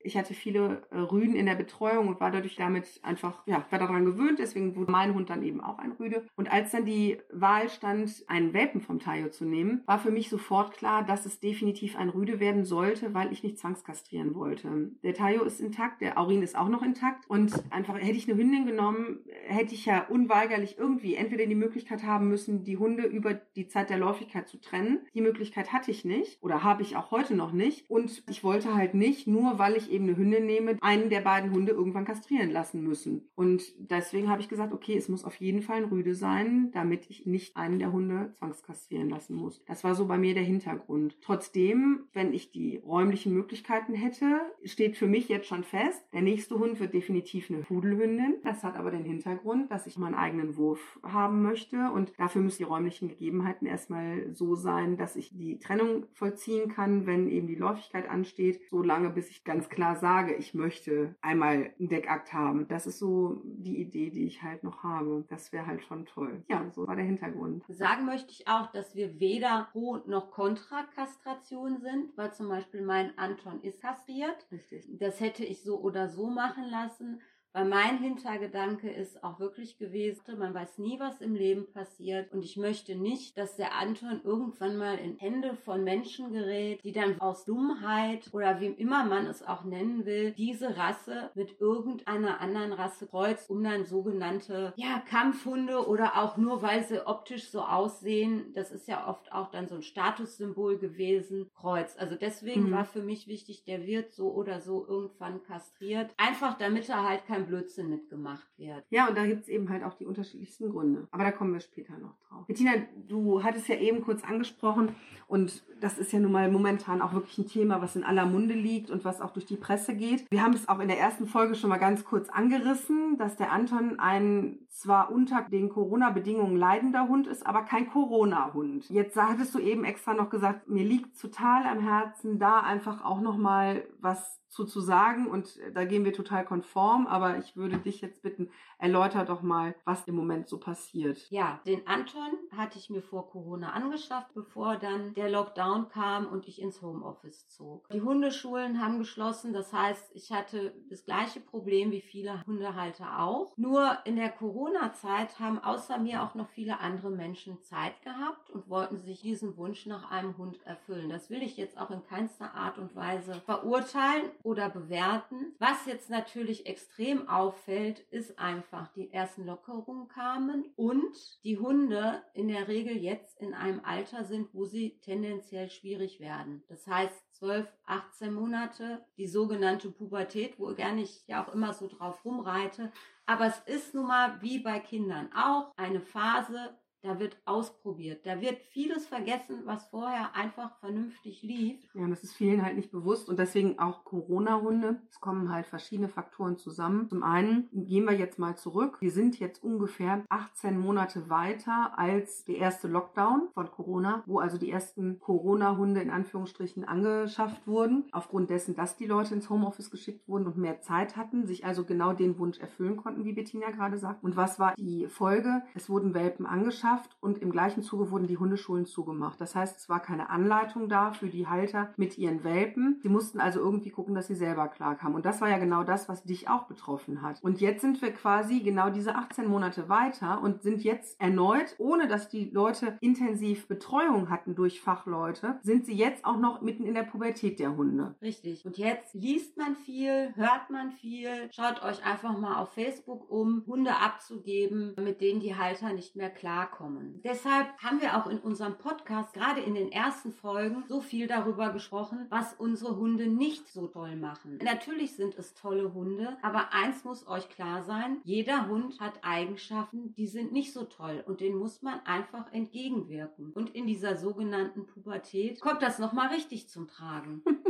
Ich 0.03 0.17
hatte 0.17 0.33
viele 0.33 0.83
äh, 0.91 0.97
Rüden 0.97 1.35
in 1.35 1.45
der 1.45 1.55
Betreuung 1.55 2.07
und 2.07 2.19
war 2.19 2.31
dadurch 2.31 2.55
damit 2.55 2.99
einfach, 3.03 3.41
ja, 3.45 3.65
war 3.69 3.79
daran 3.79 4.05
gewöhnt. 4.05 4.39
Deswegen 4.39 4.75
wurde 4.75 4.91
mein 4.91 5.13
Hund 5.13 5.29
dann 5.29 5.43
eben 5.43 5.61
auch 5.61 5.79
ein 5.79 5.93
Rüde. 5.93 6.25
Und 6.35 6.51
als 6.51 6.71
dann 6.71 6.85
die 6.85 7.17
Wahl 7.31 7.69
stand, 7.69 8.23
einen 8.27 8.53
Welpen 8.53 8.81
vom 8.81 8.99
Tayo 8.99 9.29
zu 9.29 9.45
nehmen, 9.45 9.81
war 9.85 9.99
für 9.99 10.11
mich 10.11 10.29
sofort 10.29 10.73
klar, 10.73 11.03
dass 11.03 11.25
es 11.25 11.39
definitiv 11.39 11.97
ein 11.97 12.09
Rüde 12.09 12.39
werden 12.39 12.65
sollte, 12.65 13.13
weil 13.13 13.31
ich 13.31 13.43
nicht 13.43 13.57
zwangskastrieren 13.57 14.35
wollte. 14.35 14.91
Der 15.03 15.13
Tayo 15.13 15.43
ist 15.43 15.61
intakt, 15.61 16.01
der 16.01 16.17
Aurin 16.17 16.41
ist 16.41 16.57
auch 16.57 16.69
noch 16.69 16.83
intakt. 16.83 17.29
Und 17.29 17.53
einfach 17.71 17.95
hätte 17.95 18.17
ich 18.17 18.29
eine 18.29 18.37
Hündin 18.37 18.65
genommen, 18.65 19.19
hätte 19.45 19.73
ich 19.73 19.85
ja 19.85 20.05
unweigerlich 20.07 20.77
irgendwie 20.77 21.15
entweder 21.15 21.45
die 21.45 21.55
Möglichkeit 21.55 22.03
haben 22.03 22.27
müssen, 22.27 22.63
die 22.63 22.77
Hunde 22.77 23.03
über 23.03 23.33
die 23.33 23.67
Zeit 23.67 23.89
der 23.89 23.97
Läufigkeit 23.97 24.47
zu 24.47 24.59
trennen. 24.59 24.99
Die 25.13 25.21
Möglichkeit 25.21 25.71
hatte 25.71 25.91
ich 25.91 26.03
nicht 26.03 26.41
oder 26.41 26.63
habe 26.63 26.81
ich 26.81 26.95
auch 26.95 27.11
heute 27.11 27.35
noch 27.35 27.51
nicht. 27.51 27.89
Und 27.89 28.23
ich 28.29 28.43
wollte 28.43 28.75
halt 28.75 28.93
nicht, 28.93 29.27
nur 29.27 29.59
weil 29.59 29.75
ich 29.75 29.92
eben 29.93 30.05
eine 30.05 30.17
Hündin 30.17 30.45
nehme, 30.45 30.77
einen 30.81 31.09
der 31.09 31.21
beiden 31.21 31.51
Hunde 31.51 31.71
irgendwann 31.71 32.05
kastrieren 32.05 32.51
lassen 32.51 32.83
müssen. 32.83 33.29
Und 33.35 33.63
deswegen 33.77 34.29
habe 34.29 34.41
ich 34.41 34.49
gesagt, 34.49 34.73
okay, 34.73 34.97
es 34.97 35.09
muss 35.09 35.23
auf 35.23 35.35
jeden 35.35 35.61
Fall 35.61 35.77
ein 35.77 35.83
Rüde 35.85 36.15
sein, 36.15 36.71
damit 36.71 37.09
ich 37.09 37.25
nicht 37.25 37.55
einen 37.55 37.79
der 37.79 37.91
Hunde 37.91 38.33
zwangskastrieren 38.39 39.09
lassen 39.09 39.35
muss. 39.35 39.63
Das 39.65 39.83
war 39.83 39.95
so 39.95 40.07
bei 40.07 40.17
mir 40.17 40.33
der 40.33 40.43
Hintergrund. 40.43 41.17
Trotzdem, 41.21 42.05
wenn 42.13 42.33
ich 42.33 42.51
die 42.51 42.77
räumlichen 42.77 43.33
Möglichkeiten 43.33 43.93
hätte, 43.93 44.41
steht 44.63 44.97
für 44.97 45.07
mich 45.07 45.29
jetzt 45.29 45.47
schon 45.47 45.63
fest, 45.63 46.03
der 46.13 46.21
nächste 46.21 46.57
Hund 46.57 46.79
wird 46.79 46.93
definitiv 46.93 47.49
eine 47.49 47.59
Pudelhündin. 47.59 48.35
Das 48.43 48.63
hat 48.63 48.75
aber 48.75 48.91
den 48.91 49.05
Hintergrund, 49.05 49.71
dass 49.71 49.87
ich 49.87 49.97
meinen 49.97 50.15
eigenen 50.15 50.57
Wurf 50.57 50.99
haben 51.03 51.41
möchte 51.41 51.91
und 51.91 52.13
dafür 52.17 52.41
müssen 52.41 52.57
die 52.59 52.63
räumlichen 52.63 53.09
Gegebenheiten 53.09 53.67
erstmal 53.67 54.33
so 54.33 54.55
sein, 54.55 54.97
dass 54.97 55.15
ich 55.15 55.37
die 55.37 55.59
Trennung 55.59 56.05
vollziehen 56.13 56.69
kann, 56.69 57.05
wenn 57.05 57.27
eben 57.29 57.47
die 57.47 57.55
Läufigkeit 57.55 58.09
ansteht, 58.09 58.61
so 58.69 58.81
lange 58.81 59.09
bis 59.09 59.29
ich 59.29 59.43
ganz 59.43 59.69
klar 59.69 59.82
klar 59.83 59.95
sage, 59.97 60.33
ich 60.35 60.53
möchte 60.53 61.13
einmal 61.21 61.73
einen 61.77 61.89
Deckakt 61.89 62.31
haben. 62.31 62.67
Das 62.69 62.87
ist 62.87 62.99
so 62.99 63.41
die 63.43 63.81
Idee, 63.81 64.09
die 64.11 64.25
ich 64.25 64.41
halt 64.41 64.63
noch 64.63 64.81
habe. 64.81 65.25
Das 65.29 65.51
wäre 65.51 65.67
halt 65.67 65.83
schon 65.83 66.05
toll. 66.05 66.41
Ja, 66.47 66.69
so 66.69 66.87
war 66.87 66.95
der 66.95 67.03
Hintergrund. 67.03 67.63
Sagen 67.67 68.05
möchte 68.05 68.31
ich 68.31 68.47
auch, 68.47 68.71
dass 68.71 68.95
wir 68.95 69.19
weder 69.19 69.67
pro 69.73 69.97
noch 70.07 70.31
kontra 70.31 70.83
Kastration 70.95 71.81
sind, 71.81 72.15
weil 72.15 72.31
zum 72.33 72.47
Beispiel 72.47 72.81
mein 72.81 73.17
Anton 73.17 73.61
ist 73.61 73.81
kastriert. 73.81 74.47
Richtig. 74.51 74.87
Das 74.99 75.19
hätte 75.19 75.43
ich 75.43 75.63
so 75.63 75.79
oder 75.81 76.07
so 76.07 76.29
machen 76.29 76.63
lassen. 76.69 77.19
Weil 77.53 77.65
mein 77.65 77.99
Hintergedanke 77.99 78.89
ist 78.89 79.23
auch 79.23 79.39
wirklich 79.39 79.77
gewesen, 79.77 80.39
man 80.39 80.55
weiß 80.55 80.79
nie, 80.79 80.99
was 80.99 81.21
im 81.21 81.35
Leben 81.35 81.71
passiert. 81.71 82.33
Und 82.33 82.43
ich 82.43 82.57
möchte 82.57 82.95
nicht, 82.95 83.37
dass 83.37 83.55
der 83.55 83.75
Anton 83.75 84.21
irgendwann 84.23 84.75
mal 84.77 84.97
in 84.97 85.17
Hände 85.17 85.53
von 85.53 85.83
Menschen 85.83 86.33
gerät, 86.33 86.83
die 86.83 86.91
dann 86.91 87.21
aus 87.21 87.45
Dummheit 87.45 88.29
oder 88.33 88.59
wie 88.59 88.67
immer 88.67 89.05
man 89.05 89.27
es 89.27 89.43
auch 89.43 89.63
nennen 89.63 90.05
will, 90.05 90.31
diese 90.31 90.77
Rasse 90.77 91.29
mit 91.35 91.59
irgendeiner 91.59 92.41
anderen 92.41 92.73
Rasse 92.73 93.05
kreuzt, 93.05 93.49
um 93.51 93.63
dann 93.63 93.85
sogenannte, 93.85 94.73
ja, 94.75 95.03
Kampfhunde 95.07 95.87
oder 95.87 96.17
auch 96.17 96.37
nur, 96.37 96.63
weil 96.63 96.83
sie 96.83 97.05
optisch 97.05 97.49
so 97.49 97.61
aussehen, 97.61 98.51
das 98.55 98.71
ist 98.71 98.87
ja 98.87 99.07
oft 99.07 99.31
auch 99.31 99.51
dann 99.51 99.67
so 99.67 99.75
ein 99.75 99.83
Statussymbol 99.83 100.79
gewesen, 100.79 101.51
kreuzt. 101.53 101.99
Also 101.99 102.15
deswegen 102.15 102.69
mhm. 102.69 102.71
war 102.71 102.85
für 102.85 103.03
mich 103.03 103.27
wichtig, 103.27 103.63
der 103.65 103.85
wird 103.85 104.11
so 104.11 104.33
oder 104.33 104.59
so 104.59 104.87
irgendwann 104.87 105.43
kastriert. 105.43 106.11
Einfach 106.17 106.57
damit 106.57 106.89
er 106.89 107.07
halt 107.07 107.25
kein 107.25 107.42
kein 107.43 107.47
Blödsinn 107.47 107.89
mitgemacht 107.89 108.47
wird. 108.57 108.85
Ja, 108.89 109.07
und 109.07 109.17
da 109.17 109.25
gibt 109.25 109.43
es 109.43 109.47
eben 109.49 109.69
halt 109.69 109.83
auch 109.83 109.93
die 109.93 110.05
unterschiedlichsten 110.05 110.69
Gründe. 110.69 111.07
Aber 111.11 111.23
da 111.23 111.31
kommen 111.31 111.53
wir 111.53 111.59
später 111.59 111.97
noch 111.97 112.15
drauf. 112.27 112.45
Bettina, 112.47 112.71
du 113.07 113.43
hattest 113.43 113.67
ja 113.67 113.75
eben 113.75 114.01
kurz 114.01 114.23
angesprochen 114.23 114.95
und 115.27 115.63
das 115.79 115.97
ist 115.97 116.11
ja 116.11 116.19
nun 116.19 116.31
mal 116.31 116.49
momentan 116.49 117.01
auch 117.01 117.13
wirklich 117.13 117.37
ein 117.37 117.47
Thema, 117.47 117.81
was 117.81 117.95
in 117.95 118.03
aller 118.03 118.25
Munde 118.25 118.53
liegt 118.53 118.89
und 118.89 119.05
was 119.05 119.21
auch 119.21 119.31
durch 119.31 119.45
die 119.45 119.57
Presse 119.57 119.95
geht. 119.95 120.25
Wir 120.31 120.43
haben 120.43 120.53
es 120.53 120.69
auch 120.69 120.79
in 120.79 120.87
der 120.87 120.99
ersten 120.99 121.27
Folge 121.27 121.55
schon 121.55 121.69
mal 121.69 121.77
ganz 121.77 122.05
kurz 122.05 122.29
angerissen, 122.29 123.17
dass 123.17 123.35
der 123.35 123.51
Anton 123.51 123.99
ein 123.99 124.59
zwar 124.73 125.11
unter 125.11 125.41
den 125.43 125.69
Corona-Bedingungen 125.69 126.57
leidender 126.57 127.07
Hund 127.07 127.27
ist, 127.27 127.45
aber 127.45 127.61
kein 127.61 127.89
Corona-Hund. 127.89 128.89
Jetzt 128.89 129.15
hattest 129.15 129.53
du 129.53 129.59
eben 129.59 129.83
extra 129.83 130.13
noch 130.13 130.29
gesagt, 130.29 130.67
mir 130.67 130.83
liegt 130.83 131.19
total 131.19 131.65
am 131.65 131.79
Herzen, 131.79 132.39
da 132.39 132.59
einfach 132.59 133.05
auch 133.05 133.21
noch 133.21 133.37
mal 133.37 133.87
was 133.99 134.43
zu, 134.53 134.65
zu 134.65 134.81
sagen 134.81 135.27
und 135.27 135.57
äh, 135.57 135.71
da 135.71 135.83
gehen 135.83 136.05
wir 136.05 136.13
total 136.13 136.45
konform, 136.45 137.07
aber 137.07 137.37
ich 137.39 137.57
würde 137.57 137.77
dich 137.77 138.01
jetzt 138.01 138.21
bitten, 138.21 138.49
erläuter 138.77 139.25
doch 139.25 139.41
mal, 139.41 139.75
was 139.83 140.07
im 140.07 140.15
Moment 140.15 140.47
so 140.47 140.59
passiert. 140.59 141.25
Ja, 141.31 141.59
den 141.65 141.87
Anton 141.87 142.37
hatte 142.55 142.77
ich 142.77 142.89
mir 142.89 143.01
vor 143.01 143.29
Corona 143.29 143.71
angeschafft, 143.71 144.33
bevor 144.35 144.77
dann 144.77 145.13
der 145.15 145.29
Lockdown 145.29 145.89
kam 145.89 146.27
und 146.27 146.47
ich 146.47 146.61
ins 146.61 146.81
Homeoffice 146.81 147.47
zog. 147.49 147.89
Die 147.89 148.01
Hundeschulen 148.01 148.79
haben 148.79 148.99
geschlossen, 148.99 149.53
das 149.53 149.73
heißt, 149.73 150.11
ich 150.13 150.31
hatte 150.31 150.75
das 150.89 151.03
gleiche 151.05 151.39
Problem 151.39 151.91
wie 151.91 152.01
viele 152.01 152.45
Hundehalter 152.45 153.19
auch. 153.19 153.57
Nur 153.57 153.97
in 154.05 154.15
der 154.15 154.29
Corona-Zeit 154.63 155.39
haben 155.39 155.59
außer 155.59 155.97
mir 155.97 156.23
auch 156.23 156.35
noch 156.35 156.47
viele 156.47 156.79
andere 156.79 157.09
Menschen 157.09 157.61
Zeit 157.63 158.01
gehabt 158.01 158.49
und 158.49 158.69
wollten 158.69 158.97
sich 158.97 159.21
diesen 159.21 159.57
Wunsch 159.57 159.85
nach 159.87 160.09
einem 160.09 160.37
Hund 160.37 160.65
erfüllen. 160.65 161.09
Das 161.09 161.29
will 161.29 161.43
ich 161.43 161.57
jetzt 161.57 161.77
auch 161.77 161.91
in 161.91 162.01
keinster 162.03 162.53
Art 162.53 162.77
und 162.77 162.95
Weise 162.95 163.33
verurteilen 163.45 164.31
oder 164.41 164.69
bewerten. 164.69 165.53
Was 165.59 165.85
jetzt 165.85 166.09
natürlich 166.09 166.65
extrem 166.65 167.27
auffällt, 167.27 167.99
ist 168.11 168.39
einfach, 168.39 168.87
die 168.93 169.11
ersten 169.11 169.45
Lockerungen 169.45 170.07
kamen 170.07 170.71
und 170.77 171.43
die 171.43 171.57
Hunde 171.57 172.23
in 172.33 172.47
der 172.47 172.69
Regel 172.69 172.95
jetzt 172.95 173.41
in 173.41 173.53
einem 173.53 173.81
Alter 173.83 174.23
sind, 174.23 174.53
wo 174.53 174.63
sie 174.63 174.97
tendenziell 175.01 175.69
schwierig 175.69 176.21
werden. 176.21 176.63
Das 176.69 176.87
heißt, 176.87 177.33
12, 177.33 177.67
18 177.85 178.33
Monate, 178.33 179.03
die 179.17 179.27
sogenannte 179.27 179.89
Pubertät, 179.91 180.57
wo 180.57 180.73
gerne 180.73 181.01
ich 181.01 181.27
ja 181.27 181.43
auch 181.43 181.53
immer 181.53 181.73
so 181.73 181.87
drauf 181.87 182.23
rumreite. 182.23 182.91
Aber 183.25 183.45
es 183.45 183.59
ist 183.59 183.93
nun 183.93 184.07
mal 184.07 184.41
wie 184.41 184.59
bei 184.59 184.79
Kindern 184.79 185.31
auch 185.33 185.71
eine 185.77 186.01
Phase, 186.01 186.77
da 187.03 187.19
wird 187.19 187.37
ausprobiert, 187.45 188.25
da 188.25 188.39
wird 188.41 188.57
vieles 188.71 189.05
vergessen, 189.05 189.63
was 189.65 189.85
vorher 189.87 190.35
einfach 190.35 190.77
vernünftig 190.79 191.43
lief. 191.43 191.77
Ja, 191.93 192.07
das 192.07 192.23
ist 192.23 192.33
vielen 192.33 192.63
halt 192.63 192.77
nicht 192.77 192.91
bewusst 192.91 193.27
und 193.27 193.37
deswegen 193.37 193.77
auch 193.77 194.05
Corona-Hunde. 194.05 195.01
Es 195.09 195.19
kommen 195.19 195.51
halt 195.51 195.65
verschiedene 195.65 196.07
Faktoren 196.07 196.57
zusammen. 196.57 197.09
Zum 197.09 197.21
einen 197.23 197.67
gehen 197.73 198.05
wir 198.05 198.13
jetzt 198.13 198.39
mal 198.39 198.55
zurück. 198.55 198.97
Wir 199.01 199.11
sind 199.11 199.37
jetzt 199.39 199.63
ungefähr 199.63 200.23
18 200.29 200.79
Monate 200.79 201.29
weiter 201.29 201.91
als 201.97 202.45
der 202.45 202.57
erste 202.57 202.87
Lockdown 202.87 203.49
von 203.53 203.69
Corona, 203.69 204.23
wo 204.25 204.39
also 204.39 204.57
die 204.57 204.71
ersten 204.71 205.19
Corona-Hunde 205.19 206.01
in 206.01 206.09
Anführungsstrichen 206.09 206.85
angeschafft 206.85 207.67
wurden, 207.67 208.05
aufgrund 208.13 208.49
dessen, 208.49 208.75
dass 208.75 208.95
die 208.95 209.07
Leute 209.07 209.33
ins 209.33 209.49
Homeoffice 209.49 209.91
geschickt 209.91 210.27
wurden 210.29 210.47
und 210.47 210.57
mehr 210.57 210.79
Zeit 210.79 211.17
hatten, 211.17 211.45
sich 211.45 211.65
also 211.65 211.83
genau 211.83 212.13
den 212.13 212.39
Wunsch 212.39 212.59
erfüllen 212.59 212.95
konnten, 212.95 213.25
wie 213.25 213.33
Bettina 213.33 213.71
gerade 213.71 213.97
sagt. 213.97 214.23
Und 214.23 214.37
was 214.37 214.57
war 214.57 214.73
die 214.77 215.07
Folge? 215.07 215.63
Es 215.75 215.89
wurden 215.89 216.13
Welpen 216.13 216.45
angeschafft 216.45 216.92
und 217.19 217.37
im 217.39 217.51
gleichen 217.51 217.83
Zuge 217.83 218.11
wurden 218.11 218.27
die 218.27 218.37
Hundeschulen 218.37 218.85
zugemacht. 218.85 219.39
Das 219.39 219.55
heißt, 219.55 219.77
es 219.77 219.89
war 219.89 220.01
keine 220.01 220.29
Anleitung 220.29 220.89
da 220.89 221.13
für 221.13 221.27
die 221.27 221.47
Halter 221.47 221.93
mit 221.97 222.17
ihren 222.17 222.43
Welpen. 222.43 222.99
Sie 223.01 223.09
mussten 223.09 223.39
also 223.39 223.59
irgendwie 223.59 223.89
gucken, 223.89 224.15
dass 224.15 224.27
sie 224.27 224.35
selber 224.35 224.67
klarkamen. 224.67 225.15
Und 225.15 225.25
das 225.25 225.41
war 225.41 225.49
ja 225.49 225.57
genau 225.57 225.83
das, 225.83 226.09
was 226.09 226.23
dich 226.23 226.49
auch 226.49 226.63
betroffen 226.63 227.21
hat. 227.21 227.41
Und 227.41 227.61
jetzt 227.61 227.81
sind 227.81 228.01
wir 228.01 228.11
quasi 228.11 228.61
genau 228.61 228.89
diese 228.89 229.15
18 229.15 229.47
Monate 229.47 229.89
weiter 229.89 230.41
und 230.41 230.61
sind 230.61 230.83
jetzt 230.83 231.19
erneut, 231.19 231.75
ohne 231.77 232.07
dass 232.07 232.29
die 232.29 232.49
Leute 232.49 232.97
intensiv 233.01 233.67
Betreuung 233.67 234.29
hatten 234.29 234.55
durch 234.55 234.81
Fachleute, 234.81 235.59
sind 235.63 235.85
sie 235.85 235.95
jetzt 235.95 236.25
auch 236.25 236.37
noch 236.37 236.61
mitten 236.61 236.85
in 236.85 236.93
der 236.93 237.03
Pubertät 237.03 237.59
der 237.59 237.75
Hunde. 237.75 238.15
Richtig. 238.21 238.65
Und 238.65 238.77
jetzt 238.77 239.13
liest 239.13 239.57
man 239.57 239.75
viel, 239.75 240.33
hört 240.35 240.69
man 240.69 240.91
viel. 240.91 241.49
Schaut 241.51 241.83
euch 241.83 242.05
einfach 242.05 242.37
mal 242.37 242.61
auf 242.61 242.73
Facebook 242.73 243.29
um, 243.29 243.63
Hunde 243.67 243.95
abzugeben, 243.95 244.95
mit 245.01 245.21
denen 245.21 245.39
die 245.39 245.55
Halter 245.55 245.93
nicht 245.93 246.15
mehr 246.15 246.29
klarkommen. 246.29 246.82
Deshalb 247.23 247.67
haben 247.77 248.01
wir 248.01 248.17
auch 248.17 248.27
in 248.27 248.39
unserem 248.39 248.77
Podcast 248.77 249.33
gerade 249.33 249.61
in 249.61 249.75
den 249.75 249.91
ersten 249.91 250.31
Folgen 250.31 250.83
so 250.87 251.01
viel 251.01 251.27
darüber 251.27 251.71
gesprochen, 251.71 252.25
was 252.29 252.53
unsere 252.53 252.97
Hunde 252.97 253.27
nicht 253.27 253.67
so 253.67 253.87
toll 253.87 254.15
machen. 254.15 254.59
Natürlich 254.63 255.15
sind 255.15 255.35
es 255.37 255.53
tolle 255.53 255.93
Hunde, 255.93 256.37
aber 256.41 256.73
eins 256.73 257.03
muss 257.03 257.27
euch 257.27 257.49
klar 257.49 257.83
sein, 257.83 258.17
jeder 258.23 258.67
Hund 258.67 258.99
hat 258.99 259.13
Eigenschaften, 259.21 260.13
die 260.15 260.27
sind 260.27 260.51
nicht 260.51 260.73
so 260.73 260.83
toll 260.83 261.23
und 261.25 261.39
denen 261.39 261.57
muss 261.57 261.81
man 261.81 261.99
einfach 262.05 262.51
entgegenwirken. 262.51 263.51
Und 263.53 263.73
in 263.75 263.87
dieser 263.87 264.17
sogenannten 264.17 264.85
Pubertät 264.85 265.61
kommt 265.61 265.81
das 265.81 265.99
nochmal 265.99 266.29
richtig 266.29 266.69
zum 266.69 266.87
Tragen. 266.87 267.43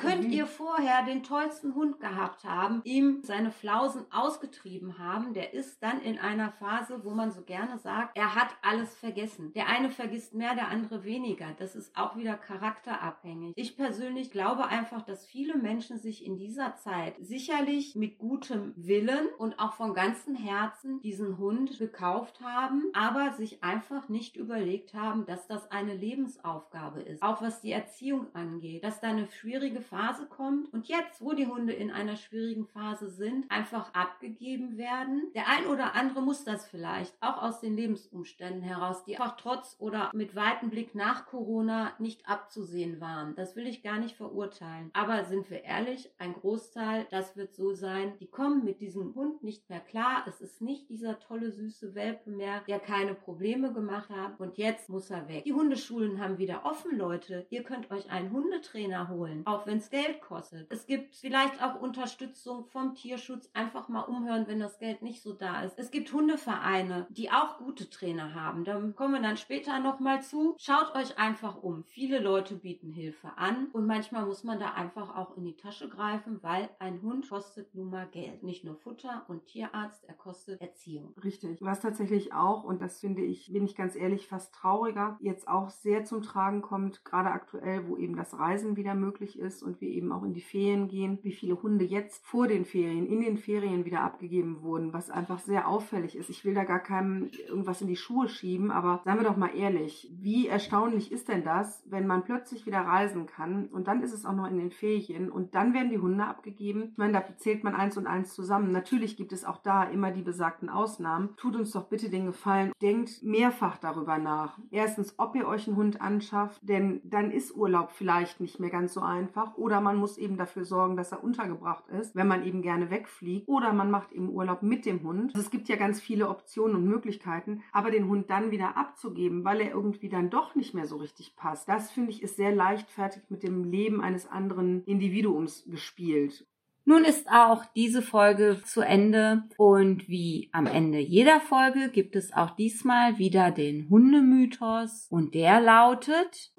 Könnt 0.00 0.32
ihr 0.32 0.46
vorher 0.46 1.04
den 1.04 1.22
tollsten 1.22 1.74
Hund 1.74 2.00
gehabt 2.00 2.44
haben, 2.44 2.80
ihm 2.84 3.20
seine 3.22 3.50
Flausen 3.50 4.06
ausgetrieben 4.12 4.98
haben. 4.98 5.34
Der 5.34 5.54
ist 5.54 5.82
dann 5.82 6.00
in 6.00 6.18
einer 6.18 6.52
Phase, 6.52 7.04
wo 7.04 7.10
man 7.10 7.32
so 7.32 7.42
gerne 7.42 7.78
sagt, 7.78 8.16
er 8.16 8.34
hat 8.34 8.48
alles 8.62 8.94
vergessen. 8.94 9.52
Der 9.54 9.68
eine 9.68 9.90
vergisst 9.90 10.34
mehr, 10.34 10.54
der 10.54 10.68
andere 10.68 11.04
weniger. 11.04 11.46
Das 11.58 11.74
ist 11.74 11.96
auch 11.96 12.16
wieder 12.16 12.34
charakterabhängig. 12.34 13.54
Ich 13.56 13.76
persönlich 13.76 14.30
glaube 14.30 14.66
einfach, 14.66 15.02
dass 15.02 15.26
viele 15.26 15.56
Menschen 15.56 15.98
sich 15.98 16.24
in 16.24 16.36
dieser 16.36 16.76
Zeit 16.76 17.16
sicherlich 17.20 17.96
mit 17.96 18.18
gutem 18.18 18.72
Willen 18.76 19.28
und 19.38 19.58
auch 19.58 19.72
von 19.72 19.94
ganzem 19.94 20.36
Herzen 20.36 21.00
diesen 21.00 21.38
Hund 21.38 21.78
gekauft 21.78 22.40
haben, 22.40 22.84
aber 22.92 23.32
sich 23.32 23.62
einfach 23.64 24.08
nicht 24.08 24.36
überlegt 24.36 24.94
haben, 24.94 25.26
dass 25.26 25.46
das 25.46 25.70
eine 25.70 25.94
Lebensaufgabe 25.94 27.02
ist. 27.02 27.22
Auch 27.22 27.42
was 27.42 27.60
die 27.60 27.72
Erziehung 27.72 28.26
angeht, 28.34 28.84
dass 28.84 29.00
da 29.00 29.08
eine 29.08 29.28
schwierige 29.30 29.80
Phase 29.88 30.26
kommt 30.26 30.72
und 30.72 30.88
jetzt, 30.88 31.20
wo 31.20 31.34
die 31.34 31.46
Hunde 31.46 31.74
in 31.74 31.90
einer 31.90 32.16
schwierigen 32.16 32.66
Phase 32.66 33.10
sind, 33.10 33.50
einfach 33.50 33.92
abgegeben 33.94 34.78
werden. 34.78 35.30
Der 35.34 35.48
ein 35.48 35.66
oder 35.66 35.94
andere 35.94 36.22
muss 36.22 36.44
das 36.44 36.66
vielleicht, 36.66 37.14
auch 37.20 37.42
aus 37.42 37.60
den 37.60 37.74
Lebensumständen 37.74 38.62
heraus, 38.62 39.04
die 39.04 39.18
einfach 39.18 39.36
trotz 39.36 39.76
oder 39.78 40.10
mit 40.14 40.34
weitem 40.34 40.70
Blick 40.70 40.94
nach 40.94 41.26
Corona 41.26 41.92
nicht 41.98 42.28
abzusehen 42.28 43.00
waren. 43.00 43.34
Das 43.34 43.56
will 43.56 43.66
ich 43.66 43.82
gar 43.82 43.98
nicht 43.98 44.16
verurteilen. 44.16 44.90
Aber 44.94 45.24
sind 45.24 45.50
wir 45.50 45.64
ehrlich, 45.64 46.10
ein 46.18 46.32
Großteil, 46.32 47.06
das 47.10 47.36
wird 47.36 47.54
so 47.54 47.72
sein, 47.72 48.14
die 48.20 48.26
kommen 48.26 48.64
mit 48.64 48.80
diesem 48.80 49.14
Hund 49.14 49.42
nicht 49.42 49.68
mehr 49.68 49.80
klar. 49.80 50.24
Es 50.26 50.40
ist 50.40 50.62
nicht 50.62 50.88
dieser 50.88 51.18
tolle, 51.18 51.50
süße 51.50 51.94
Welpe 51.94 52.30
mehr, 52.30 52.62
der 52.66 52.78
keine 52.80 53.14
Probleme 53.14 53.72
gemacht 53.72 54.08
hat 54.08 54.40
und 54.40 54.56
jetzt 54.56 54.88
muss 54.88 55.10
er 55.10 55.28
weg. 55.28 55.44
Die 55.44 55.52
Hundeschulen 55.52 56.20
haben 56.20 56.38
wieder 56.38 56.64
offen, 56.64 56.96
Leute. 56.96 57.46
Ihr 57.50 57.62
könnt 57.62 57.90
euch 57.90 58.10
einen 58.10 58.32
Hundetrainer 58.32 59.08
holen. 59.08 59.42
Auch 59.44 59.58
auch 59.58 59.66
wenn 59.78 59.84
es 59.84 59.90
Geld 59.90 60.20
kostet. 60.20 60.66
Es 60.72 60.86
gibt 60.86 61.14
vielleicht 61.14 61.62
auch 61.62 61.80
Unterstützung 61.80 62.64
vom 62.66 62.94
Tierschutz, 62.94 63.48
einfach 63.54 63.88
mal 63.88 64.02
umhören, 64.02 64.48
wenn 64.48 64.58
das 64.58 64.78
Geld 64.78 65.02
nicht 65.02 65.22
so 65.22 65.32
da 65.32 65.62
ist. 65.62 65.78
Es 65.78 65.92
gibt 65.92 66.12
Hundevereine, 66.12 67.06
die 67.10 67.30
auch 67.30 67.58
gute 67.58 67.88
Trainer 67.88 68.34
haben. 68.34 68.64
Da 68.64 68.80
kommen 68.96 69.14
wir 69.14 69.22
dann 69.22 69.36
später 69.36 69.78
nochmal 69.78 70.22
zu. 70.22 70.56
Schaut 70.58 70.94
euch 70.96 71.16
einfach 71.18 71.62
um. 71.62 71.84
Viele 71.84 72.18
Leute 72.18 72.56
bieten 72.56 72.90
Hilfe 72.90 73.30
an 73.36 73.68
und 73.72 73.86
manchmal 73.86 74.26
muss 74.26 74.42
man 74.42 74.58
da 74.58 74.72
einfach 74.72 75.14
auch 75.14 75.36
in 75.36 75.44
die 75.44 75.56
Tasche 75.56 75.88
greifen, 75.88 76.42
weil 76.42 76.68
ein 76.80 77.00
Hund 77.02 77.28
kostet 77.28 77.74
nun 77.74 77.90
mal 77.90 78.08
Geld. 78.08 78.42
Nicht 78.42 78.64
nur 78.64 78.74
Futter 78.74 79.26
und 79.28 79.46
Tierarzt, 79.46 80.04
er 80.08 80.14
kostet 80.14 80.60
Erziehung. 80.60 81.14
Richtig. 81.22 81.62
Was 81.62 81.80
tatsächlich 81.80 82.32
auch, 82.32 82.64
und 82.64 82.82
das 82.82 82.98
finde 82.98 83.22
ich, 83.22 83.52
bin 83.52 83.64
ich 83.64 83.76
ganz 83.76 83.94
ehrlich, 83.94 84.26
fast 84.26 84.54
trauriger, 84.54 85.18
jetzt 85.20 85.46
auch 85.46 85.70
sehr 85.70 86.04
zum 86.04 86.22
Tragen 86.22 86.62
kommt, 86.62 87.04
gerade 87.04 87.30
aktuell, 87.30 87.86
wo 87.86 87.96
eben 87.96 88.16
das 88.16 88.36
Reisen 88.36 88.76
wieder 88.76 88.94
möglich 88.94 89.38
ist 89.38 89.58
ist 89.58 89.62
und 89.68 89.80
wir 89.80 89.88
eben 89.88 90.12
auch 90.12 90.24
in 90.24 90.32
die 90.32 90.40
Ferien 90.40 90.88
gehen, 90.88 91.18
wie 91.22 91.32
viele 91.32 91.62
Hunde 91.62 91.84
jetzt 91.84 92.26
vor 92.26 92.48
den 92.48 92.64
Ferien, 92.64 93.06
in 93.06 93.20
den 93.20 93.36
Ferien 93.36 93.84
wieder 93.84 94.00
abgegeben 94.00 94.62
wurden, 94.62 94.92
was 94.92 95.10
einfach 95.10 95.38
sehr 95.38 95.68
auffällig 95.68 96.16
ist. 96.16 96.30
Ich 96.30 96.44
will 96.44 96.54
da 96.54 96.64
gar 96.64 96.80
keinem 96.80 97.30
irgendwas 97.48 97.82
in 97.82 97.88
die 97.88 97.96
Schuhe 97.96 98.28
schieben, 98.28 98.70
aber 98.70 99.02
sagen 99.04 99.20
wir 99.20 99.28
doch 99.28 99.36
mal 99.36 99.54
ehrlich, 99.54 100.10
wie 100.20 100.48
erstaunlich 100.48 101.12
ist 101.12 101.28
denn 101.28 101.44
das, 101.44 101.84
wenn 101.86 102.06
man 102.06 102.24
plötzlich 102.24 102.66
wieder 102.66 102.80
reisen 102.80 103.26
kann 103.26 103.66
und 103.66 103.86
dann 103.86 104.02
ist 104.02 104.14
es 104.14 104.24
auch 104.24 104.34
noch 104.34 104.50
in 104.50 104.56
den 104.56 104.70
Ferien 104.70 105.30
und 105.30 105.54
dann 105.54 105.74
werden 105.74 105.90
die 105.90 105.98
Hunde 105.98 106.24
abgegeben. 106.24 106.88
Ich 106.92 106.98
meine, 106.98 107.12
da 107.12 107.24
zählt 107.36 107.62
man 107.62 107.74
eins 107.74 107.96
und 107.98 108.06
eins 108.06 108.34
zusammen. 108.34 108.72
Natürlich 108.72 109.16
gibt 109.16 109.32
es 109.32 109.44
auch 109.44 109.58
da 109.58 109.84
immer 109.84 110.10
die 110.10 110.22
besagten 110.22 110.70
Ausnahmen. 110.70 111.30
Tut 111.36 111.56
uns 111.56 111.72
doch 111.72 111.88
bitte 111.88 112.08
den 112.08 112.26
Gefallen, 112.26 112.72
denkt 112.80 113.22
mehrfach 113.22 113.76
darüber 113.76 114.18
nach. 114.18 114.58
Erstens, 114.70 115.18
ob 115.18 115.36
ihr 115.36 115.46
euch 115.46 115.68
einen 115.68 115.76
Hund 115.76 116.00
anschafft, 116.00 116.60
denn 116.62 117.02
dann 117.04 117.30
ist 117.30 117.54
Urlaub 117.54 117.90
vielleicht 117.90 118.40
nicht 118.40 118.60
mehr 118.60 118.70
ganz 118.70 118.94
so 118.94 119.00
einfach. 119.00 119.57
Oder 119.58 119.80
man 119.80 119.96
muss 119.96 120.18
eben 120.18 120.36
dafür 120.36 120.64
sorgen, 120.64 120.96
dass 120.96 121.12
er 121.12 121.22
untergebracht 121.22 121.88
ist, 121.88 122.14
wenn 122.14 122.28
man 122.28 122.44
eben 122.44 122.62
gerne 122.62 122.90
wegfliegt. 122.90 123.48
Oder 123.48 123.72
man 123.72 123.90
macht 123.90 124.12
eben 124.12 124.30
Urlaub 124.30 124.62
mit 124.62 124.86
dem 124.86 125.02
Hund. 125.02 125.34
Also 125.34 125.44
es 125.44 125.50
gibt 125.50 125.68
ja 125.68 125.76
ganz 125.76 126.00
viele 126.00 126.28
Optionen 126.28 126.76
und 126.76 126.84
Möglichkeiten. 126.86 127.62
Aber 127.72 127.90
den 127.90 128.08
Hund 128.08 128.30
dann 128.30 128.50
wieder 128.50 128.76
abzugeben, 128.76 129.44
weil 129.44 129.60
er 129.60 129.70
irgendwie 129.70 130.08
dann 130.08 130.30
doch 130.30 130.54
nicht 130.54 130.74
mehr 130.74 130.86
so 130.86 130.96
richtig 130.96 131.36
passt, 131.36 131.68
das 131.68 131.90
finde 131.90 132.10
ich 132.10 132.22
ist 132.22 132.36
sehr 132.36 132.54
leichtfertig 132.54 133.22
mit 133.28 133.42
dem 133.42 133.64
Leben 133.64 134.00
eines 134.00 134.28
anderen 134.28 134.84
Individuums 134.84 135.64
gespielt. 135.66 136.46
Nun 136.88 137.04
ist 137.04 137.28
auch 137.30 137.66
diese 137.76 138.00
Folge 138.00 138.62
zu 138.64 138.80
Ende 138.80 139.44
und 139.58 140.08
wie 140.08 140.48
am 140.52 140.64
Ende 140.64 140.98
jeder 141.00 141.38
Folge 141.38 141.90
gibt 141.90 142.16
es 142.16 142.32
auch 142.32 142.52
diesmal 142.52 143.18
wieder 143.18 143.50
den 143.50 143.90
Hundemythos 143.90 145.06
und 145.10 145.34
der 145.34 145.60
lautet 145.60 146.50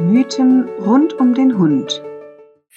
Mythen 0.00 0.68
rund 0.80 1.12
um 1.20 1.32
den 1.32 1.56
Hund. 1.58 2.02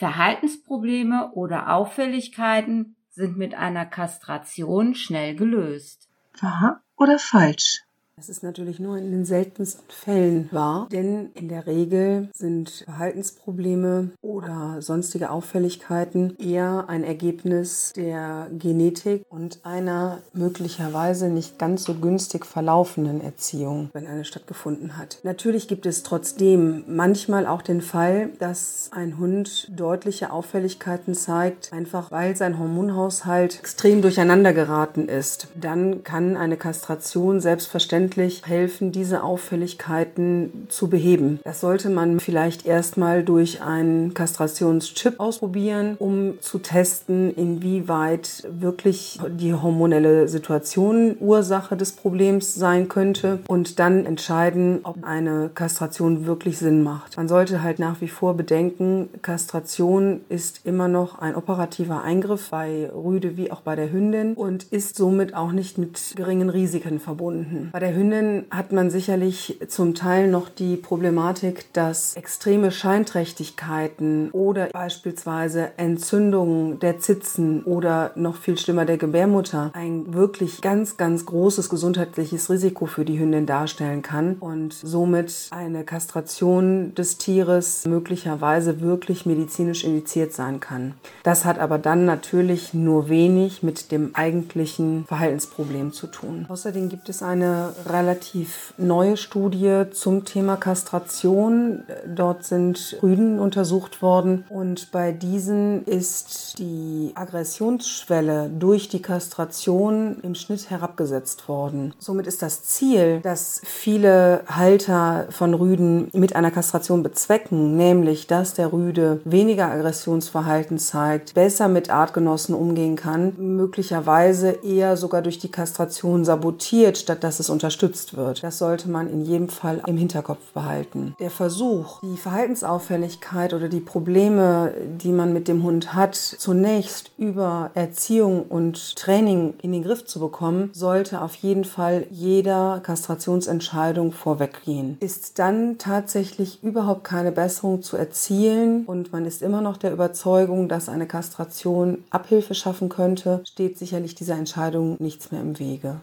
Verhaltensprobleme 0.01 1.31
oder 1.33 1.71
Auffälligkeiten 1.71 2.95
sind 3.11 3.37
mit 3.37 3.53
einer 3.53 3.85
Kastration 3.85 4.95
schnell 4.95 5.35
gelöst. 5.35 6.09
Wahr 6.39 6.81
oder 6.97 7.19
falsch? 7.19 7.83
Das 8.18 8.30
ist 8.30 8.43
natürlich 8.43 8.80
nur 8.80 8.97
in 8.97 9.09
den 9.09 9.26
seltensten 9.26 9.84
Fällen 9.88 10.47
wahr, 10.51 10.88
denn 10.91 11.32
in 11.34 11.47
der 11.47 11.66
Regel 11.66 12.30
sind 12.36 12.84
Verhaltensprobleme 12.86 14.12
oder 14.22 14.78
sonstige 14.82 15.32
Auffälligkeiten 15.32 16.36
eher 16.38 16.86
ein 16.88 17.03
Ergebnis 17.03 17.93
der 17.95 18.47
Genetik 18.51 19.24
und 19.30 19.62
einer 19.64 20.20
möglicherweise 20.34 21.30
nicht 21.30 21.57
ganz 21.57 21.84
so 21.84 21.95
günstig 21.95 22.45
verlaufenden 22.45 23.22
Erziehung, 23.22 23.89
wenn 23.93 24.05
eine 24.05 24.24
stattgefunden 24.24 24.97
hat. 24.97 25.18
Natürlich 25.24 25.68
gibt 25.68 25.88
es 25.88 26.03
trotzdem 26.03 26.84
manchmal 26.88 27.47
auch 27.47 27.64
den 27.64 27.82
Fall, 27.82 28.30
dass 28.38 28.89
ein 28.93 29.18
Hund 29.18 29.72
deutliche 29.76 30.32
Auffälligkeiten 30.32 31.16
zeigt, 31.16 31.74
einfach 31.74 32.12
weil 32.12 32.36
sein 32.36 32.59
Hormonhaushalt 32.59 33.57
extrem 33.57 34.03
durcheinander 34.03 34.53
geraten 34.53 35.07
ist. 35.07 35.47
Dann 35.55 36.03
kann 36.03 36.38
eine 36.38 36.57
Kastration 36.57 37.39
selbstverständlich 37.39 38.00
letztendlich 38.01 38.41
helfen, 38.47 38.91
diese 38.91 39.23
Auffälligkeiten 39.23 40.65
zu 40.69 40.89
beheben. 40.89 41.39
Das 41.43 41.61
sollte 41.61 41.89
man 41.89 42.19
vielleicht 42.19 42.65
erstmal 42.65 43.23
durch 43.23 43.61
einen 43.61 44.13
Kastrationschip 44.15 45.19
ausprobieren, 45.19 45.95
um 45.99 46.39
zu 46.41 46.57
testen, 46.59 47.33
inwieweit 47.35 48.47
wirklich 48.49 49.19
die 49.29 49.53
hormonelle 49.53 50.27
Situation 50.27 51.15
Ursache 51.19 51.77
des 51.77 51.91
Problems 51.91 52.55
sein 52.55 52.87
könnte 52.87 53.39
und 53.47 53.77
dann 53.77 54.05
entscheiden, 54.05 54.79
ob 54.83 55.03
eine 55.03 55.51
Kastration 55.53 56.25
wirklich 56.25 56.57
Sinn 56.57 56.81
macht. 56.81 57.17
Man 57.17 57.27
sollte 57.27 57.61
halt 57.61 57.77
nach 57.77 58.01
wie 58.01 58.07
vor 58.07 58.35
bedenken, 58.35 59.09
Kastration 59.21 60.21
ist 60.29 60.65
immer 60.65 60.87
noch 60.87 61.19
ein 61.19 61.35
operativer 61.35 62.01
Eingriff 62.01 62.49
bei 62.49 62.89
Rüde 62.93 63.37
wie 63.37 63.51
auch 63.51 63.61
bei 63.61 63.75
der 63.75 63.91
Hündin 63.91 64.33
und 64.33 64.63
ist 64.63 64.95
somit 64.95 65.35
auch 65.35 65.51
nicht 65.51 65.77
mit 65.77 66.13
geringen 66.15 66.49
Risiken 66.49 66.99
verbunden. 66.99 67.69
Bei 67.71 67.79
der 67.79 67.90
Bei 67.91 67.97
Hündinnen 67.97 68.45
hat 68.51 68.71
man 68.71 68.89
sicherlich 68.89 69.59
zum 69.67 69.95
Teil 69.95 70.29
noch 70.29 70.47
die 70.47 70.77
Problematik, 70.77 71.73
dass 71.73 72.15
extreme 72.15 72.71
Scheinträchtigkeiten 72.71 74.31
oder 74.31 74.67
beispielsweise 74.67 75.71
Entzündungen 75.75 76.79
der 76.79 76.99
Zitzen 76.99 77.65
oder 77.65 78.11
noch 78.15 78.37
viel 78.37 78.57
schlimmer 78.57 78.85
der 78.85 78.97
Gebärmutter 78.97 79.71
ein 79.73 80.13
wirklich 80.13 80.61
ganz, 80.61 80.95
ganz 80.95 81.25
großes 81.25 81.67
gesundheitliches 81.67 82.49
Risiko 82.49 82.85
für 82.85 83.03
die 83.03 83.19
Hündin 83.19 83.45
darstellen 83.45 84.01
kann 84.01 84.35
und 84.35 84.71
somit 84.73 85.49
eine 85.51 85.83
Kastration 85.83 86.95
des 86.95 87.17
Tieres 87.17 87.85
möglicherweise 87.85 88.79
wirklich 88.79 89.25
medizinisch 89.25 89.83
indiziert 89.83 90.31
sein 90.31 90.61
kann. 90.61 90.93
Das 91.23 91.43
hat 91.43 91.59
aber 91.59 91.77
dann 91.77 92.05
natürlich 92.05 92.73
nur 92.73 93.09
wenig 93.09 93.63
mit 93.63 93.91
dem 93.91 94.15
eigentlichen 94.15 95.03
Verhaltensproblem 95.07 95.91
zu 95.91 96.07
tun. 96.07 96.45
Außerdem 96.47 96.87
gibt 96.87 97.09
es 97.09 97.21
eine 97.21 97.73
relativ 97.89 98.73
neue 98.77 99.17
Studie 99.17 99.84
zum 99.91 100.25
Thema 100.25 100.57
Kastration. 100.57 101.84
Dort 102.07 102.43
sind 102.43 102.97
Rüden 103.01 103.39
untersucht 103.39 104.01
worden 104.01 104.45
und 104.49 104.91
bei 104.91 105.11
diesen 105.11 105.84
ist 105.86 106.59
die 106.59 107.11
Aggressionsschwelle 107.15 108.49
durch 108.49 108.89
die 108.89 109.01
Kastration 109.01 110.17
im 110.23 110.36
Schnitt 110.36 110.69
herabgesetzt 110.69 111.47
worden. 111.47 111.93
Somit 111.99 112.27
ist 112.27 112.41
das 112.41 112.63
Ziel, 112.63 113.19
das 113.21 113.61
viele 113.63 114.43
Halter 114.47 115.27
von 115.29 115.53
Rüden 115.53 116.09
mit 116.13 116.36
einer 116.36 116.51
Kastration 116.51 117.03
bezwecken, 117.03 117.75
nämlich 117.77 118.27
dass 118.27 118.53
der 118.53 118.73
Rüde 118.73 119.21
weniger 119.25 119.71
Aggressionsverhalten 119.71 120.77
zeigt, 120.77 121.34
besser 121.34 121.67
mit 121.67 121.89
Artgenossen 121.89 122.55
umgehen 122.55 122.95
kann, 122.95 123.34
möglicherweise 123.38 124.51
eher 124.63 124.97
sogar 124.97 125.21
durch 125.21 125.39
die 125.39 125.51
Kastration 125.51 126.25
sabotiert, 126.25 126.97
statt 126.97 127.23
dass 127.23 127.39
es 127.39 127.49
unterstützt 127.72 128.17
wird. 128.17 128.43
Das 128.43 128.57
sollte 128.57 128.89
man 128.89 129.09
in 129.09 129.24
jedem 129.24 129.47
Fall 129.47 129.82
im 129.88 129.95
Hinterkopf 129.95 130.51
behalten. 130.53 131.15
Der 131.19 131.30
Versuch, 131.30 132.01
die 132.01 132.17
Verhaltensauffälligkeit 132.17 133.53
oder 133.53 133.69
die 133.69 133.80
Probleme, 133.80 134.74
die 135.01 135.13
man 135.13 135.32
mit 135.32 135.47
dem 135.47 135.63
Hund 135.63 135.93
hat, 135.93 136.15
zunächst 136.15 137.11
über 137.17 137.72
Erziehung 137.74 138.43
und 138.43 138.97
Training 138.97 139.53
in 139.61 139.72
den 139.72 139.84
Griff 139.84 140.05
zu 140.05 140.19
bekommen, 140.19 140.69
sollte 140.74 141.22
auf 141.22 141.36
jeden 141.36 141.63
Fall 141.63 142.07
jeder 142.11 142.82
Kastrationsentscheidung 142.84 144.11
vorweggehen. 144.11 144.97
Ist 144.99 145.39
dann 145.39 145.78
tatsächlich 145.78 146.61
überhaupt 146.63 147.05
keine 147.05 147.32
Besserung 147.32 147.82
zu 147.84 147.95
erzielen 147.95 148.84
und 148.86 149.13
man 149.13 149.26
ist 149.26 149.41
immer 149.41 149.61
noch 149.61 149.78
der 149.78 149.93
Überzeugung, 149.93 150.67
dass 150.67 150.89
eine 150.89 151.07
Kastration 151.07 152.03
Abhilfe 152.09 152.53
schaffen 152.53 152.89
könnte, 152.89 153.41
steht 153.49 153.78
sicherlich 153.78 154.13
dieser 154.13 154.36
Entscheidung 154.36 154.97
nichts 154.99 155.32
mehr 155.32 155.41
im 155.41 155.57
Wege. 155.57 156.01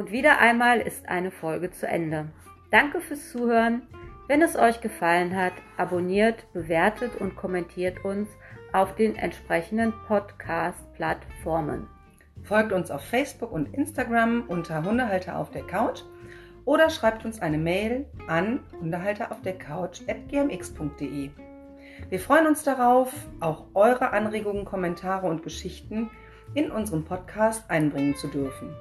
Und 0.00 0.10
wieder 0.12 0.38
einmal 0.38 0.80
ist 0.80 1.10
eine 1.10 1.30
Folge 1.30 1.70
zu 1.72 1.86
Ende. 1.86 2.30
Danke 2.70 3.02
fürs 3.02 3.30
Zuhören. 3.32 3.82
Wenn 4.28 4.40
es 4.40 4.56
euch 4.56 4.80
gefallen 4.80 5.36
hat, 5.36 5.52
abonniert, 5.76 6.50
bewertet 6.54 7.20
und 7.20 7.36
kommentiert 7.36 8.02
uns 8.02 8.30
auf 8.72 8.94
den 8.94 9.14
entsprechenden 9.14 9.92
Podcast-Plattformen. 10.06 11.86
Folgt 12.44 12.72
uns 12.72 12.90
auf 12.90 13.02
Facebook 13.02 13.52
und 13.52 13.74
Instagram 13.74 14.44
unter 14.48 14.82
Hundehalter 14.82 15.36
auf 15.36 15.50
der 15.50 15.64
Couch 15.64 16.00
oder 16.64 16.88
schreibt 16.88 17.26
uns 17.26 17.42
eine 17.42 17.58
Mail 17.58 18.06
an 18.26 18.60
hundehalteraufdercouch.gmx.de. 18.80 21.30
Wir 22.08 22.20
freuen 22.20 22.46
uns 22.46 22.62
darauf, 22.62 23.12
auch 23.40 23.66
eure 23.74 24.12
Anregungen, 24.12 24.64
Kommentare 24.64 25.26
und 25.26 25.42
Geschichten 25.42 26.08
in 26.54 26.70
unserem 26.70 27.04
Podcast 27.04 27.70
einbringen 27.70 28.16
zu 28.16 28.28
dürfen. 28.28 28.74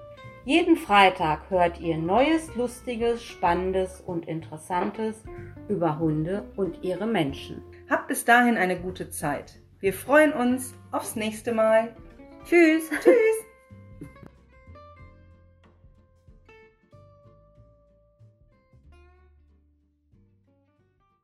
Jeden 0.50 0.78
Freitag 0.78 1.52
hört 1.52 1.80
ihr 1.80 1.96
Neues, 2.00 2.56
Lustiges, 2.56 3.24
Spannendes 3.24 4.02
und 4.02 4.28
Interessantes 4.28 5.24
über 5.68 6.00
Hunde 6.00 6.52
und 6.56 6.84
ihre 6.84 7.06
Menschen. 7.06 7.62
Habt 7.88 8.08
bis 8.08 8.26
dahin 8.26 8.58
eine 8.58 8.80
gute 8.80 9.12
Zeit. 9.12 9.60
Wir 9.80 9.94
freuen 9.94 10.34
uns 10.34 10.74
aufs 10.92 11.16
nächste 11.16 11.54
Mal. 11.54 11.96
Tschüss. 12.46 12.90
Tschüss. 12.90 13.46